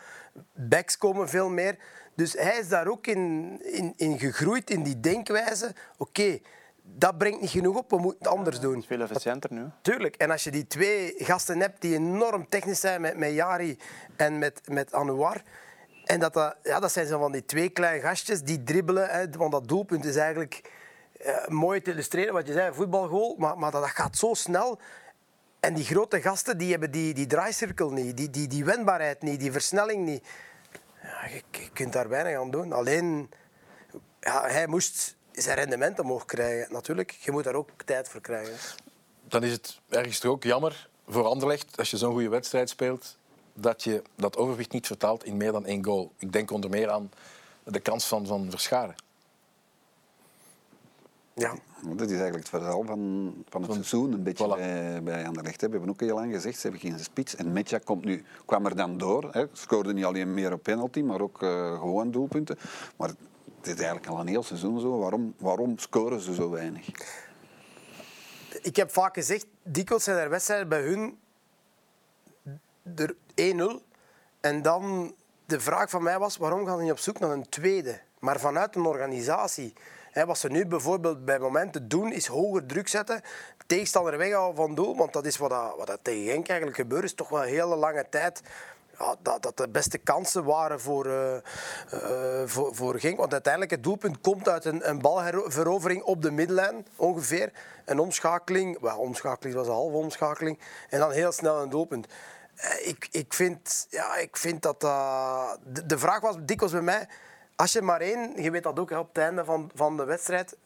Backs 0.54 0.98
komen 0.98 1.28
veel 1.28 1.48
meer. 1.48 1.76
Dus 2.14 2.32
hij 2.32 2.58
is 2.58 2.68
daar 2.68 2.86
ook 2.86 3.06
in, 3.06 3.56
in, 3.62 3.92
in 3.96 4.18
gegroeid, 4.18 4.70
in 4.70 4.82
die 4.82 5.00
denkwijze. 5.00 5.74
Oké, 5.96 6.38
dat 6.82 7.18
brengt 7.18 7.40
niet 7.40 7.50
genoeg 7.50 7.76
op, 7.76 7.90
we 7.90 7.98
moeten 7.98 8.18
het 8.18 8.36
anders 8.36 8.60
doen. 8.60 8.84
Veel 8.86 9.00
efficiënter 9.00 9.52
nu. 9.52 9.64
Tuurlijk. 9.82 10.16
En 10.16 10.30
als 10.30 10.44
je 10.44 10.50
die 10.50 10.66
twee 10.66 11.14
gasten 11.16 11.60
hebt 11.60 11.80
die 11.80 11.94
enorm 11.94 12.48
technisch 12.48 12.80
zijn 12.80 13.00
met, 13.00 13.16
met 13.16 13.32
Jari 13.32 13.78
en 14.16 14.38
met, 14.38 14.60
met 14.68 14.92
Anouar. 14.92 15.42
En 16.04 16.20
dat, 16.20 16.32
dat, 16.32 16.56
ja, 16.62 16.80
dat 16.80 16.92
zijn 16.92 17.06
zo 17.06 17.18
van 17.18 17.32
die 17.32 17.44
twee 17.44 17.68
kleine 17.68 18.00
gastjes 18.00 18.42
die 18.42 18.62
dribbelen. 18.62 19.08
Hè, 19.08 19.30
want 19.30 19.52
dat 19.52 19.68
doelpunt 19.68 20.04
is 20.04 20.16
eigenlijk 20.16 20.70
eh, 21.20 21.48
mooi 21.48 21.82
te 21.82 21.90
illustreren. 21.90 22.32
Wat 22.32 22.46
je 22.46 22.52
zei, 22.52 22.74
voetbalgoal. 22.74 23.34
Maar, 23.38 23.58
maar 23.58 23.70
dat, 23.70 23.86
gaat 23.86 24.16
zo 24.16 24.34
snel. 24.34 24.78
En 25.60 25.74
die 25.74 25.84
grote 25.84 26.20
gasten 26.20 26.58
die 26.58 26.70
hebben 26.70 26.90
die, 26.90 27.14
die 27.14 27.26
draaicirkel 27.26 27.90
niet. 27.90 28.16
Die, 28.16 28.30
die, 28.30 28.46
die 28.46 28.64
wendbaarheid 28.64 29.22
niet. 29.22 29.40
Die 29.40 29.52
versnelling 29.52 30.04
niet. 30.04 30.26
Ja, 31.02 31.26
je, 31.26 31.42
je 31.50 31.70
kunt 31.72 31.92
daar 31.92 32.08
weinig 32.08 32.40
aan 32.40 32.50
doen. 32.50 32.72
Alleen, 32.72 33.30
ja, 34.20 34.46
hij 34.46 34.66
moest 34.66 35.16
zijn 35.32 35.56
rendement 35.56 35.98
omhoog 35.98 36.24
krijgen. 36.24 36.72
Natuurlijk, 36.72 37.10
je 37.10 37.30
moet 37.30 37.44
daar 37.44 37.54
ook 37.54 37.70
tijd 37.84 38.08
voor 38.08 38.20
krijgen. 38.20 38.54
dan 39.28 39.42
is 39.42 39.52
het 39.52 39.80
ergens 39.88 40.18
toch 40.18 40.32
ook 40.32 40.42
jammer 40.42 40.88
voor 41.08 41.24
Anderlecht, 41.24 41.76
als 41.76 41.90
je 41.90 41.96
zo'n 41.96 42.12
goede 42.12 42.28
wedstrijd 42.28 42.68
speelt, 42.68 43.18
dat 43.54 43.84
je 43.84 44.02
dat 44.14 44.36
overwicht 44.36 44.72
niet 44.72 44.86
vertaalt 44.86 45.24
in 45.24 45.36
meer 45.36 45.52
dan 45.52 45.66
één 45.66 45.84
goal. 45.84 46.12
Ik 46.18 46.32
denk 46.32 46.50
onder 46.50 46.70
meer 46.70 46.90
aan 46.90 47.10
de 47.64 47.80
kans 47.80 48.06
van, 48.06 48.26
van 48.26 48.50
Verscharen. 48.50 48.94
Ja. 51.40 51.54
Dat 51.82 52.10
is 52.10 52.18
eigenlijk 52.18 52.36
het 52.36 52.48
verhaal 52.48 52.84
van, 52.84 53.34
van 53.48 53.62
het 53.62 53.72
seizoen 53.72 54.12
een 54.12 54.22
beetje 54.22 54.44
Voilà. 54.46 54.58
bij, 54.58 55.02
bij 55.02 55.26
Anderlecht. 55.26 55.60
hè. 55.60 55.66
We 55.66 55.72
hebben 55.72 55.90
ook 55.90 56.00
heel 56.00 56.14
lang 56.14 56.32
gezegd, 56.32 56.58
ze 56.58 56.62
hebben 56.68 56.80
geen 56.90 56.98
spits. 56.98 57.36
En 57.36 57.52
Metja 57.52 57.78
komt 57.78 58.04
nu, 58.04 58.24
kwam 58.46 58.66
er 58.66 58.76
dan 58.76 58.98
door. 58.98 59.28
Hè. 59.32 59.44
Scoorde 59.52 59.92
niet 59.92 60.04
alleen 60.04 60.34
meer 60.34 60.52
op 60.52 60.62
penalty, 60.62 61.00
maar 61.00 61.20
ook 61.20 61.42
eh, 61.42 61.78
gewoon 61.78 62.10
doelpunten. 62.10 62.58
Maar 62.96 63.08
het 63.08 63.66
is 63.66 63.74
eigenlijk 63.74 64.06
al 64.06 64.20
een 64.20 64.26
heel 64.26 64.42
seizoen 64.42 64.80
zo. 64.80 64.98
Waarom, 64.98 65.34
waarom 65.38 65.78
scoren 65.78 66.20
ze 66.20 66.34
zo 66.34 66.50
weinig? 66.50 66.86
Ik 68.62 68.76
heb 68.76 68.90
vaak 68.90 69.14
gezegd, 69.14 69.46
dikwijls 69.62 70.04
zijn 70.04 70.18
er 70.18 70.30
wedstrijden 70.30 70.68
bij 70.68 70.82
hun 70.82 71.18
er 72.94 73.14
1-0. 73.34 73.82
En 74.40 74.62
dan 74.62 75.14
de 75.46 75.60
vraag 75.60 75.90
van 75.90 76.02
mij 76.02 76.18
was, 76.18 76.36
waarom 76.36 76.66
gaan 76.66 76.76
ze 76.76 76.82
niet 76.82 76.92
op 76.92 76.98
zoek 76.98 77.18
naar 77.18 77.30
een 77.30 77.48
tweede? 77.48 78.00
Maar 78.18 78.40
vanuit 78.40 78.76
een 78.76 78.86
organisatie. 78.86 79.72
Wat 80.12 80.38
ze 80.38 80.48
nu 80.48 80.66
bijvoorbeeld 80.66 81.24
bij 81.24 81.38
momenten 81.38 81.88
doen, 81.88 82.12
is 82.12 82.26
hoger 82.26 82.66
druk 82.66 82.88
zetten. 82.88 83.20
Tegenstander 83.66 84.18
weghouden 84.18 84.56
van 84.56 84.74
doel. 84.74 84.96
Want 84.96 85.12
dat 85.12 85.26
is 85.26 85.36
wat, 85.36 85.50
dat, 85.50 85.74
wat 85.76 85.86
dat 85.86 85.98
tegen 86.02 86.32
Genk 86.32 86.48
eigenlijk 86.48 86.78
gebeurt. 86.78 87.04
is 87.04 87.14
toch 87.14 87.28
wel 87.28 87.42
een 87.42 87.48
hele 87.48 87.76
lange 87.76 88.06
tijd 88.10 88.42
ja, 89.00 89.16
dat, 89.22 89.42
dat 89.42 89.56
de 89.56 89.68
beste 89.68 89.98
kansen 89.98 90.44
waren 90.44 90.80
voor, 90.80 91.06
eh, 91.06 91.36
eh, 91.90 92.48
voor, 92.48 92.74
voor 92.74 93.00
Genk. 93.00 93.18
Want 93.18 93.32
uiteindelijk 93.32 93.72
het 93.72 93.82
doelpunt 93.82 94.20
komt 94.20 94.48
uit 94.48 94.64
een, 94.64 94.88
een 94.88 95.00
balverovering 95.00 96.02
op 96.02 96.22
de 96.22 96.30
middenlijn, 96.30 96.86
ongeveer. 96.96 97.52
Een 97.84 97.98
omschakeling, 97.98 98.80
wel, 98.80 98.98
omschakeling 98.98 99.56
was 99.56 99.66
een 99.66 99.72
halve 99.72 99.96
omschakeling. 99.96 100.58
En 100.88 100.98
dan 100.98 101.10
heel 101.10 101.32
snel 101.32 101.62
een 101.62 101.70
doelpunt. 101.70 102.06
Eh, 102.54 102.88
Ik, 102.88 103.08
ik, 103.10 103.34
vind, 103.34 103.86
ja, 103.90 104.16
ik 104.16 104.36
vind 104.36 104.62
dat... 104.62 104.80
de 104.80 105.98
vraag 105.98 106.20
was 106.20 106.36
dikwijls 106.40 106.72
bij 106.72 106.82
mij... 106.82 107.08
Als 107.60 107.72
je 107.72 107.82
maar 107.82 108.00
één, 108.00 108.42
je 108.42 108.50
weet 108.50 108.62
dat 108.62 108.78
ook 108.78 108.90
hè, 108.90 108.98
op 108.98 109.08
het 109.08 109.18
einde 109.18 109.44
van, 109.44 109.70
van 109.74 109.96
de 109.96 110.04
wedstrijd, 110.04 110.56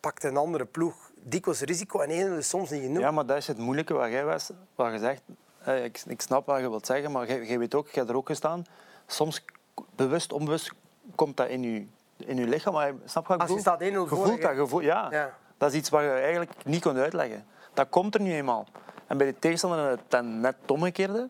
pakt 0.00 0.24
een 0.24 0.36
andere 0.36 0.64
ploeg 0.64 1.10
dikwijls 1.14 1.60
risico 1.60 2.00
en 2.00 2.10
één 2.10 2.36
is 2.36 2.48
soms 2.48 2.70
niet 2.70 2.82
genoeg. 2.82 2.98
Ja, 3.02 3.10
maar 3.10 3.26
dat 3.26 3.36
is 3.36 3.46
het 3.46 3.58
moeilijke 3.58 3.94
wat 3.94 4.10
jij 4.10 4.24
was, 4.24 4.50
wat 4.74 4.92
je 4.92 4.98
zegt. 4.98 5.22
Ik, 5.84 6.02
ik 6.06 6.20
snap 6.20 6.46
wat 6.46 6.60
je 6.60 6.68
wilt 6.70 6.86
zeggen, 6.86 7.12
maar 7.12 7.26
jij, 7.26 7.44
jij 7.46 7.58
weet 7.58 7.74
ook, 7.74 7.88
je 7.88 7.98
hebt 7.98 8.10
er 8.10 8.16
ook 8.16 8.26
gestaan. 8.26 8.64
Soms, 9.06 9.44
bewust, 9.96 10.32
onbewust, 10.32 10.72
komt 11.14 11.36
dat 11.36 11.48
in 11.48 11.62
je, 11.62 11.86
in 12.16 12.36
je 12.36 12.46
lichaam. 12.46 12.72
Maar 12.72 12.92
snap 13.04 13.26
wat 13.26 13.36
ik 13.36 13.42
Als 13.42 13.52
je 13.52 13.58
staat 13.60 13.80
1-0 13.80 13.84
Je 13.84 13.92
voor, 13.96 14.08
voelt 14.08 14.28
hè? 14.28 14.36
dat, 14.48 14.56
je 14.56 14.66
voelt- 14.66 14.82
ja. 14.84 15.08
Ja. 15.10 15.34
Dat 15.58 15.70
is 15.72 15.78
iets 15.78 15.88
wat 15.90 16.02
je 16.02 16.10
eigenlijk 16.10 16.64
niet 16.64 16.80
kunt 16.82 16.98
uitleggen. 16.98 17.46
Dat 17.74 17.88
komt 17.88 18.14
er 18.14 18.20
nu 18.20 18.32
eenmaal. 18.32 18.66
En 19.06 19.16
bij 19.16 19.26
de 19.26 19.38
tegenstander 19.38 19.88
het 19.88 20.00
dan 20.08 20.40
net 20.40 20.56
het 20.60 20.70
omgekeerde. 20.70 21.28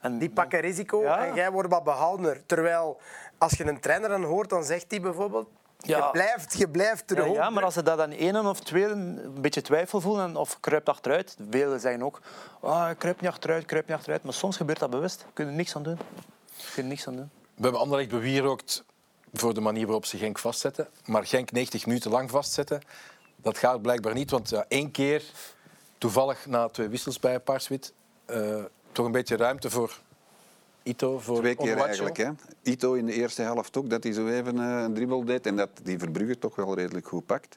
En 0.00 0.18
Die 0.18 0.30
pakken 0.30 0.60
risico 0.60 1.02
Ja. 1.02 1.26
en 1.26 1.34
jij 1.34 1.50
wordt 1.50 1.70
wat 1.70 1.84
behoudener. 1.84 2.46
Terwijl 2.46 3.00
als 3.38 3.52
je 3.52 3.64
een 3.64 3.80
trainer 3.80 4.08
dan 4.08 4.24
hoort, 4.24 4.50
dan 4.50 4.64
zegt 4.64 4.84
hij 4.88 5.00
bijvoorbeeld... 5.00 5.48
Ja. 5.78 5.96
Je 5.96 6.10
blijft, 6.10 6.58
je 6.58 6.68
blijft 6.68 7.10
er 7.10 7.30
Ja, 7.30 7.50
maar 7.50 7.64
als 7.64 7.74
ze 7.74 7.82
dat 7.82 7.98
dan 7.98 8.10
één 8.10 8.46
of 8.46 8.60
twee 8.60 8.84
een 8.84 9.34
beetje 9.40 9.62
twijfel 9.62 10.00
voelen 10.00 10.36
of 10.36 10.60
kruipt 10.60 10.88
achteruit. 10.88 11.36
Velen 11.50 11.80
zeggen 11.80 12.02
ook, 12.02 12.20
ah, 12.60 12.90
kruip 12.98 13.20
niet 13.20 13.30
achteruit, 13.30 13.64
kruip 13.64 13.86
niet 13.86 13.96
achteruit. 13.96 14.22
Maar 14.22 14.32
soms 14.32 14.56
gebeurt 14.56 14.78
dat 14.78 14.90
bewust. 14.90 15.20
Daar 15.20 15.30
kun 15.32 15.46
je 15.46 15.52
niks 15.52 15.76
aan 15.76 15.82
doen. 15.82 15.96
Daar 15.96 16.70
kun 16.74 16.82
je 16.82 16.88
niks 16.88 17.06
aan 17.06 17.16
doen. 17.16 17.30
We 17.54 17.62
hebben 17.62 17.80
Anderlecht 17.80 18.10
bewierookt 18.10 18.84
voor 19.32 19.54
de 19.54 19.60
manier 19.60 19.84
waarop 19.84 20.04
ze 20.04 20.18
Genk 20.18 20.38
vastzetten. 20.38 20.88
Maar 21.04 21.26
Genk 21.26 21.52
90 21.52 21.86
minuten 21.86 22.10
lang 22.10 22.30
vastzetten, 22.30 22.80
dat 23.36 23.58
gaat 23.58 23.82
blijkbaar 23.82 24.14
niet. 24.14 24.30
Want 24.30 24.48
ja, 24.48 24.64
één 24.68 24.90
keer, 24.90 25.22
toevallig 25.98 26.46
na 26.46 26.68
twee 26.68 26.88
wissels 26.88 27.18
bij 27.18 27.40
Paarswit, 27.40 27.92
eh, 28.24 28.64
toch 28.92 29.06
een 29.06 29.12
beetje 29.12 29.36
ruimte 29.36 29.70
voor 29.70 30.00
Ito, 30.84 31.18
voor 31.18 31.38
Twee 31.38 31.54
keer 31.54 31.76
eigenlijk. 31.76 32.16
Hè. 32.16 32.30
Ito 32.62 32.92
in 32.92 33.06
de 33.06 33.12
eerste 33.12 33.42
helft 33.42 33.76
ook, 33.76 33.90
dat 33.90 34.02
hij 34.02 34.12
zo 34.12 34.28
even 34.28 34.58
eh, 34.58 34.82
een 34.82 34.94
dribbel 34.94 35.24
deed. 35.24 35.46
En 35.46 35.56
dat 35.56 35.70
die 35.82 35.98
Verbrugge 35.98 36.38
toch 36.38 36.56
wel 36.56 36.74
redelijk 36.74 37.06
goed 37.06 37.26
pakt. 37.26 37.56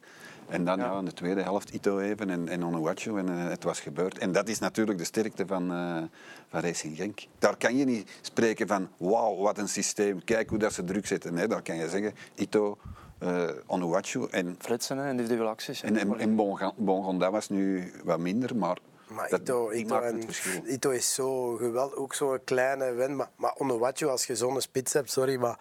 En 0.50 0.66
dan 0.66 0.80
ja. 0.80 0.98
in 0.98 1.06
de 1.06 1.14
tweede 1.14 1.42
helft 1.42 1.70
Ito 1.70 2.00
even 2.00 2.30
en, 2.30 2.48
en 2.48 2.66
Onuachu. 2.66 3.18
En 3.18 3.30
eh, 3.30 3.48
het 3.50 3.64
was 3.64 3.80
gebeurd. 3.80 4.18
En 4.18 4.32
dat 4.32 4.48
is 4.48 4.60
natuurlijk 4.60 4.98
de 4.98 5.04
sterkte 5.04 5.46
van, 5.46 5.72
eh, 5.72 6.02
van 6.50 6.60
Racing 6.62 6.96
Genk. 6.96 7.20
Daar 7.40 7.58
kan 7.58 7.78
je 7.78 7.86
niet 7.86 8.10
spreken 8.22 8.68
van 8.68 8.90
wauw, 8.98 9.36
wat 9.36 9.58
een 9.58 9.70
systeem. 9.70 10.24
Kijk 10.24 10.50
hoe 10.50 10.60
dat 10.60 10.74
ze 10.74 10.84
druk 10.84 11.08
zetten. 11.08 11.34
Nee, 11.34 11.48
daar 11.48 11.62
kan 11.62 11.76
je 11.76 11.90
zeggen 11.90 12.14
Ito, 12.36 12.78
eh 13.20 13.50
Onuachu 13.66 14.28
en, 14.30 14.56
Flitsen, 14.60 14.98
hè, 14.98 15.10
individuele 15.10 15.50
acties. 15.50 15.84
en, 15.84 15.98
en, 15.98 16.20
en 16.20 16.36
Bongonda 16.76 17.32
was 17.32 17.50
nu 17.50 17.92
wat 18.04 18.20
minder. 18.20 18.56
Maar, 18.56 18.78
Maar 19.08 19.30
dat, 19.30 19.40
Ito, 19.40 19.72
Ito, 19.72 20.00
en, 20.00 20.92
is 20.92 21.14
zo 21.14 21.56
geweldig, 21.56 21.98
ook 21.98 22.14
zo'n 22.14 22.40
kleine 22.44 22.92
wen. 22.92 23.16
Maar, 23.16 23.30
maar 23.36 23.54
Onuachu, 23.58 24.06
als 24.06 24.26
je 24.26 24.36
zo'n 24.36 24.62
spits 24.62 24.94
hebt, 24.94 25.12
sorry, 25.12 25.36
maar... 25.36 25.60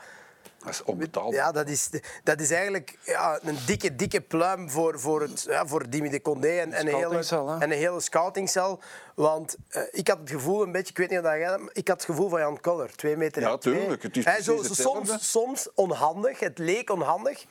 Dat 0.58 0.74
is 0.74 0.82
onbetaalbaar. 0.82 1.34
Ja, 1.34 1.52
dat 1.52 1.68
is, 1.68 1.90
dat 2.22 2.40
is 2.40 2.50
eigenlijk 2.50 2.98
ja, 3.02 3.38
een 3.42 3.58
dikke, 3.66 3.96
dikke 3.96 4.20
pluim 4.20 4.70
voor, 4.70 5.00
voor, 5.00 5.20
het, 5.22 5.44
ja, 5.48 5.66
voor 5.66 5.90
Dimi 5.90 6.08
de 6.08 6.22
Condé 6.22 6.48
en, 6.48 6.72
en, 6.72 6.86
een 6.86 6.94
hele, 6.94 7.24
hè? 7.28 7.58
en 7.58 7.70
een 7.70 7.78
hele 7.78 8.00
scoutingcel. 8.00 8.80
Want 9.14 9.56
eh, 9.68 9.82
ik 9.90 10.08
had 10.08 10.18
het 10.18 10.30
gevoel, 10.30 10.62
een 10.62 10.72
beetje, 10.72 10.90
ik 10.90 10.96
weet 10.98 11.10
niet 11.10 11.18
of 11.18 11.24
dat 11.24 11.34
jij 11.34 11.58
ik 11.72 11.88
had 11.88 11.96
het 11.96 12.04
gevoel 12.04 12.28
van 12.28 12.40
Jan 12.40 12.60
Koller, 12.60 12.96
twee 12.96 13.16
meter 13.16 13.42
Ja, 13.42 13.58
tuurlijk, 13.58 14.02
het 14.02 14.16
is 14.16 14.24
Hij 14.24 14.42
zo, 14.42 14.62
soms, 14.62 15.30
soms 15.30 15.68
onhandig, 15.74 16.40
het 16.40 16.58
leek 16.58 16.90
onhandig. 16.90 17.46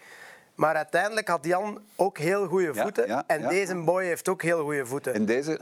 Maar 0.56 0.76
uiteindelijk 0.76 1.28
had 1.28 1.46
Jan 1.46 1.82
ook 1.96 2.18
heel 2.18 2.48
goede 2.48 2.72
Ja, 2.74 2.82
voeten. 2.82 3.08
ja, 3.08 3.24
en 3.28 3.42
ja. 3.42 3.50
deze 3.50 3.76
boy 3.76 4.04
heeft 4.04 4.30
ook 4.30 4.42
heel 4.42 4.64
goede 4.64 4.86
voeten. 4.86 5.14
En 5.14 5.26
deze 5.26 5.60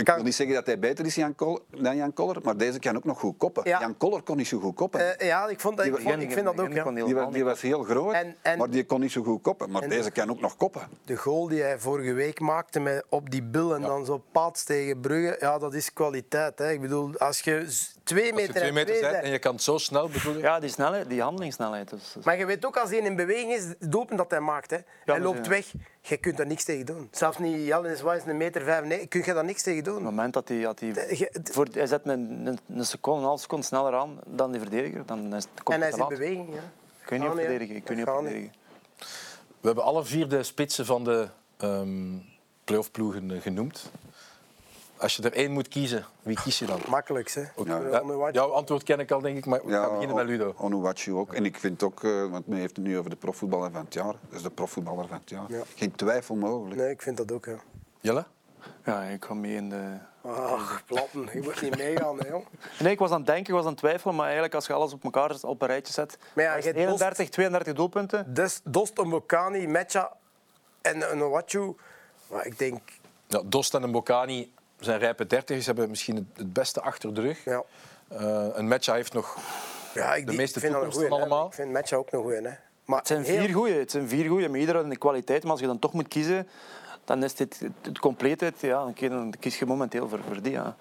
Ik 0.00 0.14
wil 0.14 0.22
niet 0.24 0.34
zeggen 0.34 0.54
dat 0.54 0.66
hij 0.66 0.78
beter 0.78 1.06
is 1.06 1.14
Jan 1.14 1.34
Kol- 1.34 1.60
dan 1.70 1.96
Jan 1.96 2.12
Koller, 2.12 2.36
maar 2.42 2.56
deze 2.56 2.78
kan 2.78 2.96
ook 2.96 3.04
nog 3.04 3.18
goed 3.18 3.34
koppen. 3.36 3.62
Ja. 3.66 3.80
Jan 3.80 3.96
Koller 3.96 4.22
kon 4.22 4.36
niet 4.36 4.46
zo 4.46 4.58
goed 4.58 4.74
koppen. 4.74 5.18
Eh, 5.18 5.26
ja, 5.26 5.48
ik, 5.48 5.60
vond 5.60 5.76
dat, 5.76 5.86
ik, 5.86 5.94
Die- 5.96 6.02
vond, 6.04 6.22
ik 6.22 6.32
vind 6.32 6.44
dat 6.44 6.60
ook. 6.60 6.72
Ja. 6.72 6.90
die, 7.04 7.14
was, 7.14 7.32
die 7.32 7.44
was 7.44 7.60
heel 7.60 7.82
groot, 7.82 8.12
En- 8.14 8.36
en- 8.42 8.58
maar 8.58 8.70
die 8.70 8.84
kon 8.84 9.00
niet 9.00 9.12
zo 9.12 9.22
goed 9.22 9.42
koppen. 9.42 9.70
Maar 9.70 9.82
en- 9.82 9.88
deze 9.88 10.10
kan 10.10 10.30
ook 10.30 10.40
nog 10.40 10.56
koppen. 10.56 10.82
De 11.04 11.16
goal 11.16 11.48
die 11.48 11.62
hij 11.62 11.78
vorige 11.78 12.12
week 12.12 12.40
maakte 12.40 12.80
met 12.80 13.04
op 13.08 13.30
die 13.30 13.42
bil 13.42 13.74
en 13.74 13.80
dan 13.82 14.04
zo 14.04 14.22
paats 14.32 14.64
tegen 14.64 15.00
Brugge, 15.00 15.36
ja, 15.40 15.58
dat 15.58 15.74
is 15.74 15.92
kwaliteit. 15.92 16.58
Hè. 16.58 16.70
Ik 16.70 16.80
bedoel, 16.80 17.18
als 17.18 17.40
je 17.40 17.52
twee 18.04 18.32
Als 18.32 18.40
meter, 18.40 18.46
je 18.46 18.52
twee 18.58 18.68
en 18.68 18.74
meter 18.74 18.88
twee 18.90 19.00
bent 19.00 19.12
bent- 19.12 19.24
en 19.24 19.30
je 19.30 19.38
kan 19.38 19.52
het 19.54 19.62
zo 19.62 19.78
snel 19.78 20.08
bedoelen. 20.08 20.42
Ja, 20.42 20.60
die 20.60 20.70
snelheid, 20.70 21.08
die 21.08 21.22
handelingssnelheid. 21.22 21.90
Dus, 21.90 22.16
Maar 22.24 22.38
je 22.38 22.46
weet 22.46 22.66
ook 22.66 22.76
als 22.76 22.90
hij 22.90 22.98
in 22.98 23.16
beweging 23.16 23.52
is, 23.52 23.64
het 23.64 23.76
doelpunt 23.92 24.18
dat 24.18 24.30
hij 24.30 24.40
maakt. 24.40 24.70
Hè. 24.70 24.76
hij 25.04 25.20
loopt 25.20 25.44
ja. 25.44 25.50
weg, 25.50 25.72
je 26.00 26.16
kunt 26.16 26.36
daar 26.36 26.46
niks 26.46 26.64
tegen 26.64 26.86
doen. 26.86 27.08
Zelfs 27.10 27.38
niet 27.38 27.66
Jelle 27.66 27.90
is 27.92 28.02
een 28.26 28.36
meter 28.36 28.62
vijf, 28.62 28.84
nee, 28.84 29.06
kun 29.06 29.22
je 29.24 29.32
daar 29.34 29.44
niks 29.44 29.62
tegen 29.62 29.84
doen. 29.84 29.89
Op 29.90 29.96
het 29.96 30.04
moment 30.04 30.32
dat 30.34 30.48
hij... 30.48 30.60
Dat 30.60 30.80
hij, 30.80 30.92
De- 30.92 31.40
voor, 31.52 31.66
hij 31.72 31.86
zet 31.86 32.00
een, 32.04 32.46
een, 32.46 32.58
een 32.76 32.84
seconde, 32.86 33.20
een 33.20 33.26
half 33.26 33.40
seconde 33.40 33.64
sneller 33.66 33.94
aan 33.94 34.18
dan 34.26 34.50
die 34.50 34.60
verdediger. 34.60 35.06
Dan 35.06 35.34
is 35.34 35.44
het, 35.54 35.62
komt 35.62 35.76
en 35.76 35.80
hij 35.82 35.90
is 35.92 35.96
in 35.98 36.08
beweging. 36.08 36.54
Ja. 36.54 36.60
Kun 37.04 37.16
je 37.16 37.22
niet 37.22 37.30
op 37.32 37.36
Gaan 37.36 37.36
niet, 37.36 37.46
hè. 37.46 37.50
verdedigen. 37.50 37.74
Je 37.74 37.94
niet 37.94 38.06
Dat 38.06 38.16
op 38.16 38.22
verdedigen. 38.22 38.54
We 39.60 39.66
hebben 39.66 39.84
alle 39.84 40.04
vier 40.04 40.28
de 40.28 40.42
spitsen 40.42 40.86
van 40.86 41.04
de 41.04 41.28
ehm 41.56 42.16
playoff 42.64 42.90
ploegen 42.90 43.30
eh, 43.30 43.40
genoemd. 43.40 43.90
Als 44.96 45.16
je 45.16 45.22
er 45.22 45.32
één 45.32 45.50
moet 45.52 45.68
kiezen, 45.68 46.04
wie 46.22 46.36
kies 46.42 46.58
je 46.58 46.66
dan? 46.66 46.80
Makkelijk, 46.88 47.30
hè. 47.32 47.40
Ja. 47.40 47.80
Ja, 47.90 48.04
wat- 48.04 48.34
Jouw 48.34 48.50
antwoord 48.50 48.82
ken 48.82 48.98
ik 49.00 49.10
al, 49.10 49.20
denk 49.20 49.36
ik, 49.36 49.46
maar 49.46 49.60
we 49.64 49.72
gaan 49.72 49.90
beginnen 49.92 50.16
met 50.16 50.26
Ludo. 50.26 50.54
Onuwachu 50.56 51.12
ook. 51.14 51.32
En 51.34 51.44
ik 51.44 51.58
vind 51.58 51.82
ook, 51.82 52.04
eh, 52.04 52.26
want 52.30 52.46
men 52.46 52.58
heeft 52.58 52.76
het 52.76 52.84
nu 52.84 52.98
over 52.98 53.10
de 53.10 53.16
profvoetballer 53.16 53.70
van 53.70 53.84
het 53.84 53.94
jaar. 53.94 54.14
Dus 54.30 54.42
de 54.42 54.50
profvoetballer 54.50 55.06
van 55.08 55.18
het 55.20 55.30
jaar. 55.30 55.44
Ja. 55.48 55.62
Geen 55.74 55.92
twijfel 55.94 56.34
mogelijk. 56.34 56.80
Nee, 56.80 56.90
ik 56.90 57.02
vind 57.02 57.16
dat 57.16 57.32
ook. 57.32 57.44
Ja. 57.44 57.56
Jelle? 58.00 58.24
Ja, 58.84 59.02
ik 59.02 59.24
ga 59.24 59.34
mee 59.34 59.54
in 59.54 59.68
de... 59.68 59.96
Ach, 60.22 60.82
platten. 60.86 61.28
Je 61.32 61.40
moet 61.42 61.62
niet 61.62 61.76
meegaan, 61.76 62.18
hè, 62.18 62.28
jong. 62.28 62.44
Nee, 62.78 62.92
ik 62.92 62.98
was 62.98 63.10
aan 63.10 63.16
het 63.16 63.26
denken, 63.26 63.44
ik 63.46 63.52
was 63.54 63.62
aan 63.64 63.70
het 63.70 63.78
twijfelen, 63.78 64.14
maar 64.14 64.24
eigenlijk 64.24 64.54
als 64.54 64.66
je 64.66 64.72
alles 64.72 64.92
op 64.92 65.04
elkaar 65.04 65.36
op 65.42 65.62
een 65.62 65.68
rijtje 65.68 65.92
zet... 65.92 66.18
Maar 66.34 66.44
ja, 66.44 66.50
dan 66.50 66.58
is 66.58 66.64
je 66.64 66.70
het 66.70 66.78
hebt 66.78 66.90
Dost- 66.90 67.02
31, 67.02 67.28
32 67.34 67.74
doelpunten. 67.74 68.34
Dus 68.34 68.60
Dost, 68.64 68.96
Mbokani, 69.04 69.66
Mecha 69.66 70.12
en 70.80 71.10
een 71.12 71.28
Wachu. 71.30 71.74
Maar 72.30 72.46
ik 72.46 72.58
denk, 72.58 72.80
Ja, 73.26 73.42
Dost 73.44 73.74
en 73.74 73.88
Mbokani 73.88 74.52
zijn 74.78 74.98
rijpe 74.98 75.26
dertigers, 75.26 75.66
hebben 75.66 75.88
misschien 75.90 76.28
het- 76.36 76.52
beste 76.52 76.80
achter 76.80 77.14
de 77.14 77.20
rug. 77.20 77.44
ja. 77.44 77.62
Eh, 78.08 78.46
een 78.52 78.68
Mecha 78.68 78.94
heeft 78.94 79.12
nog... 79.12 79.36
Ja, 79.94 80.14
ik, 80.14 80.26
De 80.26 80.32
meeste 80.32 80.58
ik 80.58 80.64
vind 80.64 80.64
een 80.64 80.70
toekomst 80.72 80.94
goeie, 80.96 81.08
van 81.10 81.18
allemaal. 81.20 81.42
hè. 81.42 81.46
Ik 81.48 81.54
vind 81.54 81.70
Mecha 81.70 81.96
ook 81.96 82.12
een 82.12 82.20
goeie. 82.22 82.36
Hè. 82.42 82.50
Maar 82.84 82.98
Het 82.98 83.06
zijn 83.06 83.22
heel- 83.22 83.38
vier 83.44 83.54
goeie, 83.54 83.74
het 83.78 83.90
zijn 83.90 84.08
vier 84.08 84.28
goeie, 84.28 84.48
met 84.48 84.60
iedereen 84.60 84.88
de 84.88 84.96
kwaliteit. 84.96 85.42
Maar 85.42 85.50
als 85.52 85.60
je 85.60 85.66
dan 85.66 85.78
toch 85.78 85.92
moet 85.92 86.08
kiezen, 86.08 86.48
dan 87.04 87.24
is 87.24 87.34
dit 87.34 87.60
het, 87.82 87.98
compleetheid. 87.98 88.60
Ja, 88.60 88.92
dan 88.98 89.34
kies- 89.40 89.58
je 89.58 89.66
momenteel 89.66 90.08
voor, 90.08 90.20
voor 90.26 90.42
die. 90.42 90.52
Ja. 90.52 90.76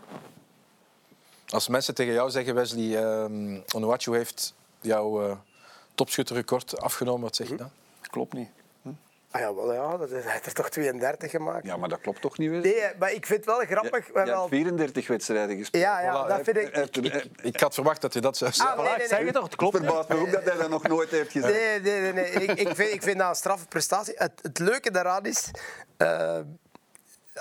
Als 1.49 1.67
mensen 1.67 1.95
tegen 1.95 2.13
jou 2.13 2.29
zeggen, 2.29 2.55
Wesley, 2.55 3.03
ehm 3.03 3.59
Onuachu 3.75 4.15
heeft 4.15 4.53
jouw 4.81 5.25
eh, 5.29 5.37
topschutterrecord 5.95 6.81
afgenomen, 6.81 7.21
wat 7.21 7.35
zeg 7.35 7.49
je 7.49 7.55
dan? 7.55 7.69
Klopt 8.01 8.33
niet. 8.33 8.49
Ah, 9.31 9.41
ja, 9.41 9.53
wel, 9.55 9.73
ja, 9.73 9.97
dat 9.97 10.11
is, 10.11 10.23
hij 10.23 10.31
heeft 10.31 10.45
er 10.45 10.53
toch 10.53 10.69
32 10.69 11.31
gemaakt. 11.31 11.65
Ja, 11.65 11.77
maar 11.77 11.89
dat 11.89 12.01
klopt 12.01 12.21
toch 12.21 12.37
niet 12.37 12.49
weer? 12.49 12.59
Nee, 12.61 12.83
maar 12.99 13.11
ik 13.11 13.25
vind 13.25 13.45
het 13.45 13.55
wel 13.55 13.65
grappig. 13.65 13.91
we 13.91 13.97
Je 13.97 14.03
hebben 14.05 14.23
hebt 14.23 14.37
al- 14.37 14.47
34 14.47 15.07
wedstrijden 15.07 15.57
gespeeld. 15.57 15.83
Ja, 15.83 16.01
ja, 16.01 16.25
Voilà, 16.25 16.27
dat 16.27 16.39
vind 16.43 16.57
ik... 16.57 16.75
Heeft 16.75 16.95
er- 16.95 17.05
Ik, 17.05 17.25
ik 17.41 17.59
had 17.59 17.73
verwacht 17.73 18.01
dat 18.01 18.13
je 18.13 18.21
dat 18.21 18.37
zou 18.37 18.51
zeggen. 18.51 18.77
Ah, 18.77 18.83
nee, 18.83 18.97
nee, 18.97 19.07
zeg 19.07 19.17
nee. 19.17 19.25
het 19.27 19.35
toch, 19.35 19.43
het 19.43 19.55
klopt 19.55 19.75
verbaast 19.77 20.09
me 20.09 20.15
ook 20.19 20.31
dat 20.31 20.43
hij 20.43 20.57
dat 20.57 20.69
nog 20.69 20.87
nooit 20.87 21.09
heeft 21.09 21.31
gezegd. 21.31 21.53
Nee, 21.53 21.79
nee, 21.81 22.01
nee. 22.01 22.13
nee. 22.13 22.31
Ik, 22.31 22.59
ik, 22.59 22.75
vind, 22.75 22.93
ik 22.93 23.03
vind 23.03 23.17
dat 23.17 23.29
een 23.29 23.35
straffe 23.35 23.65
prestatie. 23.67 24.13
Het, 24.17 24.31
het 24.41 24.59
leuke 24.59 24.91
daaraan 24.91 25.25
is, 25.25 25.51
eh, 25.97 26.39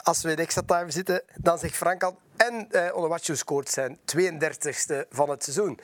als 0.02 0.22
we 0.22 0.30
in 0.30 0.36
extra 0.38 0.62
time 0.66 0.90
zitten, 0.90 1.22
dan 1.34 1.58
zegt 1.58 1.74
Frank 1.76 2.02
al... 2.02 2.18
En 2.36 2.66
eh 2.70 2.96
Onuachu 2.96 3.36
scoort 3.36 3.68
zijn 3.70 3.98
32e 4.16 5.08
van 5.10 5.30
het 5.30 5.42
seizoen. 5.44 5.80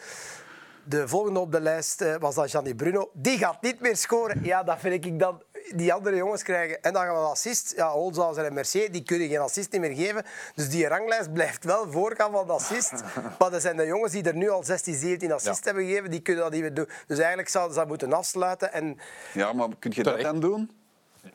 De 0.85 1.09
volgende 1.09 1.38
op 1.40 1.53
de 1.53 1.61
lijst 1.61 2.01
eh, 2.01 2.14
was 2.19 2.35
dan 2.35 2.49
Gianni 2.49 2.75
Bruno. 2.75 3.11
Die 3.12 3.38
gaat 3.38 3.62
niet 3.62 3.81
meer 3.81 3.97
scoren. 3.97 4.40
Ja, 4.45 4.62
dat 4.62 4.79
vind 4.81 5.05
ik 5.05 5.19
dan... 5.19 5.43
Die 5.74 5.92
andere 5.92 6.16
jongens 6.16 6.42
krijgen... 6.42 6.83
En 6.83 6.92
dan 6.92 7.03
gaan 7.03 7.14
we 7.14 7.20
de 7.20 7.27
assist. 7.27 7.72
Ja, 7.77 7.92
en 8.37 8.55
Mercier, 8.55 8.92
die 8.92 9.03
kunnen 9.03 9.29
geen 9.29 9.38
assist 9.38 9.72
niet 9.72 9.81
meer 9.81 9.94
geven. 9.94 10.24
Dus 10.55 10.68
die 10.68 10.88
ranglijst 10.88 11.33
blijft 11.33 11.64
wel 11.64 11.90
voorgaan 11.92 12.33
van 12.33 12.46
de 12.46 12.53
assist. 12.53 12.92
Maar 13.38 13.50
dat 13.50 13.62
zijn 13.62 13.77
de 13.77 13.87
jongens 13.87 14.12
die 14.12 14.22
er 14.22 14.35
nu 14.37 14.50
al 14.50 14.64
16, 14.64 14.94
17 14.94 15.33
assists 15.33 15.59
Ja. 15.59 15.64
hebben 15.64 15.85
gegeven. 15.85 16.11
Die 16.11 16.20
kunnen 16.20 16.42
dat 16.42 16.53
niet 16.53 16.61
meer 16.61 16.74
doen. 16.74 16.88
Dus 17.07 17.18
eigenlijk 17.18 17.48
zouden 17.48 17.72
ze 17.74 17.79
dat 17.79 17.88
moeten 17.88 18.12
afsluiten. 18.12 18.72
En, 18.72 18.98
Ja, 19.33 19.53
maar 19.53 19.68
kun 19.79 19.90
je 19.94 20.03
dat 20.03 20.12
Terecht. 20.16 20.31
dan 20.33 20.40
doen? 20.40 20.70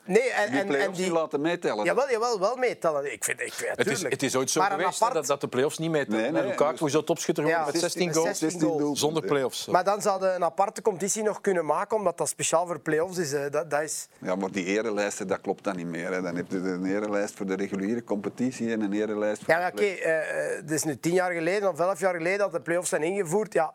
Nee, 0.04 0.30
en, 0.30 0.50
Die 0.50 0.60
en, 0.60 0.60
en 0.60 0.66
play-offs 0.66 0.96
die... 0.96 1.06
niet 1.06 1.14
laten 1.14 1.40
meetellen? 1.40 1.84
Jawel, 1.84 2.10
jawel, 2.10 2.40
wel 2.40 2.56
meetellen. 2.56 3.12
Ik 3.12 3.24
vind, 3.24 3.40
ik 3.40 3.52
vind, 3.52 3.76
Het 3.76 3.86
is, 3.86 4.02
het 4.02 4.22
is 4.22 4.36
ooit 4.36 4.50
zo 4.50 4.60
Maar 4.60 4.70
geweest 4.70 5.02
apart- 5.02 5.14
dat, 5.14 5.26
dat 5.26 5.40
de 5.40 5.48
play-offs 5.48 5.78
niet 5.78 5.90
meetellen. 5.90 6.20
Nee, 6.20 6.30
nee, 6.30 6.42
Lukaku 6.50 6.70
dus- 6.72 6.82
is 6.82 6.92
zo 6.92 7.04
topschutter 7.04 7.46
Ja, 7.46 7.64
met 7.64 7.78
16 7.78 8.06
met 8.06 8.16
goals. 8.16 8.38
16 8.38 8.60
goals. 8.60 8.98
Zonder 9.00 9.24
play-offs. 9.24 9.66
Maar 9.66 9.84
dan 9.84 10.02
zouden 10.02 10.34
een 10.34 10.44
aparte 10.44 10.82
competitie 10.82 11.22
nog 11.22 11.40
kunnen 11.40 11.64
maken, 11.66 11.96
omdat 11.96 12.18
dat 12.18 12.28
speciaal 12.28 12.66
voor 12.66 12.80
play-offs 12.80 13.18
is. 13.18 13.30
Dat, 13.30 13.70
dat 13.70 13.82
is... 13.82 14.08
Ja, 14.18 14.34
maar 14.34 14.50
die 14.50 14.64
erenlijsten, 14.64 15.26
dat 15.26 15.40
klopt 15.40 15.64
dan 15.64 15.76
niet 15.76 15.86
meer. 15.86 16.12
Hè. 16.12 16.22
Dan 16.22 16.36
heb 16.36 16.50
je 16.50 16.56
een 16.56 16.84
erenlijst 16.86 17.34
voor 17.36 17.46
de 17.46 17.54
reguliere 17.54 18.04
competitie 18.04 18.72
en 18.72 18.80
een 18.80 18.92
erenlijst 18.92 19.44
voor... 19.44 19.54
Ja, 19.54 19.68
oké, 19.72 19.82
eh, 19.82 20.18
eh, 20.18 20.56
het 20.56 20.70
is 20.70 20.82
nu 20.84 20.98
tien 21.00 21.12
jaar 21.12 21.32
geleden 21.32 21.68
of 21.68 21.78
elf 21.80 22.00
jaar 22.00 22.14
geleden 22.14 22.38
dat 22.38 22.52
de 22.52 22.60
play-offs 22.60 22.88
zijn 22.88 23.02
ingevoerd. 23.02 23.52
Ja, 23.52 23.74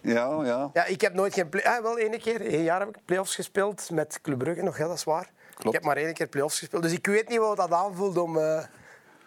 Ja, 0.00 0.44
ja. 0.44 0.70
ja 0.72 0.84
ik 0.84 1.00
heb 1.00 1.14
nooit 1.14 1.34
geen 1.34 1.48
play 1.48 1.64
ah, 1.64 1.82
wel 1.82 1.98
één 1.98 2.20
keer. 2.20 2.40
Één 2.40 2.62
jaar 2.62 2.80
heb 2.80 2.88
ik 2.88 2.96
play-offs 3.04 3.34
gespeeld 3.34 3.90
met 3.90 4.18
Club 4.22 4.38
Brugge 4.38 4.62
nog, 4.62 4.78
ja, 4.78 4.86
dat 4.86 4.96
is 4.96 5.04
waar. 5.04 5.30
Ik 5.64 5.72
heb 5.72 5.84
maar 5.84 5.96
één 5.96 6.14
keer 6.14 6.26
play-offs 6.28 6.58
gespeeld. 6.58 6.82
Dus 6.82 6.92
ik 6.92 7.06
weet 7.06 7.28
niet 7.28 7.38
wat 7.38 7.56
dat 7.56 7.72
aanvoelt 7.72 8.16
om 8.16 8.38
eh, 8.38 8.62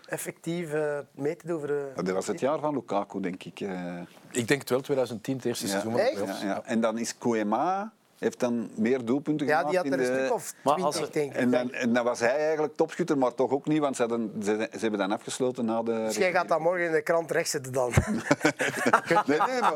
effectief 0.05 0.73
eh, 0.73 0.97
mee 1.11 1.35
te 1.35 1.47
doen. 1.47 1.57
Voor, 1.59 1.67
de- 1.67 1.91
Dat 1.95 2.09
was 2.09 2.27
het 2.27 2.39
jaar 2.39 2.59
van 2.59 2.73
Lukaku, 2.73 3.19
denk 3.19 3.43
ik. 3.43 3.59
eh. 3.59 3.99
Ik 4.31 4.47
denk 4.47 4.59
het 4.59 4.69
wel, 4.69 4.81
2010, 4.81 5.35
het 5.35 5.45
eerste 5.45 5.65
Ja. 5.65 5.69
seizoen 5.71 5.91
van 5.91 6.01
de 6.01 6.09
Echt? 6.09 6.41
ja. 6.41 6.61
En 6.65 6.81
dan 6.81 6.97
is 6.97 7.17
Koema, 7.17 7.91
heeft 8.21 8.39
dan 8.39 8.69
meer 8.75 9.05
doelpunten 9.05 9.47
ja, 9.47 9.57
gemaakt. 9.57 9.69
die 9.69 9.77
had 9.77 9.85
in 9.85 9.93
er 9.93 9.99
een 9.99 10.13
de- 10.13 10.19
stuk 10.25 10.33
of 10.33 10.53
twintig, 10.63 11.09
denk 11.09 11.31
ik. 11.31 11.37
En 11.37 11.51
dan, 11.51 11.71
en 11.71 11.93
dan 11.93 12.03
was 12.03 12.19
hij 12.19 12.37
eigenlijk 12.37 12.75
topschutter, 12.75 13.17
maar 13.17 13.33
toch 13.33 13.51
ook 13.51 13.67
niet, 13.67 13.79
want 13.79 13.95
ze, 13.95 14.01
hadden, 14.01 14.31
ze, 14.43 14.67
ze 14.71 14.77
hebben 14.79 14.99
dan 14.99 15.11
afgesloten 15.11 15.65
na 15.65 15.83
de... 15.83 15.91
Dus 15.91 16.15
jij 16.15 16.31
gaat 16.31 16.47
dat 16.47 16.59
morgen 16.59 16.85
in 16.85 16.91
de 16.91 17.01
krant 17.01 17.31
rechtzetten 17.31 17.73
dan. 17.73 17.91
Nee, 19.25 19.37
nee, 19.39 19.61
maar 19.61 19.75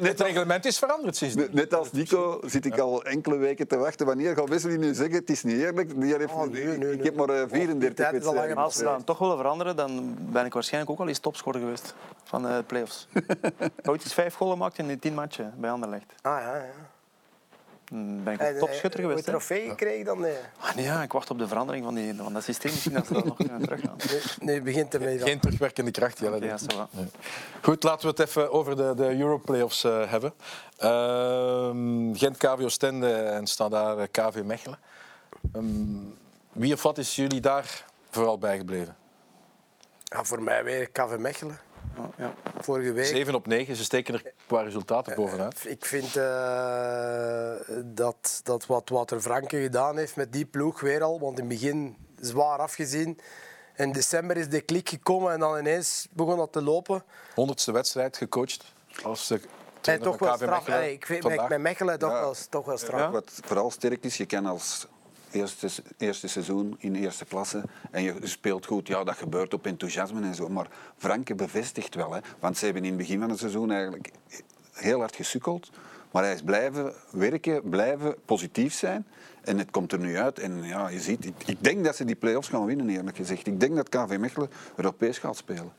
Het, 0.00 0.20
reglement 0.20 0.64
is 0.64 0.78
veranderd 0.78 1.16
sinds 1.16 1.34
net, 1.34 1.52
net 1.52 1.74
als 1.74 1.92
Nico 1.92 2.40
zit 2.44 2.64
ik 2.64 2.78
al 2.78 3.04
enkele 3.04 3.36
weken 3.36 3.68
te 3.68 3.76
wachten. 3.76 4.06
Wanneer 4.06 4.36
gaat 4.36 4.48
Wesley 4.48 4.76
nu 4.76 4.94
zeggen, 4.94 5.14
het 5.14 5.30
is 5.30 5.42
niet 5.42 5.56
eerlijk, 5.58 6.00
die 6.00 6.16
heeft, 6.16 6.32
Oh, 6.32 6.42
nee, 6.50 6.64
nee, 6.64 6.78
nee. 6.78 6.92
ik 6.92 7.04
heb 7.04 7.14
maar 7.16 7.28
eh, 7.28 7.42
34 7.48 7.94
tijd 7.94 8.14
is 8.22 8.26
al 8.26 8.34
lang 8.34 8.46
wedstrijden. 8.46 8.54
Maar 8.54 8.64
als 8.64 8.74
ze 8.76 8.82
dat 8.84 9.06
toch 9.06 9.18
willen 9.18 9.36
veranderen, 9.36 9.76
dan 9.76 10.16
ben 10.18 10.44
ik 10.44 10.52
waarschijnlijk 10.52 10.92
ook 10.92 11.00
al 11.00 11.08
eens 11.08 11.18
topscorer 11.18 11.60
geweest 11.60 11.94
van 12.24 12.42
de 12.42 12.64
play-offs. 12.66 13.08
Ooit 13.90 14.02
eens 14.02 14.14
vijf 14.14 14.34
goals 14.34 14.52
gemaakt 14.52 14.78
in 14.78 14.86
die 14.86 14.98
tien 14.98 15.14
matchen 15.14 15.54
bij 15.56 15.70
Anderlecht. 15.70 16.12
Ah 16.22 16.40
ja, 16.40 16.56
ja. 16.56 16.64
Dan 17.90 18.24
ben 18.24 18.32
ik 18.34 18.40
ook 18.40 18.46
eh, 18.46 18.58
topschutter 18.58 19.00
Hoe 19.00 19.08
geweest. 19.08 19.26
hè. 19.26 19.32
trofee 19.32 19.68
gekregen 19.68 20.04
dan? 20.04 20.20
Nee. 20.20 20.36
Ah, 20.60 20.74
nee, 20.74 20.84
ja, 20.84 21.02
ik 21.02 21.12
wacht 21.12 21.30
op 21.30 21.38
de 21.38 21.48
verandering 21.48 21.84
van, 21.84 21.94
die, 21.94 22.14
van 22.14 22.32
dat 22.32 22.42
systeem. 22.42 22.70
Misschien 22.72 22.92
dat 22.92 23.06
ze 23.06 23.12
dat 23.12 23.24
nog 23.24 23.36
kunnen 23.36 23.60
teruggaan. 23.62 23.96
Nu, 24.40 24.52
nu 24.52 24.62
begint 24.62 24.94
ermee. 24.94 25.18
dan. 25.18 25.28
Geen 25.28 25.40
terugwerkende 25.40 25.90
kracht. 25.90 26.18
Jelle. 26.18 26.44
Ja, 26.44 26.56
zo. 26.56 26.66
Goed, 27.62 27.82
laten 27.82 28.02
we 28.02 28.22
het 28.22 28.28
even 28.28 28.52
over 28.52 28.76
de, 28.76 28.92
de 28.96 29.18
Europlayoffs 29.18 29.84
eh 29.84 30.10
hebben. 30.10 30.32
Ehm, 30.76 32.14
Gent, 32.14 32.36
KV 32.36 32.60
Oostende 32.62 33.12
en 33.12 33.46
Standaard 33.46 33.98
eh, 33.98 34.26
KV 34.26 34.42
Mechelen. 34.44 34.78
Ehm, 35.52 35.64
wie 36.52 36.72
of 36.72 36.82
wat 36.82 36.98
is 36.98 37.16
jullie 37.16 37.40
daar 37.40 37.84
vooral 38.10 38.38
bijgebleven? 38.38 38.96
Ja, 40.04 40.24
voor 40.24 40.42
mij 40.42 40.64
weer 40.64 40.90
KV 40.90 41.16
Mechelen. 41.18 41.58
Ja, 41.96 42.10
ja. 42.16 42.34
Vorige 42.60 42.92
week. 42.92 43.04
7 43.06 43.34
op 43.34 43.46
9, 43.46 43.76
ze 43.76 43.84
steken 43.84 44.14
er 44.14 44.32
qua 44.46 44.62
resultaten 44.62 45.14
bovenuit. 45.14 45.64
Ik 45.68 45.84
vind 45.84 46.16
eh, 46.16 47.52
dat, 47.84 48.40
dat 48.44 48.66
wat 48.66 48.88
Wouter 48.88 49.20
Franke 49.20 49.60
gedaan 49.62 49.96
heeft 49.96 50.16
met 50.16 50.32
die 50.32 50.44
ploeg 50.44 50.80
weer 50.80 51.02
al, 51.02 51.20
want 51.20 51.38
in 51.38 51.44
het 51.50 51.60
begin 51.60 51.96
zwaar 52.20 52.58
afgezien. 52.58 53.18
In 53.76 53.92
december 53.92 54.36
is 54.36 54.48
de 54.48 54.60
klik 54.60 54.88
gekomen 54.88 55.32
en 55.32 55.40
dan 55.40 55.58
ineens 55.58 56.08
begon 56.12 56.36
dat 56.36 56.52
te 56.52 56.62
lopen. 56.62 57.02
Honderdste 57.34 57.72
wedstrijd 57.72 58.16
gecoacht 58.16 58.64
als 59.02 59.26
de 59.26 59.34
En 59.34 59.42
trainer 59.80 60.06
toch 60.06 60.18
wel 60.18 60.34
straf. 60.34 60.50
Mechelen 60.50 60.78
Allee, 60.78 60.92
ik 60.92 61.06
vind 61.06 61.22
vandaag. 61.22 61.48
met 61.48 61.60
Mechelen 61.60 61.98
toch, 61.98 62.10
Ja. 62.10 62.20
wel, 62.20 62.34
toch 62.50 62.64
wel 62.64 62.78
straf. 62.78 63.10
Wat 63.10 63.32
vooral 63.44 63.70
sterk 63.70 64.04
is, 64.04 64.16
je 64.16 64.26
kan 64.26 64.46
als 64.46 64.86
eerste, 65.30 65.68
eerste 65.98 66.28
seizoen 66.28 66.74
in 66.78 66.94
eerste 66.94 67.24
klasse 67.24 67.62
en 67.90 68.02
je 68.02 68.14
speelt 68.22 68.66
goed, 68.66 68.86
ja, 68.88 69.04
dat 69.04 69.16
gebeurt 69.16 69.54
op 69.54 69.66
enthousiasme 69.66 70.22
en 70.22 70.34
zo. 70.34 70.48
Maar 70.48 70.66
Franke 70.96 71.34
bevestigt 71.34 71.94
wel, 71.94 72.12
hè, 72.12 72.20
want 72.38 72.56
ze 72.58 72.64
hebben 72.64 72.82
in 72.84 72.88
het 72.88 72.98
begin 72.98 73.20
van 73.20 73.30
het 73.30 73.38
seizoen 73.38 73.70
eigenlijk 73.70 74.10
heel 74.72 74.98
hard 74.98 75.16
gesukkeld. 75.16 75.70
Maar 76.10 76.24
hij 76.24 76.34
is 76.34 76.42
blijven 76.42 76.92
werken, 77.10 77.68
blijven 77.68 78.14
positief 78.24 78.74
zijn. 78.74 79.06
En 79.44 79.58
het 79.58 79.70
komt 79.70 79.92
er 79.92 79.98
nu 79.98 80.18
uit. 80.18 80.38
En 80.38 80.62
ja, 80.62 80.88
je 80.88 81.00
ziet, 81.00 81.24
ik, 81.24 81.34
ik 81.46 81.64
denk 81.64 81.84
dat 81.84 81.96
ze 81.96 82.04
die 82.04 82.14
play-offs 82.16 82.48
gaan 82.48 82.64
winnen, 82.64 82.88
eerlijk 82.88 83.16
gezegd. 83.16 83.46
Ik 83.46 83.60
denk 83.60 83.76
dat 83.76 83.88
KV 83.88 84.16
Mechelen 84.18 84.50
Europees 84.76 85.18
gaat 85.18 85.36
spelen. 85.36 85.72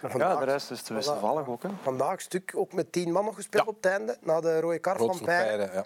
ja, 0.02 0.08
vandaag- 0.10 0.38
de 0.38 0.44
rest 0.44 0.70
is 0.70 0.82
te 0.82 0.94
wisselvallig 0.94 1.48
ook. 1.48 1.62
Hè. 1.62 1.68
Vandaag 1.82 2.20
stuk 2.20 2.52
ook 2.56 2.72
met 2.72 2.92
tien 2.92 3.12
man 3.12 3.24
nog 3.24 3.34
gespeeld 3.34 3.64
Ja. 3.64 3.70
op 3.70 3.76
het 3.82 3.86
einde, 3.92 4.16
na 4.22 4.40
de 4.40 4.60
rode 4.60 4.78
kar 4.78 4.96
van. 4.96 5.20
Pijren, 5.24 5.70
ja. 5.72 5.84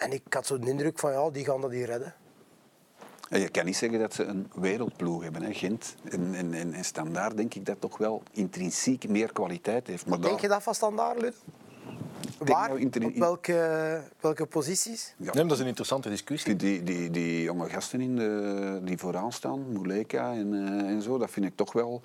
En 0.00 0.12
ik 0.12 0.22
had 0.30 0.46
zo 0.46 0.58
de 0.58 0.70
indruk 0.70 0.98
van, 0.98 1.12
ja, 1.12 1.30
die 1.30 1.44
gaan 1.44 1.60
dat 1.60 1.70
hier 1.70 1.86
redden. 1.86 2.14
En 3.28 3.40
je 3.40 3.48
kan 3.48 3.64
niet 3.64 3.76
zeggen 3.76 3.98
dat 3.98 4.14
ze 4.14 4.24
een 4.24 4.50
wereldploeg 4.54 5.22
hebben. 5.22 5.42
Hè. 5.42 5.52
Gent 5.54 5.94
en, 6.04 6.34
en, 6.34 6.54
en, 6.54 6.72
en 6.72 6.84
Standaard 6.84 7.36
denk 7.36 7.54
ik 7.54 7.66
dat 7.66 7.80
toch 7.80 7.98
wel 7.98 8.22
intrinsiek 8.32 9.08
meer 9.08 9.32
kwaliteit 9.32 9.86
heeft. 9.86 10.06
Maar 10.06 10.20
Denk 10.20 10.40
je 10.40 10.48
dat 10.48 10.62
van 10.62 10.74
standaard, 10.74 11.20
Ludo? 11.20 11.36
Waar? 12.38 12.68
nou 12.68 13.04
Op 13.04 13.14
welke, 13.14 14.02
welke 14.20 14.46
posities? 14.46 15.14
Ja. 15.16 15.32
Nee, 15.32 15.42
dat 15.42 15.52
is 15.52 15.58
een 15.58 15.66
interessante 15.66 16.08
discussie. 16.08 16.56
Die, 16.56 16.82
die, 16.82 16.96
die, 16.96 17.10
die 17.10 17.42
jonge 17.42 17.68
gasten 17.68 18.00
in 18.00 18.16
de, 18.16 18.80
die 18.84 18.98
vooraan 18.98 19.32
staan, 19.32 19.72
Muleka 19.72 20.32
en, 20.32 20.54
eh, 20.54 20.90
en 20.90 21.02
zo, 21.02 21.18
dat 21.18 21.30
vind 21.30 21.46
ik 21.46 21.56
toch 21.56 21.72
wel. 21.72 22.00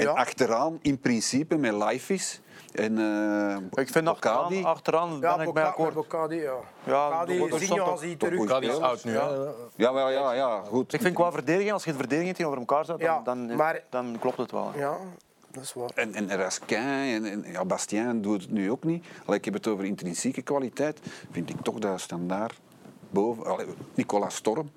En 0.00 0.06
Ja. 0.06 0.12
achteraan, 0.12 0.78
in 0.82 0.98
principe, 0.98 1.56
met 1.56 1.72
life 1.72 2.12
is. 2.14 2.40
En, 2.72 2.98
eh, 2.98 3.82
Ik 3.82 3.88
vind 3.90 4.08
achteraan, 4.08 4.42
Bocadi, 4.42 4.64
achteraan 4.64 5.20
ben 5.20 5.30
Ja, 5.30 5.40
ik 5.42 5.52
bij 5.52 5.64
akkoord. 5.64 5.94
Bocadi, 5.94 6.36
ja. 6.36 6.54
Ja, 6.84 7.08
Bocadi, 7.08 7.58
Zinho 7.58 7.76
toch- 7.76 7.88
als 7.90 8.00
hij 8.00 8.16
terug... 8.16 8.58
die 8.60 8.70
is 8.70 8.78
oud 8.78 9.04
nu. 9.04 9.12
Hè. 9.12 9.28
Ja, 9.76 9.92
wel, 9.92 10.10
ja, 10.10 10.32
ja, 10.32 10.60
goed. 10.68 10.92
Ik 10.92 11.00
vind 11.00 11.14
qua 11.14 11.32
verdediging, 11.32 11.72
als 11.72 11.84
je 11.84 11.90
het 11.90 11.98
verdediging 11.98 12.34
tegenover 12.36 12.60
elkaar 12.60 12.84
zet, 12.84 13.00
dan, 13.00 13.24
dan, 13.24 13.56
maar- 13.56 13.82
dan 13.90 14.16
klopt 14.20 14.36
het 14.36 14.50
wel. 14.50 14.72
Ja, 14.76 14.96
dat 15.50 15.62
is 15.62 15.72
waar. 15.72 15.90
En, 15.94 16.14
en 16.14 16.36
Raskin 16.36 16.78
en, 16.78 17.24
en 17.24 17.44
ja, 17.52 17.64
Bastien 17.64 18.22
doet 18.22 18.42
het 18.42 18.50
nu 18.50 18.70
ook 18.70 18.84
niet. 18.84 19.06
Allee, 19.24 19.38
ik 19.38 19.44
heb 19.44 19.54
het 19.54 19.66
over 19.66 19.84
intrinsieke 19.84 20.42
kwaliteit. 20.42 21.00
Vind 21.30 21.50
ik 21.50 21.56
toch 21.62 21.78
dat 21.78 22.00
standaard 22.00 22.60
boven. 23.10 23.44
Allee, 23.44 23.66
Nicolas 23.94 24.34
Storm, 24.34 24.70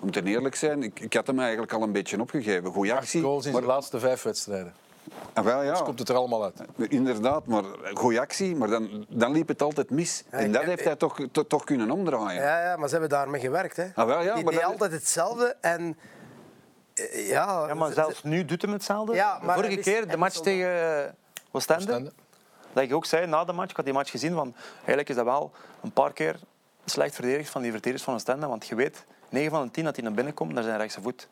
om 0.00 0.10
te 0.10 0.22
eerlijk 0.22 0.54
zijn, 0.54 0.82
ik, 0.82 1.00
ik 1.00 1.12
had 1.14 1.26
hem 1.26 1.38
eigenlijk 1.40 1.72
al 1.72 1.82
een 1.82 1.92
beetje 1.92 2.20
opgegeven. 2.20 2.72
Goeie 2.72 2.92
Acht 2.92 3.00
actie. 3.02 3.22
goals 3.22 3.46
in 3.46 3.52
maar, 3.52 3.60
de 3.60 3.66
laatste 3.66 3.98
vijf 3.98 4.22
wedstrijden. 4.22 4.74
Ah, 5.32 5.44
wel, 5.44 5.62
ja, 5.62 5.70
Dus 5.70 5.82
komt 5.82 5.98
het 5.98 6.08
er 6.08 6.14
allemaal 6.14 6.42
uit. 6.44 6.90
Inderdaad, 6.90 7.46
maar 7.46 7.62
goeie 7.94 8.20
actie, 8.20 8.56
maar 8.56 8.68
dan, 8.68 9.06
dan 9.08 9.32
liep 9.32 9.48
het 9.48 9.62
altijd 9.62 9.90
mis. 9.90 10.24
Ja, 10.30 10.38
en 10.38 10.52
dat 10.52 10.62
heeft 10.62 10.84
hij 10.84 10.96
toch, 10.96 11.18
toch, 11.32 11.44
toch 11.48 11.64
kunnen 11.64 11.90
omdraaien. 11.90 12.42
Ja, 12.42 12.62
ja, 12.62 12.76
maar 12.76 12.86
ze 12.88 12.92
hebben 12.92 13.10
daarmee 13.10 13.40
gewerkt. 13.40 13.76
Hè. 13.76 13.86
Ah, 13.94 14.06
wel, 14.06 14.22
ja, 14.22 14.34
die 14.34 14.44
maar 14.44 14.52
deed 14.52 14.62
dat- 14.62 14.70
altijd 14.70 14.92
hetzelfde 14.92 15.56
en... 15.60 15.98
eh, 16.94 17.28
Ja, 17.28 17.66
Ja, 17.68 17.74
maar 17.74 17.88
ze- 17.88 17.94
zelfs 17.94 18.22
nu 18.22 18.44
doet 18.44 18.62
hem 18.62 18.72
hetzelfde. 18.72 19.14
Ja, 19.14 19.38
maar 19.42 19.54
Vorige 19.56 19.78
is- 19.78 19.84
keer, 19.84 20.08
de 20.08 20.16
match 20.16 20.36
tegen 20.40 21.14
Oostende, 21.50 21.82
Oostende. 21.82 22.12
dat 22.72 22.82
ik 22.82 22.94
ook 22.94 23.04
zei 23.04 23.26
na 23.26 23.44
de 23.44 23.52
match, 23.52 23.70
ik 23.70 23.76
had 23.76 23.84
die 23.84 23.94
match 23.94 24.10
gezien, 24.10 24.34
van, 24.34 24.54
eigenlijk 24.76 25.08
is 25.08 25.14
dat 25.16 25.24
wel 25.24 25.52
een 25.82 25.92
paar 25.92 26.12
keer 26.12 26.36
slecht 26.84 27.14
verdedigd 27.14 27.50
van 27.50 27.62
die 27.62 27.70
verdedigers 27.70 28.04
van 28.04 28.14
Oostende, 28.14 28.46
want 28.46 28.66
je 28.66 28.74
weet, 28.74 29.04
9 29.30 29.50
van 29.50 29.66
de 29.66 29.70
10 29.70 29.84
dat 29.84 29.96
hij 29.96 30.04
naar 30.04 30.14
binnen 30.14 30.34
komt, 30.34 30.52
naar 30.52 30.62
zijn 30.62 30.78
rechtse 30.78 31.02
voet. 31.02 31.28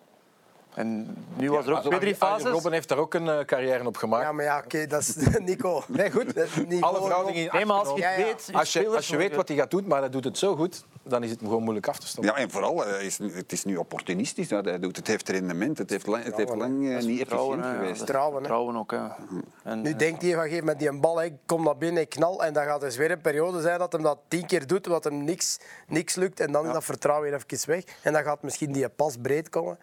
En 0.75 1.17
nu 1.37 1.51
was 1.51 1.67
er 1.67 1.73
ook 1.73 1.81
twee, 1.81 1.99
drie 1.99 2.01
Arjen 2.01 2.17
fases. 2.17 2.51
Robben 2.51 2.73
heeft 2.73 2.89
daar 2.89 2.99
ook 2.99 3.15
een 3.15 3.29
eh, 3.29 3.45
carrière 3.45 3.87
op 3.87 3.97
gemaakt. 3.97 4.25
Ja, 4.25 4.33
maar 4.33 4.45
ja, 4.45 4.59
oké, 4.65 4.87
dat 4.87 5.01
is 5.01 5.17
Nico. 5.39 5.83
Nee, 5.89 6.11
goed. 6.11 6.35
Dat 6.35 6.45
is 6.45 6.67
Nico. 6.67 6.87
Alle 6.87 7.01
verhoudingen 7.01 7.43
in 7.43 7.49
Nee, 7.53 7.65
maar 7.65 7.77
als 7.77 7.89
je 7.89 7.95
genomen. 7.95 8.19
Ja, 8.19 8.19
ja. 8.19 8.25
weet... 8.25 8.51
Als 8.53 8.73
je, 8.73 8.89
als 8.89 9.09
je 9.09 9.17
weet 9.17 9.35
wat 9.35 9.49
hij 9.49 9.57
gaat 9.57 9.71
doen, 9.71 9.87
maar 9.87 10.01
hij 10.01 10.11
doet 10.11 10.25
het 10.25 10.39
zo 10.39 10.57
goed, 10.57 10.85
dan 11.09 11.23
is 11.23 11.31
het 11.31 11.39
gewoon 11.41 11.63
moeilijk 11.63 11.89
af 11.89 11.99
te 11.99 12.07
stoppen. 12.07 12.35
Ja, 12.35 12.41
en 12.41 12.51
vooral, 12.51 12.87
eh, 12.87 13.05
is, 13.05 13.19
het 13.19 13.53
is 13.53 13.65
nu 13.65 13.77
opportunistisch 13.77 14.49
dat 14.49 14.65
hij 14.65 14.79
doet. 14.79 14.97
Het 14.97 15.07
heeft 15.07 15.29
rendement, 15.29 15.79
het 15.79 15.91
heeft 15.91 16.07
lang, 16.07 16.25
het 16.25 16.37
heeft 16.37 16.55
lang 16.55 16.89
eh, 16.91 16.97
niet 16.97 17.21
efficiënt 17.21 17.65
geweest. 17.65 18.01
hè. 18.01 18.07
Vertrouwen 18.41 18.77
ook, 18.77 18.91
ja. 18.91 19.17
En, 19.65 19.81
Nu 19.81 19.97
denkt 19.97 20.23
hij 20.23 20.33
van 20.33 20.43
gegeven 20.43 20.65
met 20.65 20.79
die 20.79 20.89
een 20.89 21.01
bal, 21.01 21.23
ik 21.23 21.33
kom 21.47 21.65
naar 21.65 21.77
binnen, 21.77 22.03
ik 22.03 22.09
knal. 22.09 22.45
En 22.45 22.53
dan 22.53 22.65
gaat 22.65 22.83
er 22.83 22.97
weer 22.97 23.11
een 23.11 23.21
periode 23.21 23.61
zijn 23.61 23.79
dat 23.79 23.93
hem 23.93 24.03
dat 24.03 24.19
tien 24.29 24.47
keer 24.47 24.67
doet, 24.67 24.87
wat 24.87 25.05
hem 25.05 25.25
niks, 25.25 25.59
niks 25.87 26.15
lukt. 26.15 26.41
En 26.41 26.53
dan 26.53 26.67
is 26.67 26.73
dat 26.73 26.85
vertrouwen 26.85 27.31
weer 27.31 27.41
even 27.49 27.69
weg. 27.69 27.83
En 28.03 28.13
dan 28.13 28.23
gaat 28.23 28.43
misschien 28.43 28.73
die 28.73 28.89
pas 28.89 29.17
breed 29.23 29.49
komen. 29.49 29.79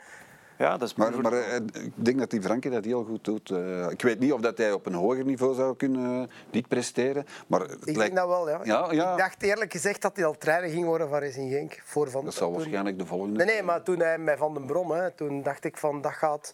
Ja, 0.58 0.78
dat 0.78 0.88
is 0.88 0.95
Maar, 0.95 1.22
maar 1.22 1.34
eh, 1.34 1.56
ik 1.56 1.91
denk 1.95 2.20
dat 2.20 2.30
die 2.30 2.41
Frankie 2.41 2.72
dat 2.72 2.86
heel 2.86 3.03
goed 3.03 3.24
doet. 3.24 3.49
Eh, 3.49 3.89
ik 3.89 4.01
weet 4.01 4.20
niet 4.20 4.34
of 4.34 4.41
dat 4.41 4.58
hij 4.58 4.72
op 4.72 4.86
een 4.86 4.93
hoger 4.93 5.26
niveau 5.26 5.56
zou 5.56 5.76
kunnen 5.76 6.22
eh, 6.22 6.36
dit 6.49 6.68
presteren. 6.68 7.26
Maar 7.47 7.62
Ik 7.62 7.70
lijkt- 7.86 7.99
denk 7.99 8.16
dat 8.16 8.28
wel, 8.28 8.49
ja. 8.49 8.60
Ja, 8.64 8.88
ja. 8.91 9.12
Ik 9.12 9.18
dacht 9.18 9.43
eerlijk 9.43 9.72
gezegd 9.72 10.01
dat 10.01 10.16
hij 10.16 10.26
al 10.26 10.38
trainer 10.38 10.70
ging 10.70 10.86
worden 10.86 11.10
van 11.10 11.20
Racing 11.20 11.51
Genk. 11.51 11.82
Voor 11.84 12.10
van 12.12 12.26
Dat 12.26 12.34
zal 12.34 12.47
toen- 12.47 12.58
waarschijnlijk 12.58 12.97
de 12.99 13.06
volgende... 13.06 13.38
Nee, 13.38 13.53
nee, 13.53 13.64
maar 13.64 13.84
toen 13.84 13.99
hij 13.99 14.18
met 14.18 14.38
Van 14.38 14.53
den 14.53 14.66
Brom, 14.66 14.91
hè, 14.91 15.12
toen 15.12 15.43
dacht 15.43 15.64
ik 15.66 15.78
van 15.78 16.01
dat 16.01 16.14
gaat... 16.14 16.53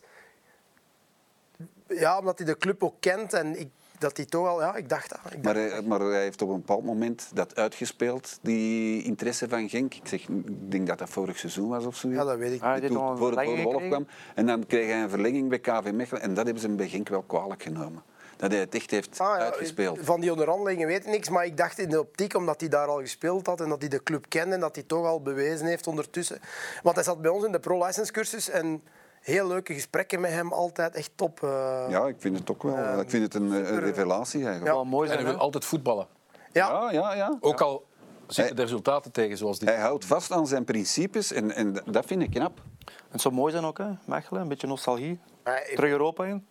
Ja, 1.87 2.17
omdat 2.19 2.37
hij 2.37 2.47
de 2.47 2.57
club 2.57 2.83
ook 2.83 2.95
kent 2.99 3.33
en 3.33 3.59
ik, 3.59 3.69
dat 4.01 4.17
hij 4.17 4.25
toch 4.25 4.47
al... 4.47 4.61
Ja, 4.61 4.75
ik 4.75 4.89
dacht 4.89 5.09
dat. 5.09 5.19
Ik 5.33 5.43
Maar 5.43 5.53
dacht, 5.53 5.71
hij, 5.71 5.81
maar 5.81 5.99
hij 5.99 6.21
heeft 6.21 6.41
op 6.41 6.49
een 6.49 6.55
bepaald 6.55 6.83
moment 6.83 7.29
dat 7.33 7.55
uitgespeeld, 7.55 8.39
die 8.41 9.03
interesse 9.03 9.49
van 9.49 9.69
Genk. 9.69 9.93
Ik, 9.93 10.07
zeg, 10.07 10.21
ik 10.21 10.71
denk 10.71 10.87
dat 10.87 10.97
dat 10.97 11.09
vorig 11.09 11.37
seizoen 11.39 11.69
was 11.69 11.85
of 11.85 11.95
zo. 11.95 12.09
ja, 12.09 12.23
dat 12.23 12.37
weet 12.37 12.51
ik. 12.51 12.61
Ah, 12.61 12.75
Toen 12.75 13.17
voor 13.17 13.37
het 13.37 13.87
kwam. 13.87 14.07
En 14.35 14.45
dan 14.45 14.65
kreeg 14.65 14.85
hij 14.85 15.01
een 15.03 15.09
verlenging 15.09 15.49
bij 15.49 15.59
KV 15.59 15.91
Mechelen. 15.93 16.21
En 16.21 16.33
dat 16.33 16.43
hebben 16.43 16.61
ze 16.61 16.67
hem 16.67 16.75
bij 16.77 16.87
Genk 16.87 17.09
wel 17.09 17.21
kwalijk 17.21 17.63
genomen. 17.63 18.03
Dat 18.37 18.51
hij 18.51 18.59
het 18.59 18.75
echt 18.75 18.91
heeft 18.91 19.19
Ah, 19.19 19.37
ja, 19.37 19.43
uitgespeeld. 19.43 19.99
Van 20.01 20.21
die 20.21 20.31
onderhandelingen 20.31 20.87
weet 20.87 21.05
ik 21.05 21.11
niks, 21.11 21.29
maar 21.29 21.45
ik 21.45 21.57
dacht 21.57 21.79
in 21.79 21.89
de 21.89 21.99
optiek, 21.99 22.35
omdat 22.35 22.59
hij 22.59 22.69
daar 22.69 22.87
al 22.87 22.99
gespeeld 22.99 23.45
had 23.45 23.61
en 23.61 23.69
dat 23.69 23.79
hij 23.79 23.89
de 23.89 24.03
club 24.03 24.25
kende 24.29 24.53
en 24.55 24.59
dat 24.59 24.75
hij 24.75 24.83
toch 24.87 25.05
al 25.05 25.21
bewezen 25.21 25.65
heeft 25.67 25.87
ondertussen. 25.87 26.39
Want 26.83 26.95
hij 26.95 27.03
zat 27.03 27.21
bij 27.21 27.31
ons 27.31 27.45
in 27.45 27.51
de 27.51 27.59
pro-license 27.59 28.11
cursus 28.11 28.49
en 28.49 28.81
heel 29.21 29.47
leuke 29.47 29.73
gesprekken 29.73 30.19
met 30.19 30.31
hem, 30.31 30.51
altijd 30.53 30.95
echt 30.95 31.11
top. 31.15 31.43
eh. 31.43 31.85
Ja, 31.89 32.07
ik 32.07 32.15
vind 32.19 32.37
het 32.39 32.51
ook 32.51 32.63
wel. 32.63 32.99
ik 32.99 33.09
vind 33.09 33.23
het 33.23 33.33
een, 33.33 33.51
een 33.51 33.79
revelatie 33.79 34.43
eigenlijk. 34.43 34.73
wel 34.73 34.85
mooi 34.85 35.07
En 35.07 35.13
zijn. 35.13 35.25
hij 35.25 35.33
wil 35.33 35.41
altijd 35.43 35.65
voetballen. 35.65 36.07
ja. 36.51 36.69
Ja, 36.69 36.91
ja, 36.91 37.13
ja. 37.13 37.37
Ook 37.39 37.61
al 37.61 37.85
zitten 38.27 38.55
de 38.55 38.61
resultaten 38.61 39.11
tegen 39.11 39.37
zoals 39.37 39.59
dit. 39.59 39.69
Hij 39.69 39.79
houdt 39.79 40.05
vast 40.05 40.31
aan 40.31 40.47
zijn 40.47 40.63
principes 40.63 41.31
en, 41.31 41.51
en 41.55 41.81
dat 41.85 42.05
vind 42.05 42.21
ik 42.21 42.31
knap. 42.31 42.61
Het 43.09 43.21
zou 43.21 43.33
mooi 43.33 43.51
zijn 43.51 43.65
ook, 43.65 43.77
hè? 43.77 43.87
Mechelen, 44.05 44.41
een 44.41 44.47
beetje 44.47 44.67
nostalgie. 44.67 45.19
Ik- 45.45 45.71
Terug 45.75 45.91
Europa 45.91 46.25
in. 46.25 46.45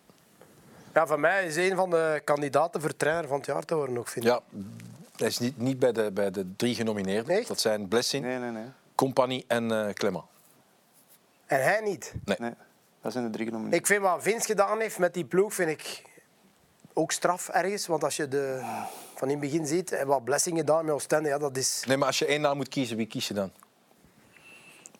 Ja, 0.93 1.07
van 1.07 1.19
mij 1.19 1.45
is 1.45 1.55
een 1.55 1.75
van 1.75 1.89
de 1.89 2.21
kandidaten 2.23 2.81
voor 2.81 2.95
trainer 2.95 3.27
van 3.27 3.37
het 3.37 3.45
jaar 3.45 3.63
te 3.65 3.75
worden, 3.75 3.97
ook, 3.97 4.07
vind 4.07 4.25
ik. 4.25 4.31
Ja, 4.31 4.39
hij 5.15 5.27
is 5.27 5.37
niet, 5.39 5.57
niet 5.57 5.79
bij, 5.79 5.91
de, 5.91 6.11
bij 6.13 6.31
de 6.31 6.55
drie 6.55 6.75
genomineerden. 6.75 7.35
Echt? 7.37 7.47
Dat 7.47 7.59
zijn 7.59 7.87
Blessing, 7.87 8.25
Nee, 8.25 8.37
nee, 8.37 8.51
nee. 8.51 8.65
Compagnie 8.95 9.45
en 9.47 9.71
eh 9.87 9.93
Clement. 9.93 10.23
En 11.51 11.63
hij 11.63 11.81
niet. 11.81 12.13
nee. 12.37 12.53
Dat 13.01 13.11
zijn 13.11 13.23
de 13.25 13.29
drie 13.29 13.45
genomineerd. 13.45 13.75
Ik 13.75 13.85
vind 13.85 14.01
wat 14.01 14.23
Vince 14.23 14.45
gedaan 14.45 14.79
heeft 14.79 14.97
met 14.97 15.13
die 15.13 15.25
ploeg, 15.25 15.53
vind 15.53 15.69
ik 15.69 16.03
ook 16.93 17.11
straf 17.11 17.49
ergens. 17.49 17.87
Want 17.87 18.03
als 18.03 18.15
je 18.15 18.27
de, 18.27 18.61
van 19.15 19.29
in 19.29 19.39
het 19.39 19.49
begin 19.49 19.67
ziet, 19.67 19.91
en 19.91 20.07
wat 20.07 20.23
Blessing 20.23 20.57
gedaan 20.57 20.85
met 20.85 20.93
Oostende, 20.93 21.29
ja, 21.29 21.37
dat 21.37 21.57
is... 21.57 21.83
Nee, 21.87 21.97
maar 21.97 22.07
als 22.07 22.19
je 22.19 22.25
één 22.25 22.41
naam 22.41 22.57
moet 22.57 22.67
kiezen, 22.67 22.97
wie 22.97 23.05
kies 23.05 23.27
je 23.27 23.33
dan? 23.33 23.51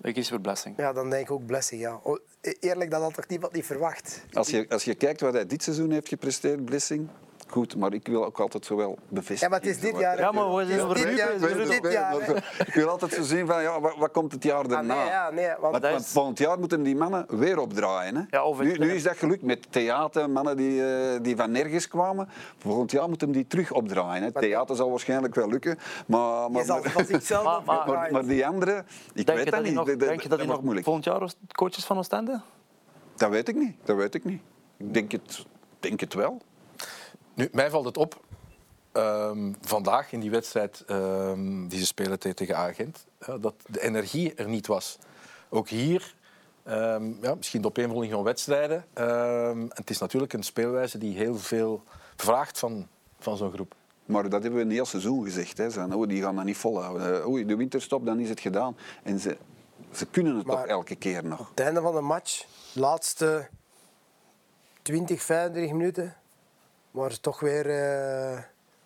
Ik 0.01 0.13
kies 0.13 0.29
voor 0.29 0.41
Blessing. 0.41 0.77
Ja, 0.77 0.93
dan 0.93 1.09
denk 1.09 1.23
ik 1.23 1.31
ook 1.31 1.45
Blessing, 1.45 1.81
ja. 1.81 1.99
E- 2.41 2.53
Eerlijk, 2.59 2.91
dat 2.91 3.01
had 3.01 3.13
toch 3.13 3.27
niemand 3.27 3.53
niet 3.53 3.65
verwacht. 3.65 4.21
Als 4.33 4.49
je, 4.49 4.65
als 4.69 4.83
je 4.83 4.95
kijkt 4.95 5.21
wat 5.21 5.33
hij 5.33 5.45
dit 5.45 5.63
seizoen 5.63 5.91
heeft 5.91 6.07
gepresteerd, 6.07 6.65
Blessing, 6.65 7.09
goed, 7.51 7.75
maar 7.75 7.93
ik 7.93 8.07
wil 8.07 8.25
ook 8.25 8.39
altijd 8.39 8.65
zo 8.65 8.75
wel 8.75 8.97
bevestigen. 9.07 9.43
Ja, 9.43 9.49
maar 9.49 9.59
het 9.59 9.69
is 9.69 9.79
dit 9.79 9.97
jaar. 9.99 10.15
hè. 10.17 10.21
Ja, 10.21 10.31
maar 10.31 10.55
we 10.55 10.65
zijn 10.65 10.81
over 10.81 10.95
dit 10.95 11.17
jaar, 11.17 11.31
het, 11.31 11.81
dit 11.81 11.91
jaar. 11.91 12.43
Ik 12.65 12.73
wil 12.73 12.89
altijd 12.89 13.13
zo 13.13 13.21
zien 13.23 13.47
van, 13.47 13.61
ja, 13.61 13.79
wat, 13.81 13.95
wat 13.97 14.11
komt 14.11 14.31
het 14.31 14.43
jaar 14.43 14.63
Ah, 14.63 14.69
daarna? 14.69 14.95
nee, 14.95 15.05
ja, 15.05 15.29
nee, 15.29 15.49
want, 15.91 16.05
volgend 16.07 16.37
jaar 16.37 16.59
moeten 16.59 16.83
die 16.83 16.95
mannen 16.95 17.25
weer 17.29 17.59
opdraaien. 17.59 18.15
Hè? 18.15 18.21
Ja, 18.29 18.53
nu, 18.63 18.77
nu 18.77 18.93
is 18.93 19.03
dat 19.03 19.17
gelukt 19.17 19.41
met 19.43 19.71
theater, 19.71 20.29
mannen 20.29 20.57
die, 20.57 20.85
eh, 20.85 21.19
die 21.21 21.35
van 21.35 21.51
nergens 21.51 21.87
kwamen. 21.87 22.29
Volgend 22.57 22.91
jaar 22.91 23.07
moeten 23.09 23.31
die 23.31 23.47
terug 23.47 23.71
opdraaien. 23.71 24.23
Hè? 24.23 24.31
Theater 24.31 24.75
zal 24.75 24.89
waarschijnlijk 24.89 25.35
wel 25.35 25.47
lukken. 25.49 25.77
Maar, 26.07 26.51
maar, 26.51 26.65
Maar- 26.65 26.81
maar- 26.81 27.57
opdraaien. 27.57 27.75
maar, 27.85 28.11
maar 28.11 28.25
die 28.25 28.47
anderen, 28.47 28.85
ik 29.13 29.25
Denk 29.25 29.37
weet 29.37 29.51
dat 29.51 29.63
niet. 29.63 29.73
nog, 29.73 29.85
Dat- 29.87 29.99
denk 29.99 30.21
je 30.21 30.27
dat 30.29 30.37
hij 30.37 30.47
wordt 30.47 30.47
nog 30.47 30.61
moeilijk. 30.61 30.85
volgend 30.85 31.05
jaar 31.05 31.29
coaches 31.55 31.85
van 31.85 31.97
Oostende? 31.97 32.41
Dat 33.15 33.29
weet 33.29 33.47
ik 33.47 33.55
niet. 33.55 33.75
Dat 33.83 33.95
weet 33.95 34.15
ik 34.15 34.23
niet. 34.23 34.41
Ik 34.77 34.93
denk 34.93 35.11
het, 35.11 35.45
denk 35.79 35.99
het 35.99 36.13
wel. 36.13 36.41
Nu, 37.33 37.49
mij 37.51 37.69
valt 37.69 37.85
het 37.85 37.97
op, 37.97 38.19
ehm, 38.91 39.53
vandaag 39.61 40.11
in 40.11 40.19
die 40.19 40.31
wedstrijd 40.31 40.83
ehm, 40.87 41.67
die 41.67 41.79
ze 41.79 41.85
spelen 41.85 42.19
te- 42.19 42.33
tegen 42.33 42.57
Agent, 42.57 43.05
ja, 43.27 43.37
dat 43.37 43.53
de 43.67 43.81
energie 43.81 44.33
er 44.35 44.47
niet 44.47 44.67
was. 44.67 44.97
Ook 45.49 45.69
hier, 45.69 46.15
ehm, 46.63 47.11
ja, 47.21 47.35
misschien 47.35 47.61
de 47.61 47.67
opeenvolging 47.67 48.11
van 48.13 48.23
wedstrijden. 48.23 48.85
ehm, 48.93 49.59
en 49.61 49.69
het 49.73 49.89
is 49.89 49.97
natuurlijk 49.97 50.33
een 50.33 50.43
speelwijze 50.43 50.97
die 50.97 51.15
heel 51.17 51.35
veel 51.37 51.83
vraagt 52.15 52.59
van, 52.59 52.87
van 53.19 53.37
zo'n 53.37 53.51
groep. 53.53 53.75
Maar 54.05 54.29
dat 54.29 54.41
hebben 54.41 54.59
we 54.59 54.65
een 54.65 54.71
heel 54.71 54.85
seizoen 54.85 55.23
gezegd. 55.23 55.57
Hè. 55.57 55.69
Zo, 55.69 55.87
oh, 55.87 56.07
die 56.07 56.21
gaan 56.21 56.35
dat 56.35 56.45
niet 56.45 56.57
volhouden. 56.57 57.19
Eh, 57.21 57.27
Oei, 57.27 57.45
de 57.45 57.55
winterstop, 57.55 58.05
dan 58.05 58.19
is 58.19 58.29
het 58.29 58.39
gedaan. 58.39 58.77
En 59.03 59.19
ze, 59.19 59.37
ze 59.91 60.05
kunnen 60.05 60.35
het 60.35 60.45
Maar- 60.45 60.55
toch 60.57 60.65
elke 60.65 60.95
keer 60.95 61.25
nog. 61.25 61.39
Op 61.39 61.47
het 61.49 61.59
einde 61.59 61.81
van 61.81 61.95
de 61.95 62.01
match, 62.01 62.45
de 62.73 62.79
laatste 62.79 63.47
20, 64.81 65.21
25 65.23 65.71
minuten, 65.71 66.15
was 66.91 67.17
toch 67.17 67.39
weer 67.39 67.69
eh, 67.69 68.39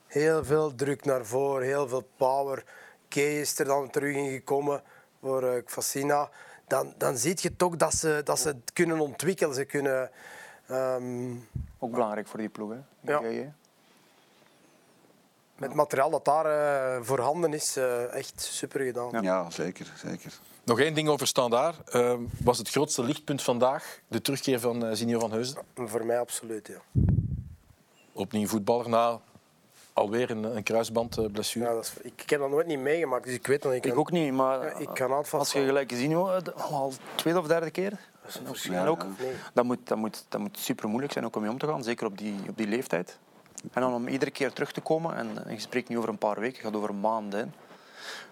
heel 0.08 0.44
veel 0.44 0.76
druk 0.76 1.06
naar 1.06 1.26
voren, 1.26 1.66
heel 1.68 1.88
veel 1.88 2.08
power. 2.18 2.64
Kay 3.08 3.40
is 3.40 3.60
er 3.60 3.66
dan 3.66 3.90
terug 3.90 4.16
in 4.16 4.32
gekomen 4.32 4.82
voor 5.22 5.44
uh, 5.44 5.62
Fascina. 5.66 6.30
Dan, 6.68 6.94
dan 6.98 7.18
zie 7.18 7.38
je 7.42 7.56
toch 7.56 7.76
dat 7.76 7.94
ze, 7.94 8.22
dat 8.24 8.40
ze 8.40 8.48
het 8.48 8.74
kunnen 8.74 9.00
ontwikkelen. 9.00 9.56
Ze 9.56 9.66
kunnen... 9.66 10.12
ehm, 10.68 11.32
Ook 11.80 11.92
belangrijk 11.92 12.28
voor 12.28 12.40
die 12.40 12.50
ploeg, 12.50 12.72
hè? 12.72 13.12
Ja. 13.14 13.22
Met 15.58 15.70
het 15.70 15.74
materiaal 15.74 16.10
dat 16.10 16.26
daar 16.26 16.46
eh, 16.46 17.02
voorhanden 17.04 17.54
is, 17.54 17.78
eh, 17.78 18.14
echt 18.14 18.42
super 18.42 18.80
gedaan. 18.82 19.22
Ja, 19.22 19.50
zeker. 19.50 19.94
zeker. 19.98 20.40
Nog 20.64 20.80
één 20.80 20.94
ding 20.94 21.10
over 21.10 21.28
Standaard. 21.28 21.90
Ehm, 21.90 22.20
was 22.44 22.58
het 22.58 22.70
grootste 22.70 23.04
lichtpunt 23.04 23.42
vandaag 23.42 24.00
de 24.08 24.22
terugkeer 24.22 24.60
van 24.60 24.86
uh, 24.86 24.94
Zinio 24.94 25.20
van 25.20 25.32
Heusden? 25.32 25.64
Voor 25.76 26.06
mij 26.06 26.20
absoluut, 26.20 26.68
ja. 26.68 27.02
Opnieuw 28.16 28.48
voetballer 28.48 28.90
na 28.90 29.20
alweer 29.94 30.32
een, 30.32 30.44
een 30.56 30.64
kruisbandblessure. 30.64 31.66
Ja, 31.66 31.74
dat 31.74 31.84
is, 31.84 31.94
ik, 32.02 32.22
ik 32.22 32.30
heb 32.30 32.40
dat 32.40 32.50
nooit 32.50 32.68
niet 32.68 32.80
meegemaakt, 32.80 33.24
dus 33.26 33.34
ik 33.34 33.48
weet 33.48 33.62
dat 33.62 33.74
ik... 33.74 33.86
Ik 33.86 33.98
ook 33.98 34.12
niet, 34.12 34.34
maar 34.34 34.66
Ja, 34.66 34.78
ik 34.78 34.90
kan 34.94 35.12
als 35.12 35.30
vast 35.30 35.54
je 35.54 35.66
gelijk 35.66 35.92
gezien 35.92 36.16
wordt, 36.16 36.56
al 36.56 36.94
tweede 37.16 37.40
of 37.40 37.48
derde 37.48 37.72
keer, 37.72 38.00
Ja, 38.64 38.86
ook, 38.86 39.04
Nee. 39.20 39.34
dat, 39.54 39.66
moet, 39.66 39.80
dat, 39.84 39.98
moet, 39.98 40.26
dat 40.30 40.42
moet 40.42 40.60
super 40.60 40.88
moeilijk 40.90 41.14
zijn 41.14 41.26
ook 41.26 41.36
om 41.36 41.42
mee 41.42 41.52
om 41.52 41.58
te 41.58 41.68
gaan, 41.68 41.84
zeker 41.84 42.06
op 42.06 42.18
die, 42.18 42.36
op 42.50 42.58
die 42.58 42.68
leeftijd. 42.68 43.18
En 43.74 43.82
dan 43.82 43.94
om 43.94 44.08
iedere 44.08 44.32
keer 44.32 44.54
terug 44.54 44.72
te 44.72 44.82
komen, 44.82 45.16
en, 45.16 45.46
en 45.46 45.54
je 45.54 45.60
spreekt 45.60 45.90
niet 45.90 45.98
over 45.98 46.10
een 46.10 46.18
paar 46.18 46.40
weken, 46.40 46.58
je 46.58 46.64
gaat 46.64 46.76
over 46.76 46.96
maanden. 46.96 47.54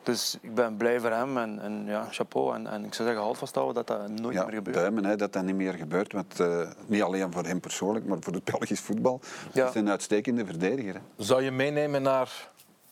Dus 0.04 0.38
ik 0.42 0.56
ben 0.56 0.78
blij 0.78 1.00
voor 1.00 1.10
hem 1.10 1.38
en, 1.38 1.60
en 1.62 1.86
ja, 1.86 2.08
chapeau. 2.12 2.56
En, 2.56 2.68
en 2.68 2.86
ik 2.86 2.94
zou 2.94 3.08
zeggen, 3.08 3.26
houd 3.26 3.38
vasthouden 3.38 3.76
dat 3.76 3.88
dat 3.88 4.10
nooit 4.10 4.36
Ja, 4.36 4.46
meer 4.46 4.54
gebeurt. 4.54 4.76
duimen 4.76 5.06
hè, 5.06 5.16
dat 5.16 5.34
dat 5.34 5.44
niet 5.44 5.56
meer 5.56 5.74
gebeurt. 5.74 6.12
Want, 6.14 6.40
eh, 6.40 6.68
niet 6.86 7.02
alleen 7.02 7.32
voor 7.32 7.46
hem 7.46 7.60
persoonlijk, 7.60 8.06
maar 8.06 8.18
voor 8.20 8.34
het 8.34 8.44
Belgisch 8.44 8.80
voetbal. 8.80 9.20
Ja. 9.54 9.62
Hij 9.62 9.70
is 9.70 9.76
een 9.76 9.90
uitstekende 9.90 10.46
verdediger. 10.46 10.94
Hè. 10.94 11.00
Zou 11.24 11.44
je 11.44 11.52
meenemen 11.52 12.02
naar 12.02 12.48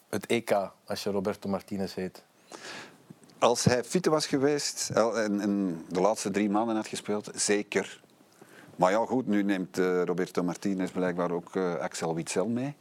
het 0.09 0.25
EK 0.25 0.57
als 0.85 1.03
je 1.03 1.09
Roberto 1.11 1.49
Martinez 1.49 1.93
heet? 1.93 2.23
Als 3.39 3.63
hij 3.63 3.83
fit 3.83 4.05
was 4.05 4.25
geweest 4.27 4.89
en 4.89 5.85
de 5.89 6.01
laatste 6.01 6.31
drie 6.31 6.49
maanden 6.49 6.75
had 6.75 6.87
gespeeld, 6.87 7.29
zeker. 7.35 8.01
Maar 8.75 8.91
ja, 8.91 9.05
goed, 9.05 9.27
nu 9.27 9.43
neemt 9.43 9.77
eh, 9.77 10.03
Roberto 10.03 10.43
Martinez 10.43 10.91
blijkbaar 10.91 11.31
ook 11.31 11.55
eh, 11.55 11.75
Axel 11.75 12.15
Witsel 12.15 12.47
mee. 12.47 12.75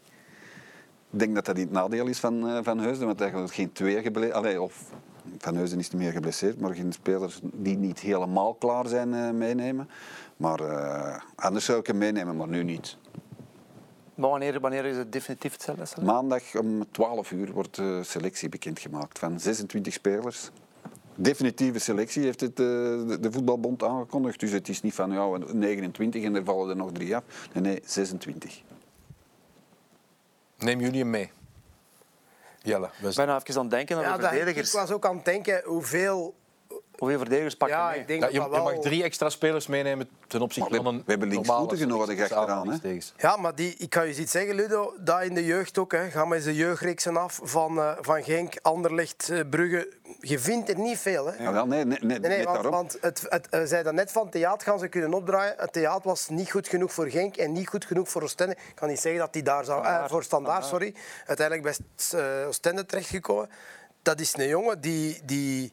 Ik 1.13 1.19
denk 1.19 1.35
dat 1.35 1.45
dat 1.45 1.57
niet 1.57 1.65
het 1.65 1.75
nadeel 1.75 2.07
is 2.07 2.19
van 2.19 2.49
eh, 2.49 2.59
Van 2.63 2.79
Heusden, 2.79 3.07
want 3.07 3.19
hij 3.19 3.31
gaat 3.31 3.51
geen 3.51 3.73
twee 3.73 4.03
geblesseerd... 4.03 4.59
Of 4.59 4.83
Van 5.39 5.57
Heusden 5.57 5.79
is 5.79 5.91
niet 5.91 6.03
meer 6.03 6.13
geblesseerd, 6.13 6.61
maar 6.61 6.75
geen 6.75 6.93
spelers 6.93 7.41
die 7.43 7.77
niet 7.77 8.01
helemaal 8.01 8.55
klaar 8.55 8.89
zijn 8.89 9.15
eh, 9.15 9.31
meenemen. 9.31 9.89
Maar 10.37 10.61
eh, 10.61 11.21
anders 11.35 11.65
zou 11.65 11.79
ik 11.79 11.87
hem 11.87 11.99
meenemen, 11.99 12.37
maar 12.37 12.49
nu 12.49 12.63
niet. 12.63 12.97
Maar 14.15 14.31
wanneer, 14.31 14.61
wanneer 14.61 14.85
is 14.85 14.97
het 14.97 15.13
definitief 15.13 15.53
hetzelfde? 15.53 16.03
Maandag 16.05 16.57
om 16.57 16.91
12 16.91 17.31
uur 17.31 17.53
wordt 17.53 17.77
de 17.77 18.01
selectie 18.05 18.49
bekendgemaakt 18.49 19.19
van 19.19 19.41
26 19.41 19.93
spelers. 19.93 20.51
Definitieve 21.15 21.79
selectie 21.79 22.23
heeft 22.23 22.41
het, 22.41 22.57
de, 22.57 23.17
de 23.21 23.33
voetbalbond 23.33 23.83
aangekondigd. 23.83 24.41
Dus 24.41 24.51
het 24.51 24.69
is 24.69 24.83
niet 24.83 24.95
van 24.95 25.13
ja, 25.13 25.39
29 25.53 26.25
en 26.25 26.35
er 26.35 26.45
vallen 26.45 26.71
er 26.71 26.77
nog 26.77 26.93
drie 26.93 27.17
af. 27.17 27.23
Nee, 27.53 27.63
nee 27.63 27.81
26. 27.85 28.63
Neem 30.61 30.81
jullie 30.81 31.01
hem 31.01 31.11
mee? 31.11 31.33
Jelle, 32.63 32.91
we 33.01 33.09
Ik 33.09 33.15
ben 33.15 33.27
nou 33.27 33.41
even 33.41 33.57
aan 33.57 33.63
het 33.63 33.71
denken 33.71 33.97
aan 33.97 34.03
Ja, 34.03 34.17
de 34.17 34.45
dat, 34.45 34.57
ik 34.57 34.67
was 34.67 34.91
ook 34.91 35.07
aan 35.07 35.17
het 35.17 35.25
denken 35.25 35.63
hoeveel... 35.65 36.35
Hoeveel 37.01 37.19
verdedigers 37.19 37.55
pak 37.57 37.69
je 37.69 37.75
Ja, 37.75 37.89
mee? 37.91 37.99
ik 38.01 38.07
denk 38.07 38.21
Ja, 38.21 38.27
dat 38.27 38.35
je, 38.35 38.41
dat 38.41 38.49
je 38.49 38.55
wel... 38.63 38.73
mag 38.75 38.83
drie 38.83 39.03
extra 39.03 39.29
spelers 39.31 39.67
meenemen 39.67 40.09
ten 40.27 40.41
opzichte 40.43 40.75
van 40.75 40.87
een 40.87 40.97
we 40.97 41.11
hebben 41.11 41.29
linksvoetigen 41.29 41.89
nodig 41.89 42.21
achteraan, 42.21 42.69
hè? 42.81 43.01
Ja, 43.17 43.37
maar 43.37 43.55
die, 43.55 43.75
ik 43.79 43.91
kan 43.91 44.09
je 44.09 44.15
iets 44.21 44.33
zeggen, 44.33 44.55
Ludo. 44.55 44.95
Dat 44.99 45.23
in 45.23 45.35
de 45.35 45.45
jeugd 45.45 45.79
ook. 45.79 45.93
Hè. 45.93 46.11
Ga 46.11 46.25
maar 46.25 46.37
eens 46.37 46.47
de 46.47 46.55
jeugdreeksen 46.55 47.17
af 47.17 47.41
van, 47.43 47.79
eh, 47.79 47.93
van 48.01 48.23
Genk, 48.23 48.55
Anderlecht, 48.63 49.29
eh, 49.31 49.41
Brugge. 49.51 49.93
Je 50.21 50.39
vindt 50.39 50.69
er 50.69 50.79
niet 50.79 50.99
veel. 50.99 51.27
Hè. 51.27 51.43
Ja, 51.43 51.53
wel, 51.53 51.67
nee, 51.67 51.85
nee, 51.85 51.99
nee, 52.01 52.19
Nee, 52.19 52.45
want, 52.45 52.55
daarom. 52.55 52.73
want 52.73 52.97
het, 53.01 53.27
het, 53.29 53.47
we 53.51 53.67
zeiden 53.67 53.95
net 53.95 54.13
van 54.13 54.31
theater 54.31 54.67
gaan 54.67 54.79
ze 54.79 54.89
kunnen 54.89 55.15
opdraaien. 55.15 55.55
Het 55.57 55.73
theater 55.73 56.09
was 56.09 56.29
niet 56.29 56.51
goed 56.51 56.69
genoeg 56.69 56.93
voor 56.93 57.09
Genk 57.09 57.37
en 57.37 57.53
niet 57.53 57.69
goed 57.69 57.85
genoeg 57.85 58.09
voor 58.09 58.23
Oostende. 58.23 58.53
Ik 58.69 58.75
kan 58.75 58.89
niet 58.89 59.01
zeggen 59.01 59.21
dat 59.21 59.33
die 59.33 59.43
daar 59.43 59.65
zou... 59.65 59.79
eh, 59.79 59.85
Standaard. 59.87 60.11
voor 60.11 60.23
standaard, 60.25 60.65
sorry. 60.65 60.95
Uiteindelijk 61.27 61.77
bij 62.11 62.21
eh, 62.41 62.47
Oostende 62.49 62.87
terechtgekomen. 62.87 63.51
Dat 64.03 64.21
is 64.21 64.37
een 64.37 64.49
jongen 64.49 64.81
die... 64.81 65.21
die 65.25 65.73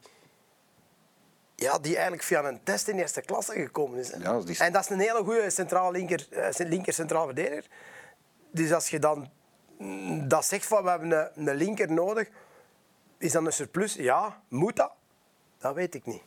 ja, 1.60 1.78
die 1.78 1.94
eigenlijk 1.94 2.22
via 2.22 2.44
een 2.44 2.60
test 2.62 2.88
in 2.88 2.98
eerste 2.98 3.20
klasse 3.20 3.52
gekomen 3.52 3.98
is. 3.98 4.12
Ja, 4.18 4.40
die 4.40 4.58
En 4.58 4.72
dat 4.72 4.82
is 4.82 4.88
een 4.88 4.98
hele 4.98 5.24
goede 5.24 5.50
centraal 5.50 5.92
linker, 5.92 6.26
eh, 6.30 6.68
linker 6.68 6.92
centraal 6.92 7.24
verdediger. 7.24 7.64
Dus 8.50 8.72
als 8.72 8.88
je 8.88 8.98
dan 8.98 9.30
mm, 9.78 10.28
dat 10.28 10.44
zegt 10.44 10.66
van 10.66 10.82
we 10.82 10.90
hebben 10.90 11.10
een, 11.10 11.48
een 11.48 11.56
linker 11.56 11.92
nodig, 11.92 12.28
is 13.18 13.32
dat 13.32 13.46
een 13.46 13.52
surplus? 13.52 13.94
Ja, 13.94 14.42
moet 14.48 14.76
dat? 14.76 14.90
Dat 15.58 15.74
weet 15.74 15.94
ik 15.94 16.06
niet. 16.06 16.22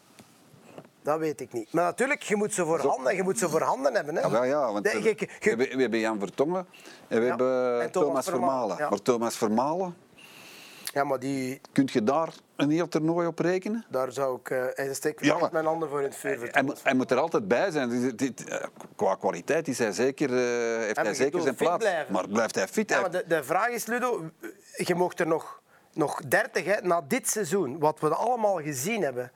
Dat 1.02 1.20
weet 1.20 1.42
ik 1.42 1.54
niet. 1.54 1.74
Maar 1.74 1.84
natuurlijk, 1.84 2.22
je 2.22 2.36
moet 2.36 2.54
ze 2.54 2.66
voor 2.66 2.80
handen, 2.80 3.16
je 3.16 3.24
moet 3.24 3.40
ze 3.40 3.50
voor 3.50 3.62
handen 3.62 3.94
hebben. 3.96 4.16
Hè. 4.16 4.22
Ja, 4.22 4.44
ja, 4.44 4.72
want 4.72 4.92
we, 4.92 5.28
hebben, 5.40 5.76
we 5.76 5.82
hebben 5.82 6.00
Jan 6.00 6.20
Vertongen 6.20 6.68
en 7.08 7.20
we 7.20 7.26
Ja, 7.26 7.30
hebben 7.30 7.82
en 7.82 7.92
Thomas, 7.92 8.08
Thomas 8.08 8.26
Vermalen. 8.26 8.50
Vermalen, 8.50 8.78
ja. 8.78 8.90
Maar 8.90 9.02
Thomas 9.02 9.38
Vermalen, 9.38 9.96
ja, 10.94 11.04
maar 11.04 11.20
die, 11.20 11.62
kun 11.72 11.90
je 11.92 12.04
daar 12.04 12.34
een 12.56 12.70
heel 12.70 12.88
toernooi 12.88 13.28
op 13.28 13.40
rekenen? 13.40 13.86
daar 13.90 14.12
zou 14.12 14.40
ik... 14.40 14.50
Uh, 14.50 14.64
hij 14.74 14.94
steekt 14.94 15.26
Ja, 15.26 15.38
maar- 15.38 15.50
mijn 15.52 15.66
handen 15.66 15.90
voor 15.90 15.98
in 16.00 16.06
het 16.06 16.16
vuur. 16.16 16.48
Hij, 16.52 16.64
moet- 16.64 16.84
hij 16.84 16.94
moet 16.94 17.12
er 17.12 17.18
altijd 17.18 17.48
bij 17.48 17.72
zijn. 17.72 17.90
Dit- 17.90 18.18
dit- 18.18 18.44
eh, 18.50 18.66
qua 18.96 19.16
kwaliteit 19.16 19.68
is 19.68 19.78
hij 19.78 19.92
zeker, 19.92 20.30
eh, 20.30 20.36
heeft 20.86 20.96
hij 20.96 21.06
zeker 21.14 21.24
bedoelt 21.26 21.44
zijn 21.44 21.56
plaats. 21.56 21.84
blijven. 21.84 22.14
Maar 22.14 22.28
blijft 22.28 22.56
hij 22.56 22.68
fit? 22.68 22.90
Ja, 22.90 23.02
maar 23.02 23.12
de, 23.12 23.24
de 23.28 23.44
vraag 23.44 23.68
is, 23.70 23.86
Ludo, 23.86 24.30
je 24.76 24.96
mocht 24.96 25.20
er 25.20 25.28
nog, 25.28 25.62
nog 25.94 26.22
30 26.28 26.66
hè, 26.66 26.82
na 26.82 27.02
dit 27.08 27.30
seizoen, 27.30 27.80
wat 27.80 28.00
we 28.00 28.16
allemaal 28.16 28.62
gezien 28.62 29.02
hebben, 29.02 29.32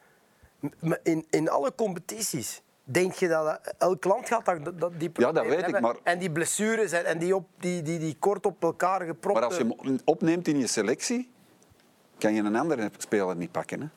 in, 1.04 1.26
in 1.30 1.50
alle 1.50 1.76
competities. 1.76 2.62
Denk 2.88 3.14
je 3.14 3.28
dat 3.28 3.60
elk 3.78 4.04
land 4.04 4.28
gaat 4.28 4.46
dat, 4.46 4.80
dat 4.80 4.92
die 5.00 5.10
Ja, 5.14 5.32
dat 5.32 5.46
weet 5.46 5.68
ik, 5.68 5.80
maar- 5.80 5.96
En 6.04 6.20
die 6.20 6.32
blessures 6.32 6.92
en, 6.92 7.06
en 7.06 7.18
die, 7.18 7.36
op, 7.36 7.48
die, 7.60 7.82
die, 7.82 8.00
die 8.00 8.16
kort 8.20 8.46
op 8.46 8.64
elkaar 8.64 9.02
gepropte... 9.02 9.40
Maar 9.40 9.50
als 9.50 9.58
je 9.58 9.76
hem 9.82 10.00
opneemt 10.06 10.48
in 10.48 10.58
je 10.60 10.68
selectie, 10.68 11.34
kan 12.18 12.34
je 12.34 12.42
een 12.42 12.56
andere 12.56 12.90
speler 12.98 13.36
niet 13.36 13.52
pakken. 13.52 13.82
Hè? 13.82 13.88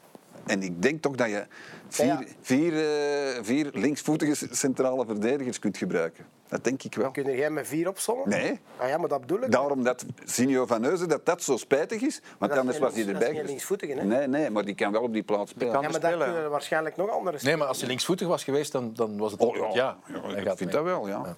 En 0.47 0.63
ik 0.63 0.83
denk 0.83 1.03
toch 1.03 1.15
dat 1.15 1.29
je 1.29 1.47
vier, 1.89 2.07
Ja. 2.07 2.23
vier, 2.41 2.73
eh, 2.75 3.39
vier 3.43 3.71
linksvoetige 3.73 4.47
centrale 4.51 5.05
verdedigers 5.07 5.59
kunt 5.59 5.77
gebruiken. 5.77 6.25
Dat 6.49 6.65
denk 6.65 6.83
ik 6.83 6.95
wel. 6.95 7.11
Kun 7.11 7.25
je 7.31 7.37
jij 7.37 7.51
met 7.51 7.67
vier 7.67 7.89
opzommen? 7.89 8.29
Nee. 8.29 8.61
Ah, 8.77 8.89
ja, 8.89 8.99
maar 8.99 9.09
dat 9.09 9.21
bedoel 9.21 9.43
ik. 9.43 9.51
Daarom 9.51 9.85
dat 9.85 10.05
Sinjo 10.25 10.67
van 10.67 10.83
Heuzen 10.83 11.09
dat 11.09 11.27
dat 11.27 11.43
zo 11.43 11.57
spijtig 11.57 12.01
is, 12.03 12.21
want 12.39 12.41
dat 12.41 12.51
is 12.51 12.59
anders 12.59 12.79
was 12.79 12.95
hij 12.95 13.01
erbij 13.07 13.21
dat 13.21 13.31
is 13.31 13.37
geen 13.37 13.47
linksvoetige, 13.47 13.93
hè? 13.93 14.05
Nee, 14.05 14.27
nee, 14.27 14.51
maar 14.51 14.65
die 14.65 14.75
kan 14.75 14.93
wel 14.93 15.03
op 15.03 15.13
die 15.13 15.23
plaats 15.23 15.51
spelen. 15.51 15.73
kan- 15.73 15.83
ja, 15.83 15.89
maar 15.89 15.97
spelen, 15.97 16.19
daar 16.19 16.27
kunnen 16.27 16.45
er 16.45 16.51
waarschijnlijk 16.51 16.97
nog 16.97 17.11
andere 17.11 17.39
Nee, 17.43 17.57
maar 17.57 17.67
als 17.67 17.79
hij 17.79 17.89
linksvoetig 17.89 18.27
was 18.29 18.45
geweest, 18.45 18.73
dan, 18.73 18.91
dan 18.95 19.19
was 19.19 19.33
het 19.33 19.41
Oh 19.41 19.57
ja. 19.57 19.71
ja, 19.75 19.99
ik 20.37 20.47
vind 20.47 20.61
mee. 20.61 20.69
dat 20.69 20.83
wel, 20.85 21.09
ja. 21.09 21.35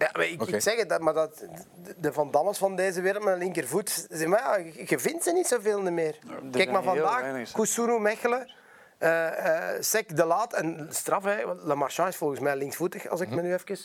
Ja, 0.00 0.08
maar 0.12 0.26
ik, 0.26 0.60
zeg 0.60 0.76
het, 0.76 0.88
dat- 0.88 1.00
maar 1.00 1.14
dat, 1.14 1.44
de- 1.98 2.12
Van 2.12 2.30
Dammes 2.30 2.58
van 2.58 2.76
deze 2.76 3.00
wereld 3.00 3.24
met 3.24 3.32
een 3.32 3.38
linkervoet, 3.38 4.06
zeg 4.10 4.26
maar, 4.28 4.40
ja, 4.64 4.72
je- 4.86 4.98
vindt 4.98 5.24
ze 5.24 5.32
niet 5.32 5.46
zoveel 5.46 5.82
meer. 5.82 6.18
Kijk 6.52 6.70
maar 6.70 6.82
vandaag. 6.82 7.52
Koussourou, 7.52 8.00
Mechelen, 8.00 8.52
eh 8.98 9.74
eh 9.74 9.82
Sek 9.82 10.16
de 10.16 10.24
Laat 10.24 10.52
en 10.52 10.86
straf, 10.90 11.24
hè, 11.24 11.46
want 11.46 11.62
Le 11.62 11.74
Marchand 11.74 12.08
is 12.08 12.16
volgens 12.16 12.40
mij 12.40 12.56
linksvoetig, 12.56 13.08
als 13.08 13.20
ik 13.20 13.28
me 13.30 13.42
nu 13.42 13.52
even... 13.54 13.78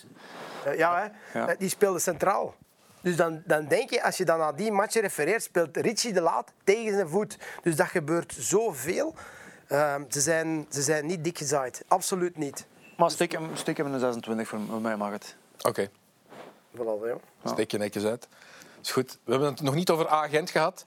Eh, 0.66 0.78
ja, 0.78 1.12
hè, 1.32 1.40
Ja. 1.40 1.56
die 1.58 1.70
speelde 1.70 2.00
centraal. 2.00 2.56
Dus 3.02 3.16
dan, 3.16 3.42
dan 3.46 3.68
denk 3.68 3.90
je, 3.90 4.04
als 4.04 4.18
je 4.18 4.26
dan 4.26 4.40
naar 4.40 4.56
die 4.56 4.72
match 4.72 4.94
refereert, 4.94 5.44
speelt 5.44 5.78
Richie 5.78 6.14
de 6.14 6.22
Laat 6.22 6.52
tegen 6.64 6.94
zijn 6.94 7.10
voet. 7.10 7.38
Dus 7.62 7.76
dat 7.76 7.88
gebeurt 7.88 8.36
zoveel. 8.40 9.16
Eh, 9.68 9.96
ze, 10.10 10.22
zijn, 10.22 10.66
ze 10.70 10.82
zijn 10.82 11.06
niet 11.06 11.24
dik 11.24 11.38
gezaaid. 11.38 11.84
Absoluut 11.88 12.38
niet. 12.38 12.66
Maar 12.98 13.12
steek 13.12 13.32
hem, 13.32 13.50
steek 13.54 13.78
hem 13.78 13.86
in 13.86 13.92
de 13.92 14.00
26, 14.00 14.48
voor 14.48 14.60
voor 14.70 14.82
mij 14.82 14.96
mag 14.98 15.12
het. 15.12 15.36
Oké, 15.62 15.90
Voilà, 16.76 17.08
ja. 17.08 17.18
steek 17.52 17.72
je 17.72 17.78
netjes 17.78 18.06
uit. 18.06 18.28
Is 18.82 18.92
goed. 18.92 19.18
We 19.24 19.32
hebben 19.32 19.50
het 19.50 19.62
nog 19.62 19.76
niet 19.76 19.90
over 19.90 20.08
agent 20.08 20.50
gehad. 20.50 20.86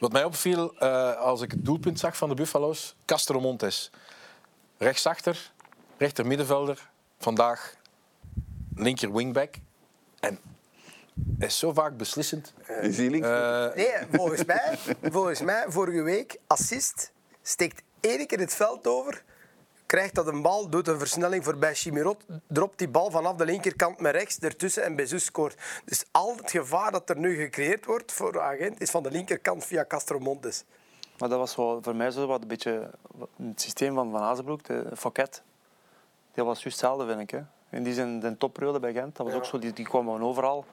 Wat 0.00 0.12
mij 0.12 0.24
opviel 0.24 0.74
eh, 0.78 1.16
als 1.16 1.40
ik 1.42 1.50
het 1.50 1.64
doelpunt 1.64 1.98
zag 1.98 2.16
van 2.16 2.28
de 2.28 2.34
Buffalo's, 2.34 2.96
Castro 3.04 3.40
Montes. 3.40 3.90
Rechtsachter, 4.78 5.52
rechter 5.98 6.26
middenvelder, 6.26 6.90
vandaag 7.18 7.74
linker 8.74 9.12
wingback. 9.12 9.54
En 10.20 10.38
hij 11.38 11.46
is 11.48 11.58
zo 11.58 11.72
vaak 11.72 11.96
beslissend. 11.96 12.52
Is 12.80 12.96
hij 12.96 13.10
links? 13.10 13.26
Eh, 13.26 13.74
Nee, 13.74 14.06
volgens 14.12 14.44
mij, 14.44 14.78
volgens 15.02 15.40
mij, 15.40 15.64
vorige 15.68 16.02
week, 16.02 16.36
assist, 16.46 17.12
steekt 17.42 17.82
één 18.00 18.26
keer 18.26 18.38
het 18.38 18.54
veld 18.54 18.86
over, 18.86 19.22
krijgt 19.90 20.14
dat 20.14 20.26
een 20.26 20.42
bal, 20.42 20.68
doet 20.68 20.88
een 20.88 20.98
versnelling 20.98 21.44
voorbij 21.44 21.74
Chimirot, 21.74 22.24
dropt 22.46 22.78
die 22.78 22.88
bal 22.88 23.10
vanaf 23.10 23.34
de 23.34 23.44
linkerkant 23.44 24.00
met 24.00 24.14
rechts 24.14 24.38
ertussen 24.38 24.84
en 24.84 24.96
Bezus 24.96 25.24
scoort. 25.24 25.56
Dus 25.84 26.04
al 26.10 26.36
het 26.36 26.50
gevaar 26.50 26.92
dat 26.92 27.10
er 27.10 27.18
nu 27.18 27.36
gecreëerd 27.36 27.84
wordt 27.84 28.12
voor 28.12 28.32
de 28.32 28.40
agent 28.40 28.80
is 28.80 28.90
van 28.90 29.02
de 29.02 29.10
linkerkant 29.10 29.64
via 29.64 29.84
Castro 29.88 30.18
Montes. 30.18 30.64
Maar 31.18 31.28
dat 31.28 31.38
was 31.38 31.56
wel 31.56 31.82
voor 31.82 31.96
mij 31.96 32.10
zo 32.10 32.26
wat 32.26 32.42
een 32.42 32.48
beetje 32.48 32.90
het 33.36 33.60
systeem 33.60 33.94
van 33.94 34.10
Van 34.10 34.20
Azenbroek, 34.20 34.64
de 34.64 34.90
Fouquet. 34.96 35.42
Die 36.34 36.44
was 36.44 36.62
juist 36.62 36.80
hetzelfde, 36.80 37.06
vind 37.06 37.20
ik. 37.20 37.30
Hè. 37.30 37.40
In 37.76 37.82
die 37.82 37.94
zin, 37.94 38.20
de 38.20 38.36
topperiode 38.36 38.80
bij 38.80 38.92
Gent, 38.92 39.16
dat 39.16 39.26
was 39.26 39.34
ook 39.34 39.44
zo, 39.44 39.58
die, 39.58 39.72
die 39.72 39.84
kwam 39.84 40.10
overal. 40.10 40.64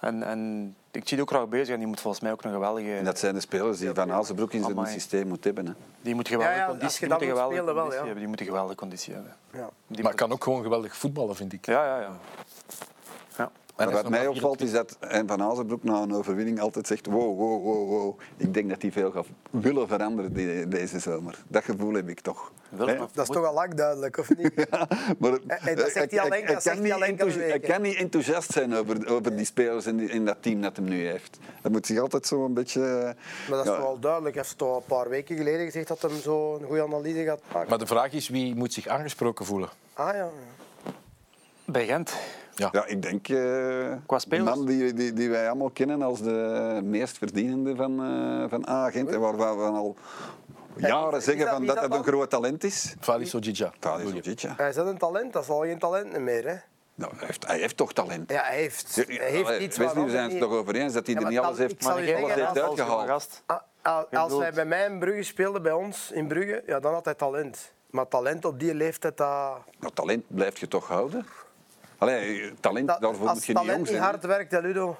En, 0.00 0.22
en 0.22 0.74
ik 0.90 1.08
zie 1.08 1.16
die 1.16 1.20
ook 1.20 1.30
graag 1.30 1.48
bezig 1.48 1.68
en 1.68 1.78
die 1.78 1.86
moet 1.88 2.00
volgens 2.00 2.22
mij 2.22 2.32
ook 2.32 2.44
een 2.44 2.52
geweldige... 2.52 2.96
En 2.96 3.04
dat 3.04 3.18
zijn 3.18 3.34
de 3.34 3.40
spelers 3.40 3.78
die 3.78 3.90
Van 3.94 4.12
Azenbroek 4.12 4.52
in 4.52 4.60
zijn 4.62 4.72
Amai. 4.76 4.92
systeem 4.92 5.28
moet 5.28 5.44
hebben. 5.44 5.66
Hè. 5.66 5.72
Die 6.00 6.14
moet 6.14 6.28
geweldige 6.28 6.58
Ja, 6.58 6.62
ja, 6.62 6.68
als 6.70 6.78
conditie, 6.78 7.00
je 7.00 7.08
die 7.08 7.08
dat 7.08 7.18
moet 7.18 7.28
moet 7.28 7.38
geweldige 7.38 7.62
spelen 7.70 7.88
wel, 7.90 7.96
hebben. 8.04 8.18
Die 8.18 8.28
moet 8.28 8.40
een 8.40 8.46
geweldige 8.46 8.76
conditie 8.76 9.14
hebben. 9.14 9.36
Ja. 9.52 9.68
Die 9.86 9.96
maar 10.02 10.02
moet- 10.12 10.14
kan 10.20 10.32
ook 10.32 10.42
gewoon 10.44 10.62
geweldig 10.62 10.96
voetballen, 10.96 11.36
vind 11.36 11.52
ik. 11.52 11.66
Ja, 11.66 11.84
ja, 11.86 12.00
ja. 12.00 12.10
Maar 13.76 13.90
wat 13.90 14.08
mij 14.08 14.26
opvalt 14.26 14.60
is 14.60 14.72
dat 14.72 14.96
en 15.00 15.26
Van 15.26 15.42
Azenbroek 15.42 15.82
na 15.84 16.02
een 16.02 16.14
overwinning 16.14 16.60
altijd 16.60 16.86
zegt 16.86 17.06
wow, 17.06 17.38
wow, 17.38 17.62
wow, 17.64 17.88
wow. 17.88 18.18
Ik 18.36 18.54
denk 18.54 18.68
dat 18.68 18.82
hij 18.82 18.92
veel 18.92 19.10
gaat 19.10 19.26
willen 19.50 19.88
veranderen 19.88 20.32
die- 20.32 20.68
deze 20.68 20.98
zomer. 20.98 21.38
Dat 21.48 21.64
gevoel 21.64 21.94
heb 21.94 22.08
ik 22.08 22.20
toch. 22.20 22.52
Wil 22.68 22.86
Hè? 22.86 22.96
maar- 22.98 23.08
Dat 23.12 23.28
is 23.28 23.34
toch 23.34 23.44
al 23.46 23.54
lang 23.54 23.74
duidelijk, 23.74 24.18
of 24.18 24.36
niet? 24.36 24.52
Maar, 25.18 25.32
En- 25.46 25.58
en 25.60 25.76
dat 25.76 25.90
zegt 25.90 26.10
hij 26.10 26.20
al 26.20 26.28
enkel- 26.28 26.54
dat 26.54 26.62
kan 26.62 26.62
zegt 26.62 26.78
hij 26.78 26.92
al 26.94 27.00
niet 27.10 27.34
hij 27.34 27.60
kan 27.60 27.84
enthousiast 27.84 28.52
zijn 28.52 28.74
over, 28.74 29.08
over 29.14 29.36
die 29.36 29.44
spelers 29.46 29.86
in, 29.86 29.96
die- 29.96 30.22
dat 30.24 30.36
team 30.40 30.60
dat 30.62 30.76
hem 30.76 30.84
nu 30.84 31.06
heeft. 31.06 31.38
Dat 31.62 31.72
moet 31.72 31.86
zich 31.86 31.98
altijd 31.98 32.26
zo 32.26 32.44
een 32.44 32.54
beetje... 32.54 32.80
Maar 33.48 33.56
dat 33.56 33.64
is 33.64 33.70
ja, 33.70 33.76
toch 33.76 33.86
wel 33.86 33.98
duidelijk. 34.00 34.34
Hij 34.34 34.44
heeft 34.44 34.58
toch 34.58 34.76
een 34.76 34.82
paar 34.86 35.08
weken 35.08 35.36
geleden 35.36 35.64
gezegd 35.64 35.88
dat 35.88 36.02
hij 36.02 36.10
zo 36.20 36.54
een 36.54 36.64
goede 36.66 36.82
analyse 36.82 37.24
gaat 37.24 37.40
maken. 37.52 37.68
Maar 37.68 37.78
de 37.78 37.86
vraag 37.86 38.12
is, 38.12 38.28
wie 38.28 38.54
moet 38.54 38.72
zich 38.72 38.86
aangesproken 38.86 39.44
voelen? 39.46 39.68
Ah 39.92 40.14
ja. 40.14 40.28
Bij 41.64 41.86
Gent. 41.86 42.12
Ja, 42.58 42.86
ik 42.86 43.02
denk 43.02 43.28
eh 43.28 43.36
Qua 44.06 44.18
de 44.28 44.38
man 44.42 44.66
die, 44.66 44.92
die, 44.92 45.12
die 45.12 45.30
wij 45.30 45.46
allemaal 45.46 45.70
kennen 45.70 46.02
als 46.02 46.20
de 46.22 46.80
meest 46.84 47.18
verdienende 47.18 47.76
van, 47.76 48.02
eh 48.04 48.50
van 48.50 48.68
A-agent. 48.68 49.08
En 49.10 49.20
waarvan 49.20 49.56
we 49.58 49.64
al 49.64 49.96
jaren 50.76 51.18
is 51.18 51.24
zeggen 51.24 51.44
dat- 51.44 51.54
van 51.54 51.66
dat 51.66 51.74
dat 51.74 51.84
dat 51.84 51.98
een 51.98 52.04
dan? 52.04 52.12
groot 52.14 52.30
talent 52.30 52.64
is. 52.64 52.94
Falis 53.00 53.34
Ojija. 53.34 53.72
Thadis 53.78 54.12
Ojic, 54.12 54.38
ja. 54.38 54.54
Hij 54.56 54.68
is 54.68 54.74
dat 54.74 54.86
een 54.86 54.98
talent, 54.98 55.32
dat 55.32 55.42
is 55.42 55.48
al 55.48 55.60
geen 55.60 55.78
talent 55.78 56.18
meer. 56.18 56.46
Hè? 56.48 56.54
Nou, 56.94 57.12
hij, 57.16 57.26
heeft, 57.26 57.46
hij 57.46 57.58
heeft 57.58 57.76
toch 57.76 57.92
talent. 57.92 58.30
Ja, 58.30 58.42
hij 58.42 58.56
heeft, 58.56 58.94
hij 58.96 59.04
Ja, 59.14 59.22
heeft 59.22 59.46
allee, 59.46 59.60
iets 59.60 59.76
Wesley, 59.76 60.04
we 60.04 60.10
zijn 60.10 60.30
het 60.30 60.40
toch 60.40 60.52
over 60.52 60.74
eens 60.74 60.92
dat 60.92 61.06
hij 61.06 61.14
Ja, 61.14 61.20
er 61.20 61.28
niet 61.28 61.38
alles 61.38 61.58
heeft, 61.58 61.82
Maar 61.84 61.92
alles 61.92 62.04
heeft 62.34 62.48
als- 62.48 62.58
uitgehaald. 62.78 63.42
Ah, 63.82 64.02
Als 64.12 64.32
hij 64.38 64.52
bij 64.52 64.64
mij 64.64 64.86
in 64.86 64.98
Brugge 64.98 65.22
speelde, 65.22 65.60
bij 65.60 65.72
ons 65.72 66.10
in 66.12 66.26
Brugge, 66.28 66.62
ja, 66.66 66.80
dan 66.80 66.92
had 66.92 67.04
hij 67.04 67.14
talent. 67.14 67.72
Maar 67.90 68.08
talent 68.08 68.44
op 68.44 68.60
die 68.60 68.74
leeftijd, 68.74 69.16
dat, 69.16 69.58
Nou, 69.80 69.92
talent 69.94 70.24
blijf 70.26 70.58
je 70.58 70.68
toch 70.68 70.88
houden? 70.88 71.26
Allee, 71.98 72.52
talent, 72.60 72.88
dat 72.88 73.00
daarvoor 73.00 73.28
als 73.28 73.36
moet 73.36 73.46
je 73.46 73.72
niet 73.74 73.88
jong 73.88 73.98
hard 73.98 74.24
werkt, 74.24 74.52
hè, 74.52 74.60
Ludo. 74.60 74.96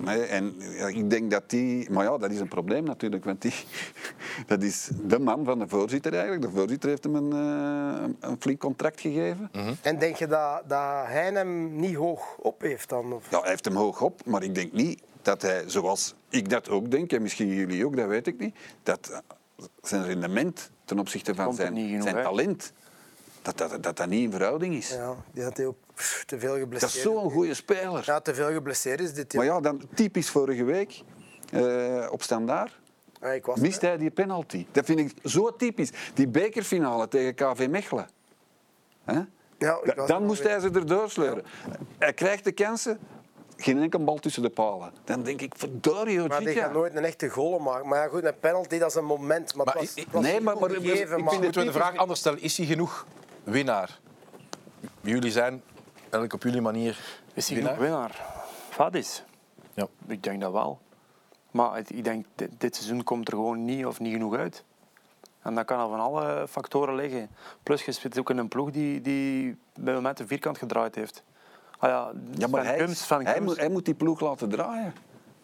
Nee, 0.00 0.22
en 0.22 0.54
ja, 0.58 0.86
ik 0.86 1.10
denk 1.10 1.30
dat 1.30 1.50
die... 1.50 1.90
Maar 1.90 2.04
ja, 2.04 2.18
dat 2.18 2.30
is 2.30 2.40
een 2.40 2.48
probleem 2.48 2.84
natuurlijk. 2.84 3.24
Want 3.24 3.42
die, 3.42 3.54
dat 4.46 4.62
is 4.62 4.90
de 5.02 5.18
man 5.18 5.44
van 5.44 5.58
de 5.58 5.68
voorzitter 5.68 6.12
eigenlijk. 6.12 6.42
De 6.42 6.50
voorzitter 6.50 6.88
heeft 6.88 7.04
hem 7.04 7.14
een, 7.14 7.32
eh, 7.32 8.28
een, 8.30 8.36
flink 8.40 8.60
contract 8.60 9.00
gegeven. 9.00 9.50
En 9.82 9.98
denk 9.98 10.16
je 10.16 10.26
dat, 10.26 10.62
dat 10.66 11.06
hij 11.06 11.32
hem 11.32 11.76
niet 11.76 11.94
hoog 11.94 12.36
op 12.36 12.60
heeft 12.60 12.88
dan? 12.88 13.12
Of? 13.12 13.30
Ja, 13.30 13.40
hij 13.40 13.48
heeft 13.48 13.64
hem 13.64 13.76
hoog 13.76 14.00
op, 14.00 14.26
maar 14.26 14.42
ik 14.42 14.54
denk 14.54 14.72
niet 14.72 15.02
dat 15.22 15.42
hij, 15.42 15.62
zoals 15.66 16.14
ik 16.28 16.50
dat 16.50 16.68
ook 16.68 16.90
denk, 16.90 17.12
en 17.12 17.22
misschien 17.22 17.48
jullie 17.48 17.86
ook, 17.86 17.96
dat 17.96 18.08
weet 18.08 18.26
ik 18.26 18.38
niet, 18.38 18.56
dat 18.82 19.22
zijn 19.82 20.04
rendement 20.04 20.70
ten 20.84 20.98
opzichte 20.98 21.34
van 21.34 21.54
zijn, 21.54 22.00
talent, 22.02 22.72
dat 23.44 23.58
dat, 23.58 23.82
dat 23.82 23.96
dat 23.96 24.06
niet 24.08 24.22
in 24.22 24.30
verhouding 24.30 24.74
is. 24.74 24.88
Ja, 24.90 25.14
die 25.32 25.42
had 25.42 25.56
hij 25.56 25.66
ook 25.66 25.76
te 26.26 26.38
veel 26.38 26.50
Dat 26.50 26.58
geblesseerd. 26.58 26.94
is 26.94 27.02
zo'n 27.02 27.30
goede 27.30 27.54
speler. 27.54 28.02
Ja, 28.06 28.20
te 28.20 28.34
veel 28.34 28.52
geblesseerd 28.52 29.00
is 29.00 29.14
dit. 29.14 29.34
Maar 29.34 29.44
ja, 29.44 29.60
dan 29.60 29.80
typisch 29.94 30.30
vorige 30.30 30.64
week 30.64 31.02
eh, 31.52 32.06
op 32.10 32.22
standaard. 32.22 32.78
Ja, 33.20 33.28
ik 33.28 33.46
was 33.46 33.58
Mist 33.60 33.80
hij 33.80 33.96
die 33.96 34.10
penalty? 34.10 34.66
Dat 34.72 34.84
vind 34.84 34.98
ik 34.98 35.12
zo 35.24 35.56
typisch. 35.56 35.90
Die 36.14 36.28
bekerfinale 36.28 37.08
tegen 37.08 37.34
KV 37.34 37.66
Mechelen. 37.70 38.08
Hè? 39.04 39.14
Ja, 39.58 39.78
ik 39.82 39.86
Da- 39.86 39.94
was 39.94 40.08
Dan 40.08 40.24
moest 40.24 40.42
hij 40.42 40.60
ze 40.60 40.70
erdoor 40.70 41.10
sleuren. 41.10 41.44
Hij 41.98 42.12
krijgt 42.12 42.44
de 42.44 42.52
kansen, 42.52 42.98
geen 43.56 43.82
enkel 43.82 44.04
bal 44.04 44.18
tussen 44.18 44.42
de 44.42 44.50
palen. 44.50 44.92
Dan 45.04 45.22
denk 45.22 45.40
ik, 45.40 45.52
verdorie, 45.56 46.20
Maar 46.28 46.38
die 46.44 46.54
gaat 46.54 46.72
nooit 46.72 46.94
een 46.96 47.04
echte 47.04 47.28
goal 47.28 47.58
maken. 47.58 47.88
Maar 47.88 48.02
ja, 48.02 48.08
goed, 48.08 48.24
een 48.24 48.38
penalty, 48.40 48.78
dat 48.78 48.88
is 48.88 48.94
een 48.94 49.04
moment. 49.04 49.54
Maar, 49.54 49.64
Maar 49.66 49.74
het 49.74 49.82
was, 49.84 49.94
ik- 49.94 50.04
het 50.04 50.12
was 50.12 50.22
nee, 50.22 50.40
maar- 50.40 50.58
maar- 50.58 50.70
gegeven, 50.70 50.90
ik 50.90 50.96
vind 51.08 51.08
maar- 51.22 51.32
het- 51.32 51.40
Moeten 51.42 51.60
we 51.60 51.66
de 51.66 51.72
vraag 51.72 51.96
anders 51.96 52.20
stellen? 52.20 52.40
Is 52.42 52.56
hij 52.56 52.66
genoeg 52.66 53.06
winnaar? 53.44 53.98
Jullie 55.00 55.30
zijn 55.30 55.62
eigenlijk 56.00 56.32
op 56.32 56.42
jullie 56.42 56.60
manier 56.60 56.98
Is 57.34 57.46
hij 57.48 57.56
winnaar. 57.56 57.78
winnaar? 57.78 58.24
Fadis? 58.70 59.24
Ja. 59.74 59.86
Ik 60.06 60.22
denk 60.22 60.40
dat 60.40 60.52
wel. 60.52 60.80
Maar 61.50 61.74
het- 61.74 61.90
ik 61.90 62.04
denk, 62.04 62.26
dit, 62.34 62.50
dit 62.58 62.74
seizoen 62.76 63.02
komt 63.04 63.28
er 63.28 63.34
gewoon 63.34 63.64
niet 63.64 63.86
of 63.86 64.00
niet 64.00 64.12
genoeg 64.12 64.34
uit. 64.36 64.64
En 65.42 65.54
dat 65.54 65.64
kan 65.64 65.78
al 65.78 65.88
van 65.88 66.00
alle 66.00 66.46
factoren 66.48 66.94
liggen. 66.94 67.30
Plus, 67.62 67.82
je 67.84 67.92
zit 67.92 68.18
ook 68.18 68.30
in 68.30 68.38
een 68.38 68.48
ploeg 68.48 68.70
die, 68.70 69.00
die 69.00 69.56
bij 69.80 69.94
momenten 69.94 70.26
vierkant 70.26 70.58
gedraaid 70.58 70.94
heeft. 70.94 71.22
Ah 71.78 71.90
ja, 71.90 72.12
Ja, 72.36 72.46
maar 72.46 72.60
Sven 72.64 72.74
hij, 72.74 72.84
Kums, 72.84 73.02
Sven 73.04 73.24
hij, 73.24 73.34
Kums. 73.34 73.46
moet, 73.46 73.56
hij 73.56 73.68
moet 73.68 73.84
die 73.84 73.94
ploeg 73.94 74.20
laten 74.20 74.48
draaien. 74.48 74.92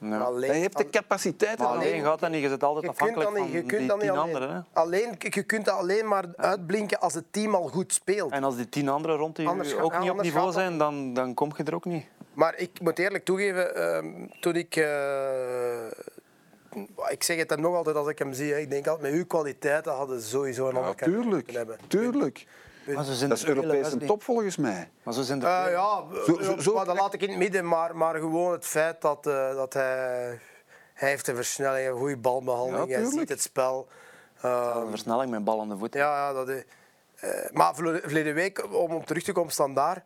Ja. 0.01 0.19
Alleen- 0.19 0.51
Hij 0.51 0.59
heeft 0.59 0.77
de 0.77 0.91
capaciteit. 0.91 1.59
Maar 1.59 1.67
ervan. 1.69 1.83
alleen 1.83 2.03
gaat 2.03 2.21
dat 2.21 2.31
niet. 2.31 2.43
Je 2.43 2.49
zit 2.49 2.63
altijd 2.63 2.85
Je 2.85 2.91
kunt 2.91 3.01
afhankelijk 3.01 3.31
dat 3.31 3.39
van 3.39 3.47
niet, 3.47 3.57
je 3.63 3.77
kunt 3.77 3.89
die 3.91 3.99
tien 3.99 4.11
alleen. 4.11 4.23
anderen. 4.23 4.67
Alleen. 4.73 5.15
Je 5.19 5.43
kunt 5.43 5.65
dat 5.65 5.75
alleen 5.75 6.09
maar 6.09 6.25
uitblinken 6.37 7.01
als 7.01 7.15
het 7.15 7.25
team 7.31 7.55
al 7.55 7.69
goed 7.69 7.93
speelt. 7.93 8.33
En 8.33 8.45
als 8.45 8.57
die 8.57 8.69
tien 8.69 8.89
anderen 8.89 9.17
rond 9.17 9.37
die 9.37 9.49
Anders 9.49 9.77
ook 9.77 9.99
niet 9.99 10.11
op 10.11 10.23
niveau 10.23 10.53
zijn, 10.53 10.79
dan, 10.79 11.15
dan 11.15 11.35
kom 11.35 11.51
je 11.57 11.65
er 11.65 11.75
ook 11.75 11.85
niet. 11.85 12.05
Maar 12.35 12.55
ik 12.57 12.81
moet 12.81 12.99
eerlijk 12.99 13.25
toegeven, 13.25 13.75
ehm, 13.77 14.07
toen 14.41 14.55
ik... 14.57 14.77
eh, 14.77 15.87
ik 17.09 17.23
zeg 17.23 17.37
het 17.37 17.51
hem 17.51 17.61
nog 17.61 17.75
altijd 17.75 17.97
als 17.97 18.09
ik 18.09 18.19
hem 18.19 18.33
zie. 18.33 18.53
hè. 18.53 18.59
Ik 18.59 18.71
denk 18.71 18.87
altijd, 18.87 19.11
met 19.13 19.21
uw 19.21 19.27
kwaliteiten 19.27 19.93
hadden 19.93 20.21
ze 20.21 20.29
sowieso 20.29 20.69
een 20.69 20.75
Ja, 20.75 20.81
ander 20.81 20.95
kunnen 20.95 21.43
hebben. 21.47 21.79
tuurlijk. 21.87 22.47
Maar 22.87 23.05
zo 23.05 23.13
zijn 23.13 23.29
Dat 23.29 23.39
is 23.39 23.45
vele, 23.45 23.55
Europees 23.57 23.79
een 23.87 23.91
Wesley. 23.91 24.07
top 24.07 24.23
volgens 24.23 24.57
mij. 24.57 24.91
Maar 25.03 25.15
zo 25.15 25.23
zijn 25.23 25.43
Eh, 25.43 25.63
vele. 25.63 25.71
ja, 25.77 26.05
Zo- 26.27 26.43
zo- 26.43 26.59
zo- 26.59 26.75
maar 26.75 26.85
dat 26.85 26.99
laat 26.99 27.15
ik 27.15 27.23
in 27.23 27.29
het 27.29 27.39
midden. 27.39 27.69
Maar, 27.69 27.97
maar 27.97 28.15
gewoon 28.15 28.53
het 28.53 28.67
feit 28.67 29.01
dat, 29.01 29.27
eh, 29.27 29.55
dat 29.55 29.73
hij... 29.73 30.39
Hij 30.95 31.09
heeft 31.09 31.27
een 31.29 31.35
versnelling, 31.37 31.89
een 31.89 31.97
goede 31.99 32.17
balbehandeling. 32.17 32.91
Ja, 32.91 33.01
hij 33.01 33.11
ziet 33.11 33.29
het 33.29 33.43
spel. 33.43 33.89
Eh, 34.41 34.77
Een 34.77 34.89
versnelling 34.91 35.31
met 35.31 35.45
bal 35.45 35.61
aan 35.61 35.69
de 35.69 35.77
voet. 35.79 35.95
Ja, 35.95 36.01
ja 36.27 36.33
dat 36.33 36.49
is, 36.49 36.63
eh, 37.17 37.51
maar 37.53 37.75
verleden 37.75 38.35
week, 38.35 38.75
om 38.75 38.93
op 38.95 39.07
terug 39.07 39.23
te 39.23 39.33
komen 39.33 39.53
standaard. 39.53 40.05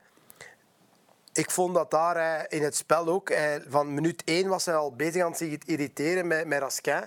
Ik 1.33 1.51
vond 1.51 1.75
dat 1.75 1.91
daar 1.91 2.14
hij 2.16 2.47
in 2.49 2.62
het 2.62 2.77
spel 2.77 3.09
ook, 3.09 3.33
van 3.68 3.95
minuut 3.95 4.22
1 4.25 4.49
was 4.49 4.64
hij 4.64 4.75
al 4.75 4.93
bezig 4.95 5.22
aan 5.25 5.35
zich 5.35 5.59
te 5.59 5.66
irriteren 5.72 6.27
met, 6.27 6.47
met 6.47 6.59
Raskin. 6.61 7.03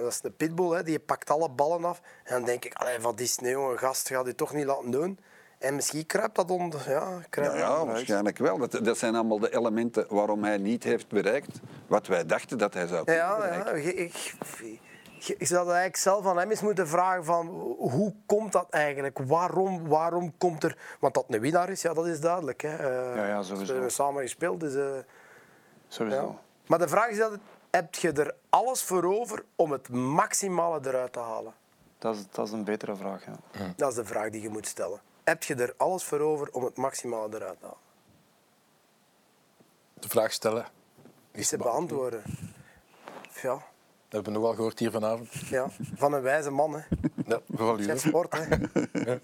Dat 0.00 0.10
is 0.10 0.20
de 0.20 0.30
pitbull, 0.30 0.76
hè, 0.76 0.82
die 0.82 0.98
pakt 0.98 1.30
alle 1.30 1.50
ballen 1.50 1.84
af. 1.84 2.00
En 2.24 2.34
dan 2.34 2.44
denk 2.44 2.64
ik, 2.64 2.74
allee, 2.74 2.98
wat 2.98 3.20
is 3.20 3.36
het, 3.36 3.48
jongen, 3.48 3.78
gast, 3.78 4.08
gaat 4.08 4.24
dit 4.24 4.36
toch 4.36 4.52
niet 4.52 4.64
laten 4.66 4.90
doen. 4.90 5.18
En 5.58 5.74
misschien 5.74 6.06
kruipt 6.06 6.36
dat 6.36 6.50
onder. 6.50 6.82
Ja, 6.90 7.08
kruipt 7.30 7.56
Ja, 7.56 7.86
waarschijnlijk 7.86 8.38
wel. 8.38 8.58
Dat, 8.58 8.70
dat 8.84 8.98
zijn 8.98 9.14
allemaal 9.14 9.38
de 9.38 9.54
elementen 9.54 10.06
waarom 10.08 10.44
hij 10.44 10.58
niet 10.58 10.84
heeft 10.84 11.08
bereikt 11.08 11.60
wat 11.86 12.06
wij 12.06 12.26
dachten 12.26 12.58
dat 12.58 12.74
hij 12.74 12.86
zou 12.86 13.04
kunnen 13.04 13.22
Ja, 13.22 13.36
bereiken. 13.36 13.82
ja, 13.82 13.88
ik, 13.88 13.96
ik, 13.98 14.34
ik, 15.38 15.46
zou 15.46 15.58
dat 15.64 15.74
eigenlijk 15.74 15.96
zelf 15.96 16.26
aan 16.26 16.38
hem 16.38 16.50
eens 16.50 16.60
moeten 16.62 16.88
vragen 16.88 17.24
van 17.24 17.46
hoe 17.78 18.14
komt 18.26 18.52
dat 18.52 18.66
eigenlijk? 18.70 19.18
Waarom, 19.18 19.88
waarom 19.88 20.36
komt 20.38 20.64
er... 20.64 20.78
Want 21.00 21.14
dat 21.14 21.24
een 21.28 21.40
winnaar 21.40 21.70
is, 21.70 21.82
ja, 21.82 21.94
dat 21.94 22.06
is 22.06 22.20
duidelijk. 22.20 22.60
Hè. 22.62 22.76
Eh, 22.76 23.16
Ja, 23.16 23.26
ja, 23.26 23.42
sowieso. 23.42 23.66
We 23.66 23.72
hebben 23.72 23.90
samen 23.92 24.22
gespeeld, 24.22 24.60
dus... 24.60 24.74
eh, 24.74 24.84
Sowieso. 25.88 26.20
ja. 26.20 26.38
Maar 26.66 26.78
de 26.78 26.88
vraag 26.88 27.08
is, 27.08 27.18
dat, 27.18 27.38
heb 27.72 27.94
je 27.94 28.12
er 28.12 28.34
alles 28.48 28.82
voor 28.82 29.04
over 29.04 29.44
om 29.56 29.72
het 29.72 29.88
maximale 29.88 30.80
eruit 30.88 31.12
te 31.12 31.18
halen? 31.18 31.54
Dat, 31.98 32.14
is, 32.16 32.22
dat 32.30 32.46
is 32.46 32.52
een 32.52 32.64
betere 32.64 32.96
vraag. 32.96 33.24
Ja. 33.24 33.72
Dat 33.76 33.88
is 33.90 33.94
de 33.94 34.04
vraag 34.04 34.30
die 34.30 34.42
je 34.42 34.48
moet 34.48 34.66
stellen. 34.66 35.00
Heb 35.24 35.42
je 35.42 35.54
er 35.54 35.74
alles 35.76 36.04
voor 36.04 36.20
over 36.20 36.48
om 36.52 36.64
het 36.64 36.76
maximale 36.76 37.34
eruit 37.36 37.58
te 37.60 37.64
halen? 37.64 37.80
De 39.94 40.08
vraag 40.08 40.32
stellen. 40.32 40.66
Is 41.30 41.48
te 41.48 41.56
beantwoorden. 41.56 42.22
Ja, 43.42 43.52
Dat 43.52 43.62
hebben 44.08 44.32
we 44.32 44.38
nog 44.38 44.42
wel 44.42 44.54
gehoord 44.54 44.78
hier 44.78 44.90
vanavond. 44.90 45.32
ja, 45.32 45.66
van 45.94 46.12
een 46.12 46.22
wijze 46.22 46.50
man. 46.50 46.72
Hè. 46.74 46.80
Ja, 47.26 47.40
vooral 47.48 47.78
u. 47.78 47.84
Chef 47.84 48.00
sport, 48.00 48.32
hè. 48.36 49.18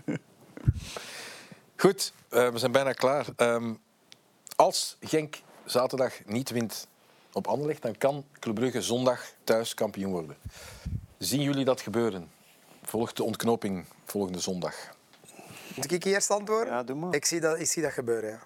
Goed, 1.77 2.13
eh, 2.29 2.49
we 2.49 2.59
zijn 2.59 2.73
bijna 2.73 2.93
klaar. 2.93 3.27
Ehm, 3.37 3.75
als 4.57 4.97
Genk 5.01 5.43
zaterdag 5.65 6.25
niet 6.25 6.51
wint 6.51 6.89
op 7.33 7.47
Anderlecht, 7.47 7.83
dan 7.83 7.99
kan 7.99 8.25
Club 8.39 8.55
Brugge 8.55 8.83
zondag 8.83 9.33
thuis 9.45 9.75
kampioen 9.75 10.13
worden. 10.13 10.37
Zien 11.19 11.43
jullie 11.43 11.65
dat 11.65 11.81
gebeuren? 11.81 12.31
Volgt 12.83 13.17
de 13.17 13.23
ontknoping 13.23 13.85
volgende 14.05 14.41
zondag. 14.41 14.75
Moet 15.75 15.93
ik 15.93 16.05
eerst 16.05 16.31
antwoorden? 16.31 16.73
Ja, 16.73 16.83
doe 16.83 16.97
maar. 16.97 17.15
Ik 17.15 17.25
zie 17.25 17.41
dat, 17.41 17.59
ik 17.59 17.67
zie 17.67 17.83
dat 17.83 17.93
gebeuren, 17.93 18.31
ja. 18.31 18.41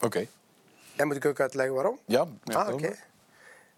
Oké. 0.00 0.26
En 0.96 1.06
moet 1.06 1.16
ik 1.16 1.24
ook 1.24 1.40
uitleggen 1.40 1.74
waarom? 1.74 1.98
Ja, 2.06 2.26
ah, 2.44 2.72
oké. 2.72 2.94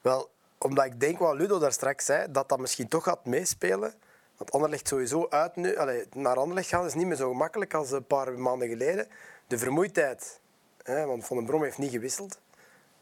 Wel, 0.01 0.31
omdat 0.59 0.85
ik 0.85 1.01
denk 1.01 1.19
wat 1.19 1.35
Ludo 1.35 1.59
daar 1.59 1.73
straks 1.73 2.05
zei, 2.05 2.33
dat 2.33 2.49
dat 2.49 2.59
misschien 2.59 2.89
toch 2.89 3.05
gaat 3.05 3.25
meespelen. 3.25 3.95
Want 4.37 4.53
Anderlecht 4.53 4.89
sowieso 4.89 5.27
uit 5.29 5.57
nu... 5.57 5.77
Allee, 5.77 6.07
naar 6.13 6.37
Anderlecht 6.37 6.69
gaan 6.69 6.87
is 6.87 6.95
niet 6.95 7.07
meer 7.07 7.17
zo 7.17 7.31
gemakkelijk 7.31 7.75
als 7.75 7.91
een 7.91 8.07
paar 8.07 8.39
maanden 8.39 8.69
geleden. 8.69 9.09
De 9.47 9.59
vermoeidheid. 9.59 10.41
Hè, 10.83 11.07
want 11.07 11.25
Van 11.25 11.37
den 11.37 11.47
Brom 11.47 11.63
heeft 11.63 11.79
niet 11.79 11.91
gewisseld. 11.91 12.39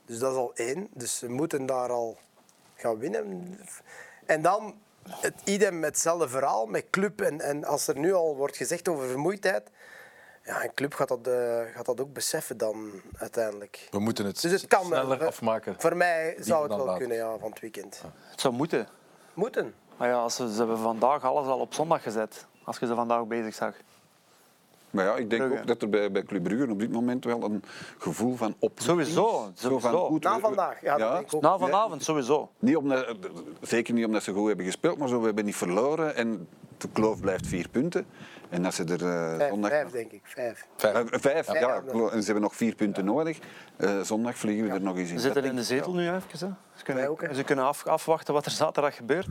Dus 0.07 0.19
dat 0.19 0.33
is 0.33 0.39
al 0.39 0.53
één. 0.55 0.89
Dus 0.95 1.19
ze 1.19 1.29
moeten 1.29 1.67
daar 1.67 1.91
al 1.91 2.19
gaan 2.75 2.99
winnen. 2.99 3.59
En 4.27 4.43
dan 4.43 4.75
het 5.09 5.35
idem, 5.45 5.83
hetzelfde 5.83 6.29
verhaal 6.29 6.67
met 6.67 6.87
club. 6.91 7.21
En, 7.21 7.41
en 7.41 7.65
als 7.65 7.89
er 7.89 7.99
nu 7.99 8.13
al 8.15 8.37
wordt 8.37 8.57
gezegd 8.57 8.89
over 8.89 9.09
vermoeidheid... 9.09 9.71
Ja, 10.45 10.65
een 10.65 10.75
club 10.75 10.95
gaat 10.95 11.09
dat, 11.09 11.27
eh, 11.27 11.61
gaat 11.75 11.87
dat 11.87 12.01
ook 12.01 12.13
beseffen 12.13 12.57
dan 12.57 12.91
uiteindelijk. 13.17 13.89
We 13.91 13.99
moeten 13.99 14.27
het, 14.27 14.41
Dus 14.41 14.53
het 14.53 14.67
kan 14.67 14.85
sneller 14.85 15.27
afmaken. 15.27 15.75
Voor 15.79 15.97
mij 15.97 16.37
zou 16.39 16.63
het 16.63 16.77
wel 16.77 16.85
later. 16.85 16.99
kunnen, 16.99 17.17
ja, 17.17 17.39
van 17.39 17.51
het 17.51 17.61
weekend. 17.61 18.03
Het 18.31 18.41
zou 18.41 18.55
moeten. 18.55 18.89
Moeten. 19.35 19.75
Maar 19.97 20.09
ja, 20.09 20.15
als 20.15 20.35
ze, 20.35 20.53
ze 20.53 20.59
hebben 20.59 20.79
vandaag 20.79 21.25
alles 21.25 21.47
al 21.47 21.59
op 21.59 21.75
zondag 21.75 22.03
gezet. 22.03 22.47
Als 22.65 22.79
je 22.79 22.87
ze 22.87 22.95
vandaag 22.95 23.27
bezig 23.27 23.55
zag. 23.55 23.77
Maar 24.93 25.05
ja, 25.05 25.17
ik 25.17 25.31
denk 25.31 25.43
Brugge. 25.43 25.61
ook 25.61 25.67
dat 25.67 25.83
er 25.83 25.89
bij, 25.89 26.11
bij 26.11 26.23
Club 26.23 26.43
Brugge 26.43 26.71
op 26.71 26.79
dit 26.79 26.93
moment 26.93 27.25
wel 27.25 27.43
een 27.43 27.63
gevoel 27.99 28.37
van 28.37 28.55
opluchting 28.59 29.07
Sowieso, 29.07 29.51
is. 29.55 29.61
Zo 29.61 29.69
van, 29.69 29.81
sowieso. 29.81 30.07
goed, 30.07 30.23
Na 30.23 30.39
vandaag, 30.39 30.83
ja, 30.83 30.97
dat 30.97 31.31
denk. 31.31 31.43
Na 31.43 31.59
vanavond 31.59 32.03
sowieso. 32.05 32.51
Niet 32.59 32.77
omdat, 32.77 33.15
zeker 33.61 33.95
niet 33.95 34.07
omdat 34.07 34.23
ze 34.23 34.33
goed 34.33 34.47
hebben 34.47 34.67
gespeeld, 34.67 34.99
maar 34.99 35.09
zo, 35.09 35.19
we 35.19 35.25
hebben 35.27 35.45
niet 35.45 35.57
verloren. 35.57 36.17
En 36.17 36.49
de 36.77 36.89
kloof 36.93 37.21
blijft 37.21 37.47
vier 37.47 37.69
punten. 37.69 38.07
En 38.49 38.65
als 38.65 38.75
ze 38.75 38.85
er 38.85 39.07
eh, 39.07 39.37
Vijf, 39.37 39.51
zondag... 39.51 39.71
vijf, 39.71 39.91
denk 39.91 40.13
ik. 40.13 40.21
Vijf. 40.25 40.67
Eh, 40.77 41.01
vijf, 41.11 41.47
ja. 41.53 41.61
Ja. 41.61 41.83
En 41.93 42.19
ze 42.19 42.25
hebben 42.25 42.43
nog 42.43 42.57
vier 42.57 42.75
punten 42.75 43.05
nodig. 43.05 43.39
Eh, 43.77 44.01
zondag 44.01 44.37
vliegen 44.37 44.65
we 44.67 44.71
er 44.73 44.81
nog 44.81 44.97
eens 44.97 45.11
in. 45.11 45.17
Ze 45.17 45.23
zitten 45.23 45.43
Dat 45.43 45.51
in 45.51 45.57
de 45.57 45.65
zetel 45.65 45.93
nu 45.93 46.07
even. 46.09 46.21
Hè. 46.31 46.55
Ze 46.75 46.85
kunnen, 46.85 47.09
ook, 47.09 47.21
hè. 47.21 47.35
ze 47.35 47.43
kunnen 47.45 47.65
af, 47.65 47.87
afwachten 47.87 48.35
wat 48.35 48.45
er 48.45 48.51
zaterdag 48.51 48.97
gebeurt. 48.97 49.27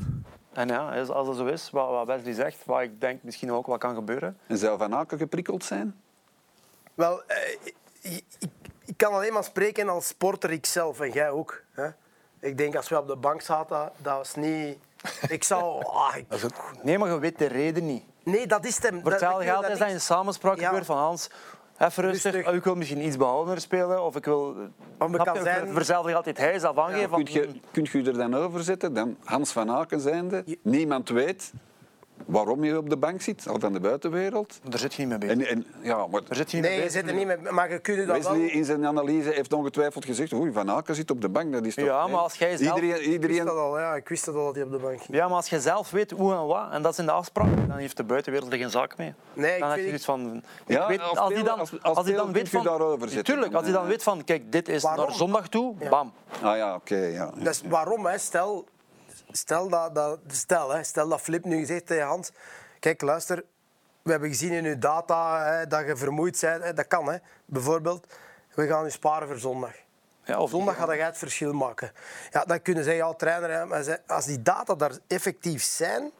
En 0.53 0.67
ja, 0.67 0.99
als 1.01 1.27
dat 1.27 1.35
zo 1.35 1.45
is, 1.45 1.69
wat, 1.69 1.89
wat 1.89 2.05
Wesley 2.07 2.33
zegt, 2.33 2.65
wat 2.65 2.81
ik 2.81 3.01
denk 3.01 3.23
misschien 3.23 3.51
ook 3.51 3.65
wat 3.65 3.79
kan 3.79 3.95
gebeuren. 3.95 4.37
En 4.47 4.57
zou 4.57 4.77
Van 4.77 4.95
Aken 4.95 5.17
geprikkeld 5.17 5.63
zijn? 5.63 6.01
Wel, 6.93 7.23
eh, 7.23 7.51
ik, 7.51 7.75
ik, 8.01 8.23
ik 8.85 8.97
kan 8.97 9.13
alleen 9.13 9.33
maar 9.33 9.43
spreken 9.43 9.89
als 9.89 10.07
sporter 10.07 10.51
ikzelf 10.51 10.99
en 10.99 11.11
jij 11.11 11.29
ook. 11.29 11.61
Hè? 11.71 11.87
Ik 12.39 12.57
denk 12.57 12.75
als 12.75 12.89
we 12.89 12.97
op 12.99 13.07
de 13.07 13.15
bank 13.15 13.41
zaten, 13.41 13.91
dat 13.97 14.17
was 14.17 14.35
niet. 14.35 14.77
Ik 15.29 15.43
zou. 15.43 15.85
ah, 15.85 16.15
ik- 16.15 16.25
Nee, 16.83 16.97
maar 16.97 17.09
je 17.11 17.19
weet 17.19 17.37
de 17.37 17.45
reden 17.45 17.85
niet. 17.85 18.03
nee, 18.23 18.47
dat 18.47 18.65
is 18.65 18.81
hem. 18.83 19.01
Voor 19.01 19.11
hetzelfde 19.11 19.43
geld 19.45 19.69
is 19.69 19.77
dat 19.77 19.89
in 19.89 20.01
samenspraak 20.01 20.59
Ja. 20.59 20.67
gebeurd 20.67 20.85
van 20.85 20.97
Hans. 20.97 21.29
Even 21.81 22.03
rustig. 22.03 22.31
Rustig. 22.33 22.51
Oh, 22.51 22.55
ik 22.57 22.63
wil 22.63 22.75
misschien 22.75 23.05
iets 23.05 23.17
behoudender 23.17 23.61
spelen. 23.61 24.03
Of 24.03 24.15
ik 24.15 24.25
wil... 24.25 24.55
kan 25.23 25.33
je? 25.33 25.41
zijn- 25.41 25.73
dit 26.25 26.37
hij 26.37 26.59
zelf 26.59 26.77
aangeven. 26.77 27.09
van, 27.09 27.23
Kunt 27.23 27.33
je, 27.33 27.49
kunt 27.71 27.89
je 27.89 28.03
er 28.03 28.17
dan 28.17 28.35
over 28.35 28.63
zetten, 28.63 28.93
dan 28.93 29.17
Hans 29.23 29.51
van 29.51 29.71
Aken 29.71 29.99
zijnde? 29.99 30.43
Niemand 30.61 31.09
weet 31.09 31.53
waarom 32.25 32.63
je 32.63 32.77
op 32.77 32.89
de 32.89 32.97
bank 32.97 33.21
zit, 33.21 33.47
al 33.47 33.59
van 33.59 33.73
de 33.73 33.79
buitenwereld. 33.79 34.59
Daar 34.69 34.79
zit 34.79 34.93
je 34.93 35.05
niet 35.05 35.09
mee 35.09 35.35
bezig. 35.35 35.49
En, 35.51 35.55
en, 35.55 35.65
ja, 35.81 36.07
maar 36.07 36.21
Daar 36.27 36.35
zit 36.35 36.51
je 36.51 36.57
niet 36.57 36.65
Nee, 36.65 36.75
mee 36.75 36.83
je 36.85 36.91
zit 36.91 37.07
er 37.07 37.13
niet 37.13 37.27
mee. 37.27 37.37
Maar 37.51 37.71
je 37.71 37.79
kunt 37.79 38.07
dat 38.07 38.15
Wesley 38.17 38.37
wel. 38.39 38.49
in 38.49 38.65
zijn 38.65 38.85
analyse 38.85 39.29
heeft 39.29 39.53
ongetwijfeld 39.53 40.05
gezegd 40.05 40.33
oei, 40.33 40.51
Van 40.51 40.69
Aken 40.71 40.95
zit 40.95 41.11
op 41.11 41.21
de 41.21 41.29
bank. 41.29 41.51
Dat 41.53 41.65
is 41.65 41.75
toch... 41.75 41.85
Ja, 41.85 42.07
maar 42.07 42.19
als 42.19 42.35
jij 42.35 42.57
zelf- 42.57 42.75
Iedereen, 42.75 42.95
Ik 42.95 43.05
wist 43.05 43.11
iedereen, 43.11 43.45
dat 43.45 43.55
al, 43.57 43.79
ja. 43.79 43.95
Ik 43.95 44.09
wist 44.09 44.25
dat 44.25 44.35
al 44.35 44.45
dat 44.45 44.55
hij 44.55 44.63
op 44.63 44.71
de 44.71 44.77
bank 44.77 45.01
ging. 45.01 45.17
Ja, 45.17 45.27
maar 45.27 45.35
als 45.35 45.49
je 45.49 45.59
zelf 45.59 45.91
weet 45.91 46.11
hoe 46.11 46.33
en 46.33 46.45
wat, 46.45 46.71
en 46.71 46.81
dat 46.81 46.91
is 46.91 46.99
in 46.99 47.05
de 47.05 47.11
afspraak, 47.11 47.67
dan 47.67 47.77
heeft 47.77 47.97
de 47.97 48.03
buitenwereld 48.03 48.51
er 48.51 48.57
geen 48.57 48.69
zaak 48.69 48.97
mee. 48.97 49.13
Nee, 49.33 49.53
ik 49.53 49.59
dan 49.59 49.69
heb 49.69 49.79
je 49.79 49.93
iets 49.93 50.05
van... 50.05 50.43
Ja, 50.67 50.81
ik 50.81 50.87
weet, 50.87 51.01
als 51.01 51.17
als 51.17 51.33
hij 51.33 51.43
dan, 51.43 51.59
als- 51.59 51.81
als 51.81 52.05
dan 52.11 52.31
weet 52.31 52.49
van... 52.49 52.63
daarover 52.63 53.09
zitten. 53.09 53.33
Tuurlijk, 53.33 53.53
als 53.53 53.63
hij 53.63 53.73
dan 53.73 53.85
weet 53.85 54.03
van, 54.03 54.23
kijk, 54.23 54.51
dit 54.51 54.69
is 54.69 54.83
Waarom? 54.83 55.05
naar 55.05 55.13
zondag 55.15 55.47
toe, 55.47 55.75
bam. 55.89 56.11
Ah 56.41 56.57
ja, 56.57 56.75
oké. 56.75 56.95
ja. 56.97 57.31
Dat 57.35 57.47
is 57.53 57.61
waarom, 57.69 58.05
hè. 58.05 58.17
Stel, 58.17 58.65
stel, 59.31 59.69
dat, 59.69 59.95
dat, 59.95 60.19
stel, 60.27 60.69
hè. 60.69 60.83
stel 60.83 61.07
dat 61.07 61.21
Flip 61.21 61.45
nu 61.45 61.59
gezegd 61.59 61.85
tegen 61.85 62.05
Hans... 62.07 62.31
Kijk, 62.79 63.01
luister. 63.01 63.43
We 64.01 64.11
hebben 64.11 64.29
gezien 64.29 64.51
in 64.51 64.65
uw 64.65 64.77
data 64.77 65.45
hè, 65.45 65.67
dat 65.67 65.85
je 65.87 65.95
vermoeid 65.97 66.37
bent. 66.41 66.63
Hè. 66.63 66.73
Dat 66.73 66.87
kan, 66.87 67.11
hè. 67.11 67.17
Bijvoorbeeld, 67.45 68.05
we 68.53 68.67
gaan 68.67 68.85
u 68.85 68.91
sparen 68.91 69.27
voor 69.27 69.37
zondag. 69.37 69.73
Ja, 70.23 70.39
of 70.39 70.49
Zondag 70.49 70.75
ga 70.75 70.95
jij 70.95 71.05
het 71.05 71.17
verschil 71.17 71.53
maken. 71.53 71.91
Ja, 72.31 72.43
dan 72.45 72.61
kunnen 72.61 72.83
zij 72.83 72.95
ja, 72.95 73.13
trainer, 73.13 73.49
hè, 73.51 73.65
maar 73.65 73.99
als 74.07 74.25
die 74.25 74.41
data 74.41 74.75
daar 74.75 74.91
effectief 75.07 75.63
zijn 75.63 76.11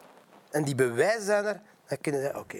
en 0.51 0.64
die 0.64 0.76
bewijzen 0.76 1.22
zijn 1.22 1.45
er, 1.45 1.62
dan 1.88 1.97
kunnen 2.01 2.22
zij, 2.22 2.36
oké. 2.36 2.59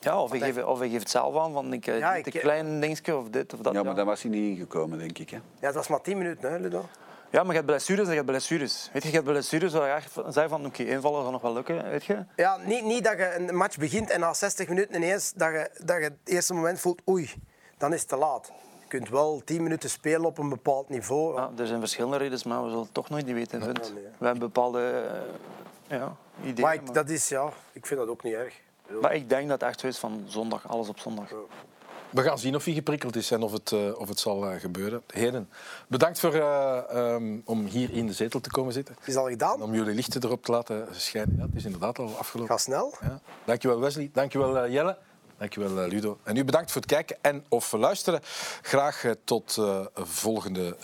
Ja, 0.00 0.22
of 0.22 0.32
je 0.32 0.38
geeft, 0.38 0.64
of 0.64 0.80
je 0.82 0.88
geeft 0.88 1.10
zelf 1.10 1.36
aan 1.36 1.52
van 1.52 1.72
ik, 1.72 1.86
eh, 1.86 1.98
Ja, 1.98 2.14
dit 2.14 2.26
ik- 2.26 2.34
een 2.34 2.40
klein 2.40 2.80
dingetje 2.80 3.16
of 3.16 3.28
dit 3.28 3.52
of 3.54 3.60
dat. 3.60 3.74
Ja, 3.74 3.82
maar 3.82 3.94
daar 3.94 4.04
was 4.04 4.22
hij 4.22 4.30
niet 4.30 4.56
ingekomen, 4.56 4.98
denk 4.98 5.18
ik. 5.18 5.30
Hè. 5.30 5.36
Ja, 5.36 5.42
dat 5.60 5.74
was 5.74 5.88
maar 5.88 6.00
10 6.00 6.18
minuten, 6.18 6.50
hè, 6.52 6.58
Ludo? 6.58 6.88
Ja, 7.30 7.38
maar 7.42 7.48
je 7.50 7.54
hebt 7.54 7.66
blessures 7.66 8.04
en 8.04 8.10
je 8.10 8.16
hebt 8.16 8.26
blessures. 8.30 8.90
Weet 8.92 9.02
je, 9.02 9.08
je 9.08 9.14
hebt 9.14 9.26
blessures 9.26 9.72
waar 9.72 10.02
je 10.14 10.22
zei 10.32 10.48
van 10.48 10.66
oké, 10.66 10.82
invallen 10.82 11.22
zal 11.22 11.30
nog 11.30 11.42
wel 11.42 11.52
lukken, 11.52 11.90
weet 11.90 12.04
je. 12.04 12.24
Ja, 12.36 12.56
niet, 12.64 12.84
niet 12.84 13.04
dat 13.04 13.18
je 13.18 13.34
een 13.34 13.56
match 13.56 13.76
begint 13.78 14.10
en 14.10 14.20
na 14.20 14.34
60 14.34 14.68
minuten 14.68 14.94
ineens 14.94 15.32
dat 15.32 15.50
je, 15.52 15.70
dat 15.84 15.96
je 15.96 16.02
het 16.02 16.14
eerste 16.24 16.54
moment 16.54 16.80
voelt, 16.80 17.02
oei, 17.08 17.34
dan 17.78 17.92
is 17.92 18.00
het 18.00 18.08
te 18.08 18.16
laat. 18.16 18.52
Je 18.80 18.86
kunt 18.88 19.08
wel 19.08 19.42
10 19.44 19.62
minuten 19.62 19.90
spelen 19.90 20.24
op 20.24 20.38
een 20.38 20.48
bepaald 20.48 20.88
niveau. 20.88 21.34
Ja, 21.36 21.50
er 21.58 21.66
zijn 21.66 21.80
verschillende 21.80 22.16
redenen, 22.16 22.48
maar 22.48 22.62
we 22.62 22.68
zullen 22.68 22.84
het 22.84 22.94
toch 22.94 23.08
nooit 23.08 23.26
niet 23.26 23.34
weten. 23.34 23.58
Nee. 23.60 23.72
We 24.18 24.24
hebben 24.24 24.38
bepaalde 24.38 24.80
eh, 25.88 25.98
ja, 25.98 26.16
ideeën. 26.40 26.60
maar 26.60 26.74
ik, 26.74 26.82
maar- 26.82 26.92
dat 26.92 27.08
is, 27.08 27.28
ja, 27.28 27.48
ik 27.72 27.86
vind 27.86 28.00
dat 28.00 28.08
ook 28.08 28.22
niet 28.22 28.34
erg. 28.34 28.54
maar 29.00 29.14
ik 29.14 29.28
denk 29.28 29.48
dat 29.48 29.60
het 29.60 29.68
echt 29.70 29.80
zo 29.80 29.86
is 29.86 29.98
van 29.98 30.24
zondag, 30.26 30.68
alles 30.68 30.88
op 30.88 30.98
zondag. 30.98 31.32
We 32.10 32.22
gaan 32.22 32.38
zien 32.38 32.54
of 32.54 32.64
hij 32.64 32.74
geprikkeld 32.74 33.16
is 33.16 33.30
en 33.30 33.42
of 33.42 33.52
het, 33.52 33.72
eh, 33.72 34.00
of 34.00 34.08
het 34.08 34.18
zal 34.18 34.50
eh, 34.50 34.60
gebeuren. 34.60 35.02
Heren, 35.06 35.48
bedankt 35.88 36.20
voor, 36.20 36.34
eh, 36.34 36.78
ehm, 36.90 37.38
om 37.44 37.66
hier 37.66 37.90
in 37.92 38.06
de 38.06 38.12
zetel 38.12 38.40
te 38.40 38.50
komen 38.50 38.72
zitten. 38.72 38.96
Is 39.04 39.14
dat 39.14 39.22
al 39.22 39.28
En 39.28 39.32
gedaan? 39.32 39.62
om 39.62 39.74
jullie 39.74 39.94
lichten 39.94 40.24
erop 40.24 40.44
te 40.44 40.52
laten 40.52 40.88
schijnen. 40.90 41.36
Ja, 41.36 41.42
het 41.42 41.54
is 41.54 41.64
inderdaad 41.64 41.98
al 41.98 42.16
afgelopen. 42.18 42.54
Ga 42.54 42.60
snel. 42.60 42.94
Ja. 43.00 43.20
Dankjewel 43.44 43.80
Wesley, 43.80 44.10
dankjewel 44.12 44.68
Jelle, 44.68 44.98
dankjewel 45.38 45.88
Ludo. 45.88 46.18
En 46.22 46.36
u 46.36 46.44
bedankt 46.44 46.72
voor 46.72 46.80
het 46.80 46.90
kijken 46.90 47.16
en 47.20 47.44
of 47.48 47.72
luisteren. 47.72 48.20
Graag 48.62 49.04
tot 49.24 49.58
volgende 49.94 50.76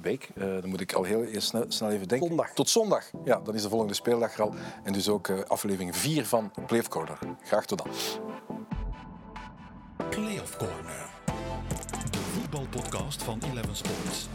week. 0.00 0.28
Dan 0.34 0.68
moet 0.68 0.80
ik 0.80 0.92
al 0.92 1.02
heel 1.02 1.24
eerst 1.24 1.48
snel, 1.48 1.64
snel 1.68 1.90
even 1.90 2.08
denken. 2.08 2.28
Zondag. 2.28 2.52
Tot 2.52 2.68
zondag. 2.68 3.10
Ja, 3.24 3.40
dan 3.44 3.54
is 3.54 3.62
de 3.62 3.68
volgende 3.68 3.94
speeldag 3.94 4.34
er 4.34 4.42
al. 4.42 4.54
En 4.84 4.92
dus 4.92 5.08
ook 5.08 5.30
aflevering 5.30 5.96
4 5.96 6.26
van 6.26 6.52
Playoff 6.66 6.88
Corner. 6.88 7.18
Graag 7.44 7.66
tot 7.66 7.78
dan. 7.78 7.90
Playoff 10.10 10.56
Corner. 10.56 11.06
De 12.10 12.18
voetbalpodcast 12.18 13.22
van 13.22 13.40
Eleven 13.50 13.76
Sports. 13.76 14.28